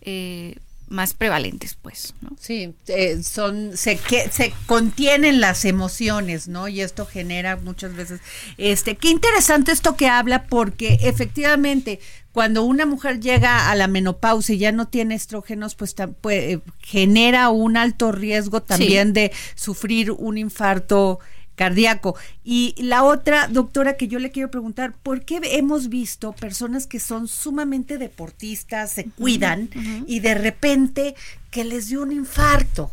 eh, 0.00 0.56
más 0.88 1.14
prevalentes, 1.14 1.76
pues. 1.80 2.14
¿no? 2.20 2.30
Sí, 2.38 2.74
eh, 2.88 3.22
son 3.22 3.76
se 3.76 3.96
que 3.96 4.28
se 4.30 4.52
contienen 4.66 5.40
las 5.40 5.64
emociones, 5.64 6.48
¿no? 6.48 6.68
Y 6.68 6.80
esto 6.80 7.06
genera 7.06 7.56
muchas 7.56 7.94
veces, 7.94 8.20
este, 8.58 8.96
qué 8.96 9.08
interesante 9.08 9.72
esto 9.72 9.96
que 9.96 10.08
habla 10.08 10.44
porque 10.44 10.98
efectivamente 11.02 12.00
cuando 12.32 12.64
una 12.64 12.84
mujer 12.84 13.20
llega 13.20 13.70
a 13.70 13.76
la 13.76 13.86
menopausia 13.86 14.56
y 14.56 14.58
ya 14.58 14.72
no 14.72 14.88
tiene 14.88 15.14
estrógenos, 15.14 15.76
pues, 15.76 15.94
pues 16.20 16.58
genera 16.80 17.48
un 17.50 17.76
alto 17.76 18.10
riesgo 18.10 18.60
también 18.60 19.12
de 19.12 19.30
sufrir 19.54 20.10
un 20.10 20.36
infarto 20.36 21.20
cardíaco. 21.54 22.16
Y 22.42 22.74
la 22.78 23.04
otra, 23.04 23.48
doctora, 23.48 23.96
que 23.96 24.08
yo 24.08 24.18
le 24.18 24.30
quiero 24.30 24.50
preguntar, 24.50 24.94
¿por 25.02 25.24
qué 25.24 25.40
hemos 25.42 25.88
visto 25.88 26.32
personas 26.32 26.86
que 26.86 27.00
son 27.00 27.28
sumamente 27.28 27.98
deportistas, 27.98 28.92
se 28.92 29.04
cuidan 29.04 29.70
y 30.06 30.20
de 30.20 30.34
repente 30.34 31.14
que 31.50 31.64
les 31.64 31.88
dio 31.88 32.02
un 32.02 32.12
infarto? 32.12 32.90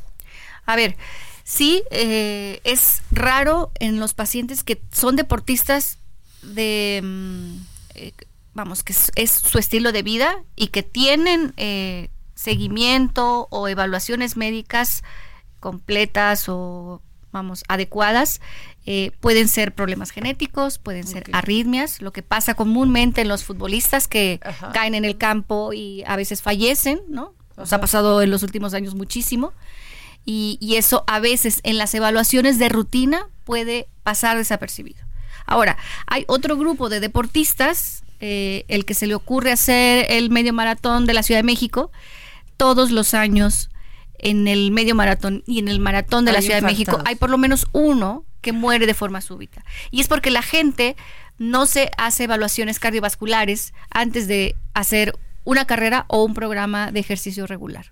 A 0.65 0.75
ver, 0.75 0.95
sí, 1.43 1.83
eh, 1.91 2.61
es 2.63 3.01
raro 3.11 3.71
en 3.79 3.99
los 3.99 4.13
pacientes 4.13 4.63
que 4.63 4.81
son 4.91 5.15
deportistas 5.15 5.97
de, 6.41 7.01
mm, 7.03 7.55
eh, 7.95 8.13
vamos, 8.53 8.83
que 8.83 8.93
es, 9.15 9.31
su 9.31 9.57
estilo 9.57 9.91
de 9.91 10.03
vida 10.03 10.43
y 10.55 10.67
que 10.67 10.83
tienen 10.83 11.53
eh, 11.57 12.09
seguimiento 12.35 13.47
o 13.51 13.67
evaluaciones 13.67 14.37
médicas 14.37 15.03
completas 15.59 16.49
o 16.49 17.01
vamos, 17.31 17.63
adecuadas, 17.67 18.41
eh, 18.85 19.11
pueden 19.19 19.47
ser 19.47 19.73
problemas 19.73 20.11
genéticos, 20.11 20.77
pueden 20.77 21.05
ser 21.05 21.23
arritmias, 21.33 22.01
lo 22.01 22.11
que 22.11 22.23
pasa 22.23 22.53
comúnmente 22.53 23.21
en 23.21 23.27
los 23.27 23.43
futbolistas 23.43 24.07
que 24.07 24.39
caen 24.73 24.95
en 24.95 25.05
el 25.05 25.17
campo 25.17 25.73
y 25.73 26.03
a 26.07 26.15
veces 26.15 26.41
fallecen, 26.41 27.01
¿no? 27.07 27.33
Nos 27.57 27.73
ha 27.73 27.79
pasado 27.79 28.21
en 28.21 28.31
los 28.31 28.43
últimos 28.43 28.73
años 28.73 28.95
muchísimo. 28.95 29.53
Y, 30.23 30.75
eso 30.75 31.03
a 31.07 31.19
veces 31.19 31.61
en 31.63 31.77
las 31.77 31.93
evaluaciones 31.95 32.59
de 32.59 32.69
rutina 32.69 33.27
puede 33.43 33.87
pasar 34.03 34.37
desapercibido. 34.37 35.03
Ahora, 35.47 35.77
hay 36.05 36.25
otro 36.27 36.57
grupo 36.57 36.89
de 36.89 36.99
deportistas, 36.99 38.03
eh, 38.19 38.65
el 38.67 38.85
que 38.85 38.93
se 38.93 39.07
le 39.07 39.15
ocurre 39.15 39.51
hacer 39.51 40.05
el 40.09 40.29
medio 40.29 40.53
maratón 40.53 41.07
de 41.07 41.13
la 41.13 41.23
Ciudad 41.23 41.39
de 41.39 41.43
México, 41.43 41.91
todos 42.55 42.91
los 42.91 43.15
años 43.15 43.70
en 44.21 44.47
el 44.47 44.71
medio 44.71 44.95
maratón 44.95 45.43
y 45.45 45.59
en 45.59 45.67
el 45.67 45.79
maratón 45.79 46.25
de 46.25 46.31
la 46.31 46.41
Ciudad 46.41 46.61
de 46.61 46.67
México 46.67 46.99
hay 47.05 47.15
por 47.15 47.29
lo 47.29 47.37
menos 47.37 47.67
uno 47.71 48.25
que 48.41 48.53
muere 48.53 48.85
de 48.85 48.93
forma 48.93 49.21
súbita. 49.21 49.63
Y 49.91 50.01
es 50.01 50.07
porque 50.07 50.31
la 50.31 50.41
gente 50.41 50.95
no 51.37 51.65
se 51.65 51.91
hace 51.97 52.25
evaluaciones 52.25 52.79
cardiovasculares 52.79 53.73
antes 53.89 54.27
de 54.27 54.55
hacer 54.73 55.13
una 55.43 55.65
carrera 55.65 56.05
o 56.07 56.23
un 56.23 56.33
programa 56.33 56.91
de 56.91 56.99
ejercicio 56.99 57.47
regular. 57.47 57.87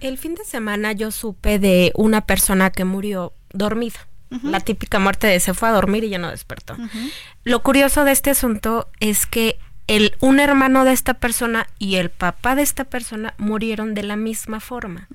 El 0.00 0.18
fin 0.18 0.34
de 0.34 0.44
semana 0.44 0.92
yo 0.92 1.10
supe 1.10 1.58
de 1.58 1.92
una 1.94 2.22
persona 2.22 2.70
que 2.70 2.84
murió 2.84 3.32
dormida. 3.52 4.08
La 4.42 4.58
típica 4.58 4.98
muerte 4.98 5.28
de 5.28 5.38
se 5.38 5.54
fue 5.54 5.68
a 5.68 5.72
dormir 5.72 6.02
y 6.02 6.08
ya 6.08 6.18
no 6.18 6.28
despertó. 6.28 6.76
Lo 7.44 7.62
curioso 7.62 8.04
de 8.04 8.10
este 8.10 8.30
asunto 8.30 8.88
es 8.98 9.26
que 9.26 9.60
el, 9.86 10.16
un 10.20 10.40
hermano 10.40 10.84
de 10.84 10.92
esta 10.92 11.14
persona 11.14 11.66
y 11.78 11.96
el 11.96 12.10
papá 12.10 12.54
de 12.54 12.62
esta 12.62 12.84
persona 12.84 13.34
murieron 13.38 13.94
de 13.94 14.02
la 14.02 14.16
misma 14.16 14.60
forma. 14.60 15.08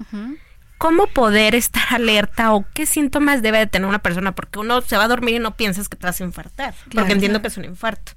¿Cómo 0.77 1.07
poder 1.07 1.55
estar 1.55 1.83
alerta 1.93 2.53
o 2.53 2.65
qué 2.73 2.85
síntomas 2.85 3.41
debe 3.41 3.59
de 3.59 3.67
tener 3.67 3.87
una 3.87 3.99
persona? 3.99 4.33
Porque 4.33 4.59
uno 4.59 4.81
se 4.81 4.97
va 4.97 5.05
a 5.05 5.07
dormir 5.07 5.35
y 5.35 5.39
no 5.39 5.55
piensas 5.55 5.89
que 5.89 5.97
te 5.97 6.07
vas 6.07 6.21
a 6.21 6.23
infartar, 6.23 6.73
porque 6.93 7.11
entiendo 7.11 7.41
que 7.41 7.47
es 7.47 7.57
un 7.57 7.65
infarto. 7.65 8.13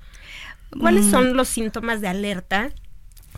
¿Cuáles 0.81 1.07
mm. 1.07 1.11
son 1.11 1.37
los 1.37 1.49
síntomas 1.49 2.01
de 2.01 2.09
alerta 2.09 2.71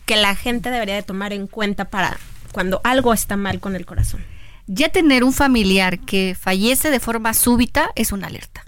que 0.07 0.17
la 0.17 0.37
gente 0.37 0.71
debería 0.71 0.95
de 0.95 1.03
tomar 1.03 1.33
en 1.33 1.47
cuenta 1.47 1.87
para 1.87 2.17
cuando 2.53 2.81
algo 2.85 3.12
está 3.12 3.37
mal 3.37 3.61
con 3.61 3.75
el 3.75 3.87
corazón? 3.87 4.25
Ya 4.67 4.91
tener 4.91 5.25
un 5.25 5.33
familiar 5.33 5.99
que 5.99 6.37
fallece 6.39 6.91
de 6.91 7.01
forma 7.01 7.35
súbita 7.35 7.91
es 7.97 8.12
una 8.12 8.29
alerta 8.29 8.65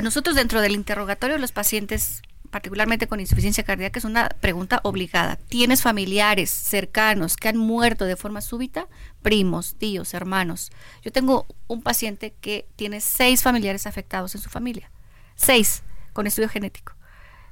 nosotros 0.00 0.36
dentro 0.36 0.60
del 0.60 0.72
interrogatorio 0.72 1.38
los 1.38 1.52
pacientes 1.52 2.22
particularmente 2.52 3.08
con 3.08 3.18
insuficiencia 3.18 3.64
cardíaca, 3.64 3.98
es 3.98 4.04
una 4.04 4.28
pregunta 4.28 4.80
obligada. 4.84 5.36
¿Tienes 5.36 5.80
familiares 5.80 6.50
cercanos 6.50 7.38
que 7.38 7.48
han 7.48 7.56
muerto 7.56 8.04
de 8.04 8.14
forma 8.14 8.42
súbita? 8.42 8.88
Primos, 9.22 9.74
tíos, 9.76 10.12
hermanos. 10.12 10.70
Yo 11.02 11.10
tengo 11.12 11.46
un 11.66 11.80
paciente 11.80 12.34
que 12.42 12.68
tiene 12.76 13.00
seis 13.00 13.42
familiares 13.42 13.86
afectados 13.86 14.34
en 14.34 14.42
su 14.42 14.50
familia. 14.50 14.90
Seis, 15.34 15.82
con 16.12 16.26
estudio 16.26 16.50
genético. 16.50 16.92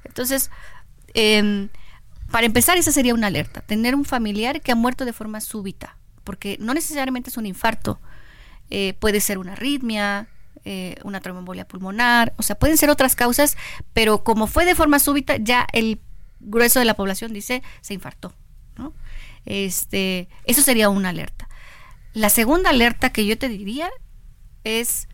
Entonces, 0.03 0.51
em, 1.15 1.69
para 2.29 2.45
empezar, 2.45 2.77
esa 2.77 2.91
sería 2.91 3.15
una 3.15 3.27
alerta. 3.27 3.61
Tener 3.61 3.95
un 3.95 4.05
familiar 4.05 4.61
que 4.61 4.71
ha 4.71 4.75
muerto 4.75 5.03
de 5.03 5.13
forma 5.13 5.41
súbita, 5.41 5.97
porque 6.23 6.57
no 6.59 6.75
necesariamente 6.75 7.31
es 7.31 7.37
un 7.37 7.47
infarto. 7.47 7.99
Eh, 8.69 8.93
puede 8.99 9.19
ser 9.19 9.39
una 9.39 9.53
arritmia, 9.53 10.27
eh, 10.65 10.95
una 11.03 11.21
tromboembolia 11.21 11.67
pulmonar, 11.67 12.33
o 12.37 12.43
sea, 12.43 12.57
pueden 12.57 12.77
ser 12.77 12.89
otras 12.89 13.15
causas, 13.15 13.57
pero 13.93 14.23
como 14.23 14.47
fue 14.47 14.65
de 14.65 14.75
forma 14.75 14.99
súbita, 14.99 15.37
ya 15.37 15.67
el 15.73 15.99
grueso 16.39 16.79
de 16.79 16.85
la 16.85 16.95
población 16.95 17.33
dice 17.33 17.63
se 17.81 17.93
infartó, 17.93 18.33
¿no? 18.77 18.93
Este, 19.45 20.27
eso 20.45 20.61
sería 20.61 20.89
una 20.89 21.09
alerta. 21.09 21.47
La 22.13 22.29
segunda 22.29 22.69
alerta 22.69 23.11
que 23.11 23.25
yo 23.25 23.37
te 23.37 23.47
diría 23.47 23.89
es 24.63 25.07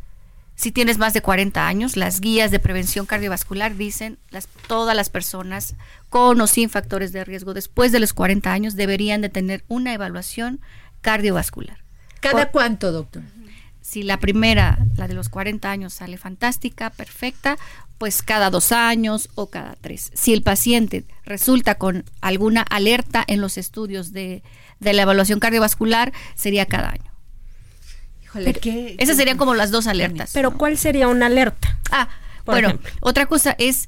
si 0.55 0.71
tienes 0.71 0.97
más 0.97 1.13
de 1.13 1.21
40 1.21 1.67
años, 1.67 1.95
las 1.95 2.19
guías 2.19 2.49
de 2.49 2.59
prevención 2.59 3.05
cardiovascular 3.05 3.75
dicen 3.75 4.17
las 4.31 4.47
todas 4.67 4.95
las 4.95 5.09
personas 5.09 5.75
con 6.09 6.41
o 6.41 6.47
sin 6.47 6.69
factores 6.71 7.13
de 7.13 7.23
riesgo 7.23 7.53
después 7.53 7.91
de 7.91 7.99
los 7.99 8.13
40 8.13 8.51
años 8.51 8.75
deberían 8.75 9.21
de 9.21 9.29
tener 9.29 9.63
una 9.67 9.93
evaluación 9.93 10.59
cardiovascular. 11.01 11.77
¿Cada 12.19 12.49
cuánto, 12.49 12.91
doctor? 12.91 13.21
Si 13.87 14.03
la 14.03 14.19
primera, 14.19 14.79
la 14.97 15.07
de 15.07 15.13
los 15.13 15.29
40 15.29 15.71
años, 15.71 15.93
sale 15.93 16.17
fantástica, 16.17 16.89
perfecta, 16.89 17.57
pues 17.97 18.21
cada 18.21 18.49
dos 18.49 18.73
años 18.73 19.29
o 19.35 19.49
cada 19.49 19.77
tres. 19.79 20.11
Si 20.13 20.33
el 20.33 20.43
paciente 20.43 21.05
resulta 21.23 21.75
con 21.75 22.03
alguna 22.19 22.63
alerta 22.63 23.23
en 23.27 23.39
los 23.39 23.57
estudios 23.57 24.11
de, 24.11 24.43
la 24.81 25.01
evaluación 25.01 25.39
cardiovascular, 25.39 26.11
sería 26.35 26.65
cada 26.65 26.89
año. 26.89 27.09
Híjole, 28.25 28.59
esas 28.97 29.15
serían 29.15 29.37
como 29.37 29.55
las 29.55 29.71
dos 29.71 29.87
alertas. 29.87 30.31
Pero 30.33 30.57
¿cuál 30.57 30.77
sería 30.77 31.07
una 31.07 31.27
alerta? 31.27 31.79
Ah, 31.89 32.09
bueno, 32.45 32.77
otra 32.99 33.25
cosa 33.27 33.55
es 33.57 33.87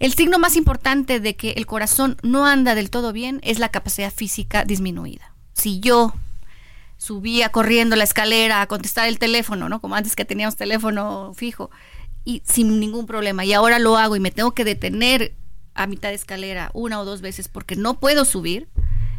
el 0.00 0.14
signo 0.14 0.40
más 0.40 0.56
importante 0.56 1.20
de 1.20 1.36
que 1.36 1.52
el 1.52 1.64
corazón 1.64 2.16
no 2.24 2.44
anda 2.44 2.74
del 2.74 2.90
todo 2.90 3.12
bien 3.12 3.38
es 3.44 3.60
la 3.60 3.68
capacidad 3.68 4.12
física 4.12 4.64
disminuida. 4.64 5.32
Si 5.52 5.78
yo 5.78 6.12
subía 6.98 7.48
corriendo 7.48 7.96
la 7.96 8.04
escalera 8.04 8.60
a 8.60 8.66
contestar 8.66 9.08
el 9.08 9.18
teléfono, 9.18 9.68
¿no? 9.68 9.80
Como 9.80 9.94
antes 9.94 10.16
que 10.16 10.24
teníamos 10.24 10.56
teléfono 10.56 11.32
fijo 11.34 11.70
y 12.24 12.42
sin 12.44 12.78
ningún 12.78 13.06
problema. 13.06 13.44
Y 13.44 13.54
ahora 13.54 13.78
lo 13.78 13.96
hago 13.96 14.16
y 14.16 14.20
me 14.20 14.30
tengo 14.30 14.52
que 14.52 14.64
detener 14.64 15.34
a 15.74 15.86
mitad 15.86 16.10
de 16.10 16.16
escalera 16.16 16.70
una 16.74 17.00
o 17.00 17.04
dos 17.04 17.20
veces 17.22 17.48
porque 17.48 17.76
no 17.76 17.98
puedo 18.00 18.24
subir 18.24 18.68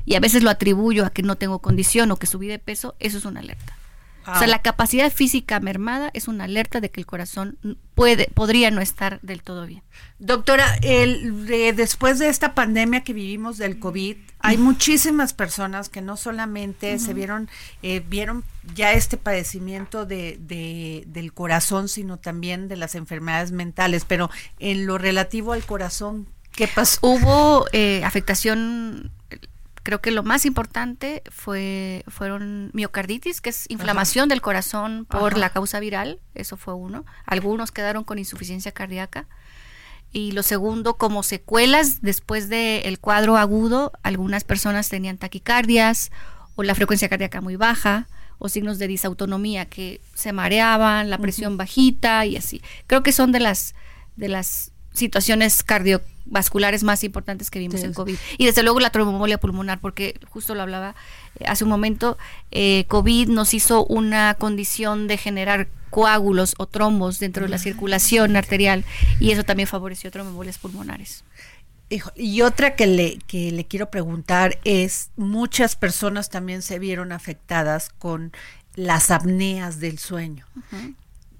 y 0.06 0.16
a 0.16 0.20
veces 0.20 0.44
lo 0.44 0.50
atribuyo 0.50 1.06
a 1.06 1.10
que 1.10 1.24
no 1.24 1.38
tengo 1.38 1.60
condición 1.60 2.12
o 2.12 2.18
que 2.18 2.28
subí 2.28 2.48
de 2.48 2.60
peso, 2.60 2.96
eso 3.00 3.18
es 3.18 3.26
una 3.26 3.40
alerta. 3.40 3.79
O 4.28 4.38
sea, 4.38 4.48
la 4.48 4.62
capacidad 4.62 5.12
física 5.12 5.60
mermada 5.60 6.12
es 6.14 6.28
una 6.28 6.44
alerta 6.44 6.82
de 6.82 6.92
que 6.92 7.02
el 7.02 7.08
corazón 7.08 7.58
puede, 7.96 8.30
podría 8.34 8.70
no 8.70 8.82
estar 8.82 9.20
del 9.22 9.42
todo 9.42 9.66
bien. 9.66 9.82
Doctora, 10.20 10.76
el, 10.82 11.48
después 11.76 12.20
de 12.20 12.30
esta 12.30 12.54
pandemia 12.54 13.04
que 13.04 13.14
vivimos 13.14 13.58
del 13.58 13.80
COVID, 13.80 14.18
hay 14.40 14.58
muchísimas 14.58 15.34
personas 15.34 15.90
que 15.90 16.02
no 16.02 16.16
solamente 16.16 17.00
se 17.00 17.14
vieron, 17.14 17.50
eh, 17.82 18.04
vieron 18.08 18.44
ya 18.76 18.94
este 18.94 19.18
padecimiento 19.18 20.06
de, 20.06 20.38
del 21.08 21.34
corazón, 21.34 21.90
sino 21.90 22.18
también 22.18 22.68
de 22.68 22.78
las 22.78 22.96
enfermedades 22.96 23.52
mentales, 23.52 24.06
pero 24.06 24.30
en 24.60 24.86
lo 24.86 24.98
relativo 24.98 25.54
al 25.54 25.64
corazón, 25.64 26.28
¿qué 26.52 26.68
pasó? 26.68 27.00
Hubo 27.02 27.66
eh, 27.74 28.04
afectación 28.04 29.12
creo 29.84 30.02
que 30.02 30.12
lo 30.12 30.24
más 30.24 30.46
importante 30.46 31.24
fue 31.30 32.04
fueron 32.08 32.72
miocarditis, 32.74 33.42
que 33.42 33.50
es 33.50 33.66
inflamación 33.70 34.30
del 34.30 34.42
corazón 34.42 35.06
por 35.06 35.38
la 35.38 35.50
causa 35.50 35.80
viral, 35.80 36.20
eso 36.36 36.58
fue 36.58 36.74
uno. 36.74 37.06
Algunos 37.26 37.72
quedaron 37.72 38.04
con 38.04 38.20
insuficiencia 38.20 38.72
cardíaca. 38.72 39.28
Y 40.12 40.32
lo 40.32 40.42
segundo, 40.42 40.98
como 40.98 41.22
secuelas 41.22 42.02
después 42.02 42.50
del 42.50 43.00
cuadro 43.00 43.38
agudo, 43.38 43.92
algunas 44.02 44.44
personas 44.44 44.90
tenían 44.90 45.18
taquicardias 45.18 46.12
o 46.56 46.64
la 46.64 46.74
frecuencia 46.74 47.10
cardíaca 47.10 47.42
muy 47.42 47.56
baja 47.56 48.08
o 48.40 48.50
signos 48.50 48.80
de 48.80 48.88
disautonomía 48.88 49.66
que 49.66 50.02
se 50.16 50.34
mareaban, 50.34 51.10
la 51.10 51.20
presión 51.20 51.58
bajita 51.58 52.26
y 52.26 52.38
así. 52.38 52.62
Creo 52.88 53.04
que 53.04 53.12
son 53.12 53.32
de 53.32 53.40
las 53.40 53.76
de 54.16 54.30
las 54.30 54.72
situaciones 54.94 55.64
cardiovasculares 56.30 56.84
más 56.84 57.04
importantes 57.04 57.50
que 57.50 57.60
vimos 57.60 57.84
en 57.84 57.94
COVID. 57.94 58.16
Y 58.38 58.46
desde 58.46 58.64
luego 58.64 58.80
la 58.80 58.92
tromboembolia 58.92 59.40
pulmonar, 59.40 59.80
porque 59.80 60.20
justo 60.30 60.56
lo 60.56 60.62
hablaba 60.62 60.96
eh, 61.40 61.46
hace 61.48 61.64
un 61.64 61.70
momento, 61.70 62.18
eh, 62.52 62.86
COVID 62.88 63.30
nos 63.30 63.54
hizo 63.54 63.86
una 63.86 64.36
condición 64.36 65.08
de 65.08 65.18
generar 65.18 65.68
coágulos 65.90 66.54
o 66.58 66.68
trombos 66.68 67.20
dentro 67.20 67.44
de 67.44 67.50
la 67.50 67.58
circulación 67.58 68.36
arterial 68.36 68.86
y 69.20 69.32
eso 69.32 69.44
también 69.44 69.68
favoreció 69.68 70.12
tromboembolias 70.12 70.60
pulmonares. 70.60 71.24
Y 72.16 72.42
otra 72.42 72.76
que 72.76 72.86
le, 72.86 73.18
que 73.26 73.52
le 73.52 73.66
quiero 73.66 73.90
preguntar 73.90 74.60
es, 74.64 75.10
muchas 75.18 75.76
personas 75.76 76.30
también 76.30 76.62
se 76.62 76.78
vieron 76.78 77.12
afectadas 77.12 77.90
con 77.98 78.32
las 78.76 79.10
apneas 79.10 79.80
del 79.80 79.98
sueño. 79.98 80.46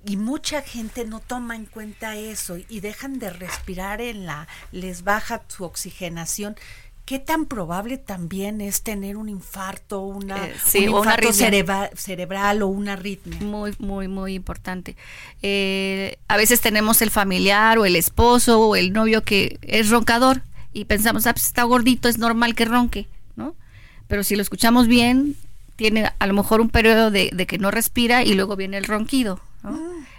Y 0.10 0.18
mucha 0.18 0.64
gente 0.64 1.06
no 1.06 1.20
toma 1.20 1.56
en 1.56 1.66
cuenta 1.66 2.16
eso 2.16 2.58
y 2.68 2.80
dejan 2.80 3.20
de 3.20 3.30
respirar 3.30 4.02
en 4.02 4.26
la, 4.26 4.48
les 4.72 5.04
baja 5.04 5.44
su 5.48 5.64
oxigenación. 5.66 6.56
¿Qué 7.06 7.20
tan 7.20 7.46
probable 7.46 7.98
también 7.98 8.60
es 8.62 8.82
tener 8.82 9.18
un 9.18 9.30
infarto, 9.30 10.02
una, 10.02 10.48
Eh, 10.48 10.56
sí, 10.66 10.88
un 10.88 10.96
o 10.96 11.02
una 11.02 11.12
infarto 11.12 11.30
cereba- 11.34 11.90
cerebral 11.96 12.62
o 12.64 12.68
una 12.68 12.94
arritmia? 12.94 13.40
Muy, 13.42 13.76
muy, 13.78 14.08
muy 14.08 14.34
importante. 14.34 14.96
Eh, 15.44 16.18
a 16.28 16.38
veces 16.38 16.60
tenemos 16.62 17.02
el 17.04 17.12
familiar 17.12 17.78
o 17.78 17.86
el 17.86 17.96
esposo 17.96 18.60
o 18.62 18.76
el 18.76 18.92
novio 18.94 19.24
que 19.24 19.60
es 19.62 19.90
roncador 19.90 20.42
y 20.74 20.86
pensamos, 20.86 21.28
ah, 21.28 21.34
pues 21.34 21.46
está 21.46 21.64
gordito, 21.64 22.10
es 22.10 22.18
normal 22.18 22.56
que 22.56 22.66
ronque, 22.66 23.08
¿no? 23.36 23.56
Pero 24.08 24.24
si 24.24 24.36
lo 24.36 24.42
escuchamos 24.42 24.88
bien, 24.88 25.36
tiene 25.76 26.12
a 26.18 26.28
lo 26.28 26.34
mejor 26.34 26.62
un 26.62 26.70
periodo 26.70 27.10
de, 27.12 27.30
de 27.32 27.46
que 27.48 27.58
no 27.60 27.70
respira 27.72 28.24
y 28.24 28.34
luego 28.34 28.56
viene 28.56 28.78
el 28.78 28.86
ronquido, 28.86 29.40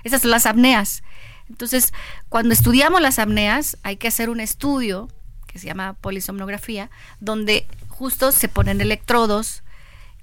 Esas 0.05 0.23
son 0.23 0.31
las 0.31 0.47
apneas. 0.47 1.03
Entonces, 1.49 1.93
cuando 2.29 2.55
estudiamos 2.55 3.01
las 3.01 3.19
apneas, 3.19 3.77
hay 3.83 3.97
que 3.97 4.09
hacer 4.09 4.31
un 4.31 4.41
estudio 4.41 5.09
que 5.47 5.59
se 5.59 5.67
llama 5.67 5.95
polisomnografía, 5.95 6.91
donde 7.19 7.67
justo 7.89 8.31
se 8.31 8.49
ponen 8.49 8.81
electrodos 8.81 9.63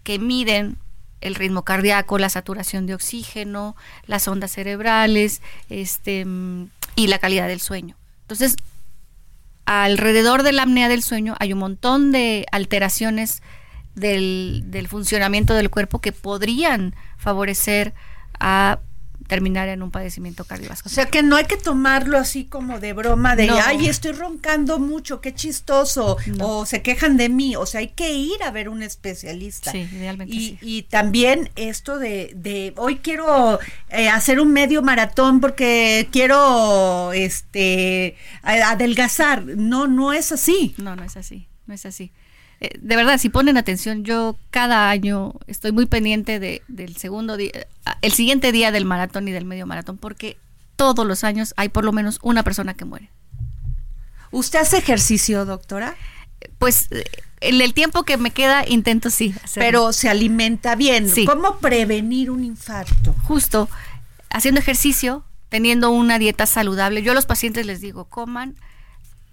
que 0.04 0.20
miden 0.20 0.78
el 1.20 1.36
ritmo 1.36 1.64
cardíaco, 1.64 2.18
la 2.18 2.30
saturación 2.30 2.86
de 2.86 2.94
oxígeno, 2.94 3.76
las 4.06 4.28
ondas 4.28 4.52
cerebrales, 4.52 5.42
este 5.70 6.26
y 6.96 7.08
la 7.08 7.20
calidad 7.20 7.48
del 7.48 7.60
sueño. 7.60 7.96
Entonces, 8.22 8.56
alrededor 9.66 10.44
de 10.44 10.54
la 10.54 10.64
apnea 10.64 10.88
del 10.88 11.04
sueño 11.04 11.36
hay 11.40 11.54
un 11.54 11.60
montón 11.60 12.12
de 12.12 12.46
alteraciones 12.52 13.42
del, 13.96 14.64
del 14.68 14.88
funcionamiento 14.88 15.54
del 15.54 15.70
cuerpo 15.70 16.00
que 16.00 16.14
podrían 16.14 16.96
favorecer 17.18 17.94
a 18.40 18.80
terminar 19.28 19.70
en 19.70 19.84
un 19.84 19.92
padecimiento 19.92 20.44
O 20.44 20.46
cardiovascular. 20.46 20.94
sea 20.94 21.06
que 21.06 21.22
no 21.24 21.36
hay 21.36 21.46
que 21.46 21.58
tomarlo 21.58 22.18
así 22.18 22.46
como 22.46 22.80
de 22.80 22.94
broma 22.94 23.36
de, 23.36 23.48
No. 23.48 23.58
ay, 23.64 23.88
estoy 23.88 24.14
roncando 24.14 24.80
mucho, 24.80 25.22
qué 25.22 25.34
chistoso, 25.34 26.18
o 26.40 26.66
se 26.66 26.82
quejan 26.82 27.18
de 27.18 27.30
mí, 27.30 27.56
o 27.56 27.66
sea, 27.66 27.80
hay 27.82 27.90
que 27.90 28.14
ir 28.14 28.42
a 28.44 28.52
ver 28.52 28.70
un 28.70 28.82
especialista. 28.84 29.72
Sí, 29.72 29.80
idealmente 29.92 30.36
y, 30.36 30.40
sí. 30.40 30.58
y 30.62 30.82
también 30.84 31.50
esto 31.56 32.00
de, 32.00 32.32
de 32.36 32.74
hoy 32.78 32.98
quiero 32.98 33.60
eh, 33.90 34.10
hacer 34.10 34.40
un 34.40 34.52
medio 34.54 34.82
maratón 34.82 35.40
porque 35.42 36.08
quiero 36.12 37.12
este 37.14 38.16
adelgazar. 38.44 39.44
No, 39.46 39.88
no 39.88 40.14
es 40.14 40.32
así. 40.32 40.74
No, 40.78 40.96
no 40.96 41.04
es 41.04 41.18
así, 41.18 41.48
no 41.66 41.74
es 41.74 41.86
así. 41.86 42.12
Eh, 42.60 42.72
de 42.80 42.96
verdad, 42.96 43.18
si 43.20 43.30
ponen 43.30 43.58
atención, 43.58 44.04
yo 44.04 44.38
cada 44.50 44.90
año 44.90 45.34
estoy 45.48 45.72
muy 45.72 45.86
pendiente 45.86 46.40
de, 46.40 46.62
del 46.68 46.98
segundo 46.98 47.38
día, 47.38 47.52
ah, 47.86 47.98
el 48.02 48.12
siguiente 48.14 48.52
día 48.52 48.72
del 48.72 48.86
maratón 48.86 49.28
y 49.28 49.32
del 49.32 49.46
medio 49.46 49.68
maratón, 49.68 49.98
porque 49.98 50.38
todos 50.76 51.06
los 51.06 51.24
años 51.24 51.54
hay 51.58 51.70
por 51.70 51.86
lo 51.86 51.92
menos 51.92 52.20
una 52.22 52.44
persona 52.44 52.74
que 52.74 52.86
muere. 52.86 53.10
¿Usted 54.32 54.60
hace 54.60 54.78
ejercicio, 54.78 55.46
doctora? 55.46 55.96
Pues 56.58 56.88
eh, 56.92 57.04
en 57.42 57.62
el 57.62 57.74
tiempo 57.74 58.04
que 58.04 58.18
me 58.18 58.32
queda 58.32 58.68
intento 58.68 59.10
sí. 59.10 59.34
hacerlo. 59.44 59.68
Pero 59.68 59.94
se 59.94 60.10
alimenta 60.10 60.76
bien. 60.76 61.10
Sí. 61.10 61.26
¿Cómo 61.26 61.58
prevenir 61.60 62.32
un 62.32 62.44
infarto? 62.44 63.14
justo 63.24 63.70
haciendo 64.30 64.60
ejercicio, 64.60 65.24
teniendo 65.50 65.90
una 65.90 66.20
dieta 66.20 66.46
saludable. 66.46 67.02
Yo 67.04 67.12
a 67.12 67.16
los 67.16 67.26
pacientes 67.26 67.66
les 67.66 67.82
digo, 67.82 68.06
coman 68.06 68.56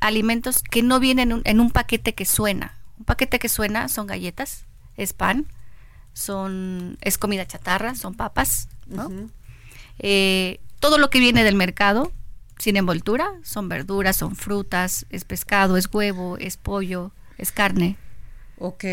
alimentos 0.00 0.62
que 0.62 0.82
no 0.82 1.00
vienen 1.00 1.30
en 1.30 1.36
un, 1.38 1.42
en 1.44 1.60
un 1.60 1.70
paquete 1.70 2.14
que 2.14 2.24
suena. 2.24 2.74
Un 3.04 3.06
paquete 3.06 3.38
que 3.38 3.50
suena 3.50 3.88
son 3.90 4.06
galletas, 4.06 4.64
es 4.96 5.12
pan, 5.12 5.46
son 6.14 6.96
es 7.02 7.18
comida 7.18 7.46
chatarra, 7.46 7.94
son 7.94 8.14
papas, 8.14 8.68
¿no? 8.86 9.10
Eh, 9.98 10.58
todo 10.80 10.96
lo 10.96 11.10
que 11.10 11.18
viene 11.18 11.44
del 11.44 11.54
mercado 11.54 12.12
sin 12.58 12.78
envoltura 12.78 13.30
son 13.42 13.68
verduras, 13.68 14.16
son 14.16 14.36
frutas, 14.36 15.04
es 15.10 15.24
pescado, 15.24 15.76
es 15.76 15.86
huevo, 15.92 16.38
es 16.38 16.56
pollo, 16.56 17.12
es 17.36 17.52
carne. 17.52 17.98
Ok. 18.58 18.84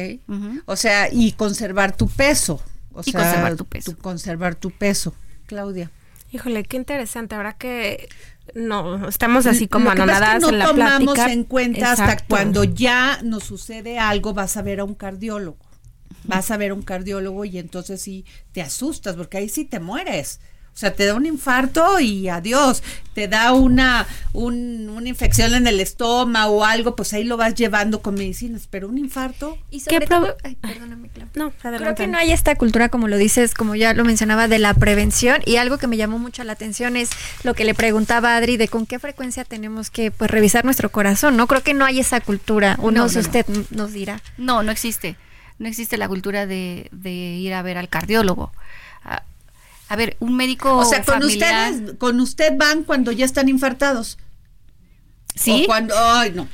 O 0.65 0.75
sea, 0.75 1.07
y 1.09 1.31
conservar 1.31 1.95
tu 1.95 2.09
peso. 2.09 2.61
O 2.91 2.99
Y 3.05 3.11
sea, 3.11 3.21
conservar 3.21 3.55
tu 3.55 3.65
peso. 3.65 3.97
conservar 3.97 4.55
tu 4.55 4.71
peso. 4.71 5.15
Claudia. 5.45 5.89
Híjole, 6.31 6.63
qué 6.63 6.77
interesante. 6.77 7.35
Ahora 7.35 7.53
que 7.57 8.07
no 8.55 9.07
estamos 9.07 9.45
así 9.45 9.67
como 9.67 9.85
pasa 9.85 9.93
es 9.93 9.95
que 9.97 10.11
anonadadas 10.11 10.41
no 10.41 10.49
en 10.49 10.59
la 10.59 10.65
tomamos 10.65 11.13
plática. 11.13 11.33
en 11.33 11.43
cuenta 11.43 11.91
hasta 11.91 12.17
cuando 12.25 12.63
ya 12.63 13.19
nos 13.23 13.43
sucede 13.43 13.99
algo, 13.99 14.33
vas 14.33 14.55
a 14.57 14.61
ver 14.61 14.79
a 14.79 14.83
un 14.83 14.95
cardiólogo. 14.95 15.59
Vas 16.23 16.51
a 16.51 16.57
ver 16.57 16.71
a 16.71 16.73
un 16.73 16.83
cardiólogo 16.83 17.45
y 17.45 17.57
entonces 17.57 18.01
sí 18.01 18.25
te 18.53 18.61
asustas 18.61 19.15
porque 19.15 19.37
ahí 19.37 19.49
sí 19.49 19.65
te 19.65 19.79
mueres. 19.79 20.39
O 20.73 20.77
sea, 20.81 20.95
te 20.95 21.05
da 21.05 21.13
un 21.15 21.25
infarto 21.25 21.99
y 21.99 22.27
adiós. 22.29 22.81
Te 23.13 23.27
da 23.27 23.51
una, 23.51 24.07
un- 24.31 24.89
una 24.89 25.09
infección 25.09 25.53
en 25.53 25.67
el 25.67 25.79
estómago 25.81 26.59
o 26.59 26.63
algo, 26.65 26.95
pues 26.95 27.13
ahí 27.13 27.23
lo 27.25 27.35
vas 27.37 27.53
llevando 27.55 28.01
con 28.01 28.15
medicinas. 28.15 28.67
Pero 28.69 28.87
un 28.87 28.97
infarto. 28.97 29.57
Y 29.69 29.81
sobre 29.81 30.07
todo, 30.07 30.35
ay, 30.43 30.55
perdóname, 30.55 31.09
Clau. 31.09 31.27
No, 31.35 31.51
Creo 31.51 31.93
que 31.93 32.07
no 32.07 32.17
hay 32.17 32.31
esta 32.31 32.55
cultura, 32.55 32.87
como 32.89 33.07
lo 33.09 33.17
dices, 33.17 33.53
como 33.53 33.75
ya 33.75 33.93
lo 33.93 34.05
mencionaba, 34.05 34.47
de 34.47 34.57
la 34.59 34.73
prevención. 34.73 35.41
Y 35.45 35.57
algo 35.57 35.77
que 35.77 35.87
me 35.87 35.97
llamó 35.97 36.17
mucho 36.19 36.43
la 36.45 36.53
atención 36.53 36.95
es 36.97 37.09
lo 37.43 37.53
que 37.53 37.65
le 37.65 37.73
preguntaba 37.75 38.33
a 38.33 38.37
Adri 38.37 38.55
de 38.57 38.69
con 38.69 38.85
qué 38.85 38.97
frecuencia 38.97 39.43
tenemos 39.43 39.89
que 39.91 40.09
pues, 40.09 40.31
revisar 40.31 40.63
nuestro 40.65 40.89
corazón. 40.89 41.35
No 41.37 41.47
creo 41.47 41.61
que 41.61 41.73
no 41.73 41.85
hay 41.85 41.99
esa 41.99 42.21
cultura. 42.21 42.77
O 42.81 42.91
no, 42.91 43.03
No, 43.03 43.09
sé, 43.09 43.17
no, 43.17 43.21
no. 43.23 43.27
usted 43.27 43.45
nos 43.71 43.91
dirá. 43.93 44.21
No, 44.37 44.63
no 44.63 44.71
existe. 44.71 45.17
No 45.59 45.67
existe 45.67 45.97
la 45.97 46.07
cultura 46.07 46.47
de, 46.47 46.87
de 46.91 47.11
ir 47.11 47.53
a 47.53 47.61
ver 47.61 47.77
al 47.77 47.89
cardiólogo. 47.89 48.51
A, 49.91 49.95
ver, 49.95 50.15
un 50.19 50.35
médico 50.35 50.77
O 50.77 50.85
sea, 50.85 51.03
con 51.03 51.15
familiar- 51.21 51.71
ustedes, 51.73 51.97
con 51.97 52.19
usted 52.19 52.53
van 52.57 52.83
cuando 52.83 53.11
ya 53.11 53.25
están 53.25 53.49
infartados. 53.49 54.17
Sí. 55.35 55.63
O 55.63 55.65
cuando, 55.67 55.93
ay, 55.97 56.31
no. 56.33 56.47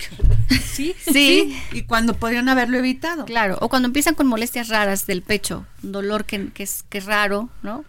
Sí, 0.63 0.95
Sí. 1.11 1.57
Y 1.71 1.83
cuando 1.83 2.13
podrían 2.15 2.47
haberlo 2.49 2.77
evitado. 2.77 3.25
Claro, 3.25 3.57
o 3.61 3.69
cuando 3.69 3.87
empiezan 3.87 4.15
con 4.15 4.27
molestias 4.27 4.69
raras 4.69 5.07
del 5.07 5.21
pecho, 5.21 5.65
un 5.83 5.91
dolor 5.91 6.25
que, 6.25 6.49
que 6.51 6.63
es, 6.63 6.83
que 6.89 6.99
es 6.99 7.05
raro, 7.05 7.49
¿no? 7.63 7.85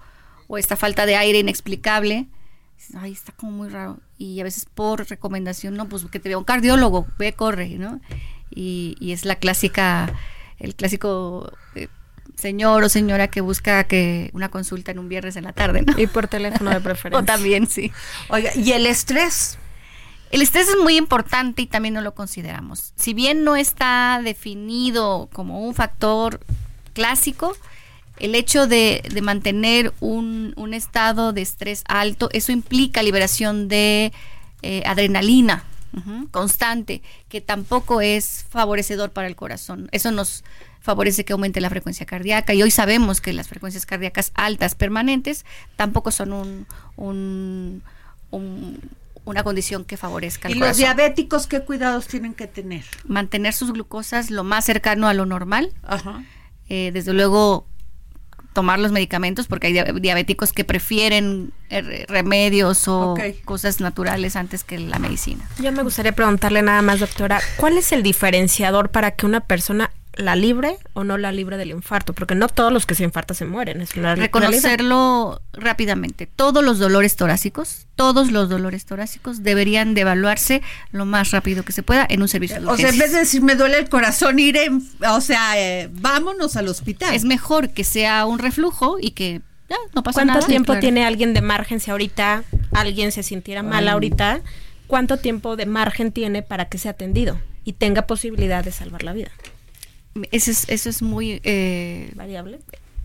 O 0.48 0.56
esta 0.58 0.76
falta 0.76 1.04
de 1.06 1.16
aire 1.16 1.38
inexplicable. 1.40 2.26
Ay, 2.94 3.12
está 3.12 3.32
como 3.32 3.52
muy 3.52 3.68
raro. 3.68 3.98
Y 4.16 4.40
a 4.40 4.44
veces 4.44 4.66
por 4.72 5.06
recomendación, 5.08 5.74
no, 5.74 5.88
pues 5.88 6.04
que 6.06 6.20
te 6.20 6.28
vea 6.28 6.38
un 6.38 6.44
cardiólogo, 6.44 7.06
ve, 7.18 7.32
corre, 7.34 7.68
¿no? 7.70 8.00
Y, 8.50 8.96
y 8.98 9.12
es 9.12 9.24
la 9.26 9.34
clásica, 9.36 10.12
el 10.58 10.74
clásico 10.74 11.52
eh, 11.74 11.88
señor 12.38 12.84
o 12.84 12.88
señora 12.88 13.28
que 13.28 13.40
busca 13.40 13.84
que 13.84 14.30
una 14.32 14.48
consulta 14.48 14.92
en 14.92 14.98
un 14.98 15.08
viernes 15.08 15.36
en 15.36 15.44
la 15.44 15.52
tarde, 15.52 15.82
¿no? 15.82 15.98
Y 15.98 16.06
por 16.06 16.28
teléfono 16.28 16.70
de 16.70 16.80
preferencia. 16.80 17.20
o 17.20 17.24
también, 17.24 17.66
sí. 17.66 17.90
Oiga, 18.28 18.50
¿y 18.54 18.72
el 18.72 18.86
estrés? 18.86 19.58
El 20.30 20.42
estrés 20.42 20.68
es 20.68 20.76
muy 20.82 20.96
importante 20.96 21.62
y 21.62 21.66
también 21.66 21.94
no 21.94 22.00
lo 22.00 22.14
consideramos. 22.14 22.92
Si 22.96 23.14
bien 23.14 23.44
no 23.44 23.56
está 23.56 24.20
definido 24.22 25.28
como 25.32 25.66
un 25.66 25.74
factor 25.74 26.40
clásico, 26.92 27.56
el 28.18 28.34
hecho 28.34 28.66
de, 28.66 29.02
de 29.10 29.22
mantener 29.22 29.92
un, 30.00 30.52
un 30.56 30.74
estado 30.74 31.32
de 31.32 31.42
estrés 31.42 31.82
alto, 31.88 32.28
eso 32.32 32.52
implica 32.52 33.02
liberación 33.02 33.68
de 33.68 34.12
eh, 34.62 34.82
adrenalina 34.86 35.64
constante, 36.30 37.02
que 37.28 37.40
tampoco 37.40 38.00
es 38.00 38.44
favorecedor 38.50 39.10
para 39.10 39.26
el 39.26 39.34
corazón. 39.34 39.88
Eso 39.90 40.12
nos 40.12 40.44
favorece 40.80 41.24
que 41.24 41.32
aumente 41.32 41.60
la 41.60 41.70
frecuencia 41.70 42.06
cardíaca 42.06 42.54
y 42.54 42.62
hoy 42.62 42.70
sabemos 42.70 43.20
que 43.20 43.32
las 43.32 43.48
frecuencias 43.48 43.84
cardíacas 43.86 44.32
altas 44.34 44.74
permanentes 44.74 45.44
tampoco 45.76 46.10
son 46.10 46.32
un, 46.32 46.66
un- 46.96 47.82
un- 48.30 48.80
una 49.24 49.42
condición 49.44 49.84
que 49.84 49.96
favorezca 49.98 50.48
¿Y 50.48 50.52
el 50.52 50.58
los 50.60 50.68
corazón. 50.68 50.80
diabéticos 50.96 51.46
qué 51.46 51.60
cuidados 51.60 52.06
tienen 52.06 52.32
que 52.32 52.46
tener? 52.46 52.84
Mantener 53.06 53.52
sus 53.52 53.72
glucosas 53.72 54.30
lo 54.30 54.42
más 54.44 54.64
cercano 54.64 55.06
a 55.08 55.12
lo 55.14 55.26
normal. 55.26 55.72
Ajá. 55.82 56.22
Eh, 56.70 56.90
desde 56.94 57.12
luego 57.12 57.66
tomar 58.54 58.78
los 58.78 58.90
medicamentos 58.90 59.46
porque 59.46 59.66
hay 59.68 59.72
dia- 59.74 59.84
diabéticos 59.84 60.52
que 60.52 60.64
prefieren 60.64 61.52
re- 61.70 62.06
remedios 62.08 62.88
o 62.88 63.14
cosas 63.44 63.80
naturales 63.80 64.34
antes 64.36 64.64
que 64.64 64.78
la 64.78 64.98
medicina. 64.98 65.46
Yo 65.62 65.70
me 65.72 65.82
gustaría 65.82 66.12
preguntarle 66.12 66.62
nada 66.62 66.80
más, 66.82 66.98
doctora, 67.00 67.40
¿cuál 67.58 67.76
es 67.76 67.92
el 67.92 68.02
diferenciador 68.02 68.90
para 68.90 69.10
que 69.12 69.26
una 69.26 69.40
persona 69.40 69.90
la 70.18 70.36
libre 70.36 70.76
o 70.92 71.04
no 71.04 71.16
la 71.16 71.32
libre 71.32 71.56
del 71.56 71.70
infarto? 71.70 72.12
Porque 72.12 72.34
no 72.34 72.48
todos 72.48 72.72
los 72.72 72.84
que 72.86 72.94
se 72.94 73.04
infartan 73.04 73.36
se 73.36 73.44
mueren, 73.46 73.80
es 73.80 73.94
una 73.94 74.14
realidad. 74.14 74.26
Reconocerlo 74.26 75.40
rápidamente. 75.52 76.26
Todos 76.26 76.62
los 76.64 76.78
dolores 76.78 77.16
torácicos, 77.16 77.86
todos 77.96 78.30
los 78.30 78.48
dolores 78.48 78.84
torácicos 78.84 79.42
deberían 79.42 79.94
de 79.94 80.02
evaluarse 80.02 80.62
lo 80.92 81.04
más 81.06 81.30
rápido 81.30 81.64
que 81.64 81.72
se 81.72 81.82
pueda 81.82 82.06
en 82.08 82.20
un 82.22 82.28
servicio 82.28 82.60
de 82.60 82.66
O 82.66 82.76
sea, 82.76 82.88
en 82.88 82.94
urgencias. 82.94 82.98
vez 83.06 83.12
de 83.12 83.18
decir 83.20 83.42
me 83.42 83.54
duele 83.54 83.78
el 83.78 83.88
corazón, 83.88 84.38
ir 84.38 84.56
en, 84.56 84.82
o 85.08 85.20
sea, 85.20 85.52
eh, 85.58 85.88
vámonos 85.92 86.56
al 86.56 86.68
hospital. 86.68 87.14
Es 87.14 87.24
mejor 87.24 87.70
que 87.70 87.84
sea 87.84 88.26
un 88.26 88.38
reflujo 88.38 88.98
y 89.00 89.12
que 89.12 89.40
ya 89.70 89.76
no 89.94 90.02
pasa 90.02 90.20
¿Cuánto 90.20 90.34
nada. 90.34 90.46
tiempo 90.46 90.66
Claro. 90.72 90.80
tiene 90.80 91.04
alguien 91.06 91.34
de 91.34 91.42
margen 91.42 91.78
si 91.80 91.90
ahorita 91.90 92.44
alguien 92.72 93.12
se 93.12 93.22
sintiera 93.22 93.62
mal 93.62 93.84
Ay. 93.86 93.92
ahorita 93.92 94.40
cuánto 94.86 95.18
tiempo 95.18 95.56
de 95.56 95.66
margen 95.66 96.10
tiene 96.12 96.42
para 96.42 96.64
que 96.70 96.78
sea 96.78 96.92
atendido 96.92 97.38
y 97.64 97.74
tenga 97.74 98.06
posibilidad 98.06 98.64
de 98.64 98.72
salvar 98.72 99.02
la 99.02 99.12
vida. 99.12 99.30
Eso 100.32 100.50
es, 100.50 100.68
eso 100.68 100.88
es 100.88 101.02
muy... 101.02 101.40
Eh, 101.44 102.10
variable. 102.14 102.60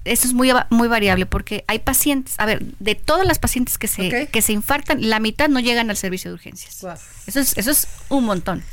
Eso 0.06 0.28
es 0.28 0.34
muy, 0.34 0.52
muy 0.70 0.88
variable 0.90 1.26
porque 1.26 1.64
hay 1.68 1.80
pacientes, 1.80 2.36
a 2.38 2.46
ver, 2.46 2.62
de 2.80 2.96
todas 2.96 3.26
las 3.26 3.40
pacientes 3.40 3.78
que 3.78 3.88
se, 3.88 4.28
que 4.28 4.42
se 4.42 4.52
infartan, 4.52 5.10
la 5.10 5.20
mitad 5.20 5.48
no 5.48 5.62
llegan 5.62 5.90
al 5.90 5.96
servicio 5.96 6.30
de 6.30 6.36
urgencias. 6.36 6.84
Eso, 7.26 7.40
es, 7.40 7.58
eso 7.58 7.72
es 7.72 7.88
un 8.10 8.26
montón. 8.26 8.64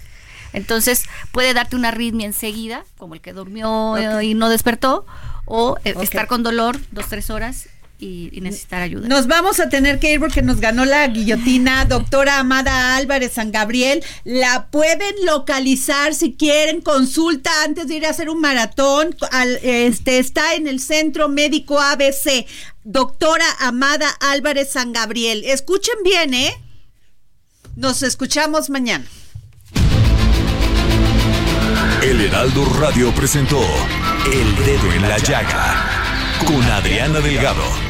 Entonces 0.52 1.04
puede 1.30 1.54
darte 1.54 1.76
una 1.76 1.88
arritmia 1.88 2.26
enseguida, 2.26 2.84
como 2.96 3.14
el 3.14 3.20
que 3.20 3.32
durmió 3.32 3.96
y 4.20 4.34
no 4.34 4.48
despertó, 4.48 5.06
o 5.44 5.76
eh, 5.84 5.94
estar 6.00 6.26
con 6.26 6.42
dolor 6.42 6.80
dos, 6.90 7.08
tres 7.08 7.30
horas 7.30 7.68
y, 8.00 8.40
necesitar 8.40 8.82
ayuda. 8.82 9.08
Nos 9.08 9.26
vamos 9.26 9.60
a 9.60 9.68
tener 9.68 9.98
que 9.98 10.12
ir 10.12 10.20
porque 10.20 10.42
nos 10.42 10.60
ganó 10.60 10.84
la 10.84 11.06
guillotina. 11.06 11.84
Doctora 11.88 12.38
Amada 12.38 12.96
Álvarez 12.96 13.32
San 13.32 13.52
Gabriel, 13.52 14.02
la 14.24 14.68
pueden 14.70 15.14
localizar 15.26 16.14
si 16.14 16.32
quieren 16.34 16.80
consulta 16.80 17.50
antes 17.64 17.88
de 17.88 17.96
ir 17.96 18.06
a 18.06 18.10
hacer 18.10 18.30
un 18.30 18.40
maratón. 18.40 19.14
este 19.62 20.18
está 20.18 20.54
en 20.54 20.66
el 20.66 20.80
Centro 20.80 21.28
Médico 21.28 21.80
ABC. 21.80 22.46
Doctora 22.84 23.44
Amada 23.60 24.08
Álvarez 24.20 24.72
San 24.72 24.92
Gabriel. 24.92 25.44
Escuchen 25.44 25.96
bien, 26.02 26.34
¿eh? 26.34 26.54
Nos 27.76 28.02
escuchamos 28.02 28.70
mañana. 28.70 29.04
El 32.02 32.20
Heraldo 32.22 32.64
Radio 32.80 33.14
presentó 33.14 33.60
El 34.26 34.56
Dedo 34.64 34.92
en 34.92 35.02
la 35.02 35.18
Llaga 35.18 36.00
con 36.46 36.62
Adriana 36.62 37.20
Delgado. 37.20 37.89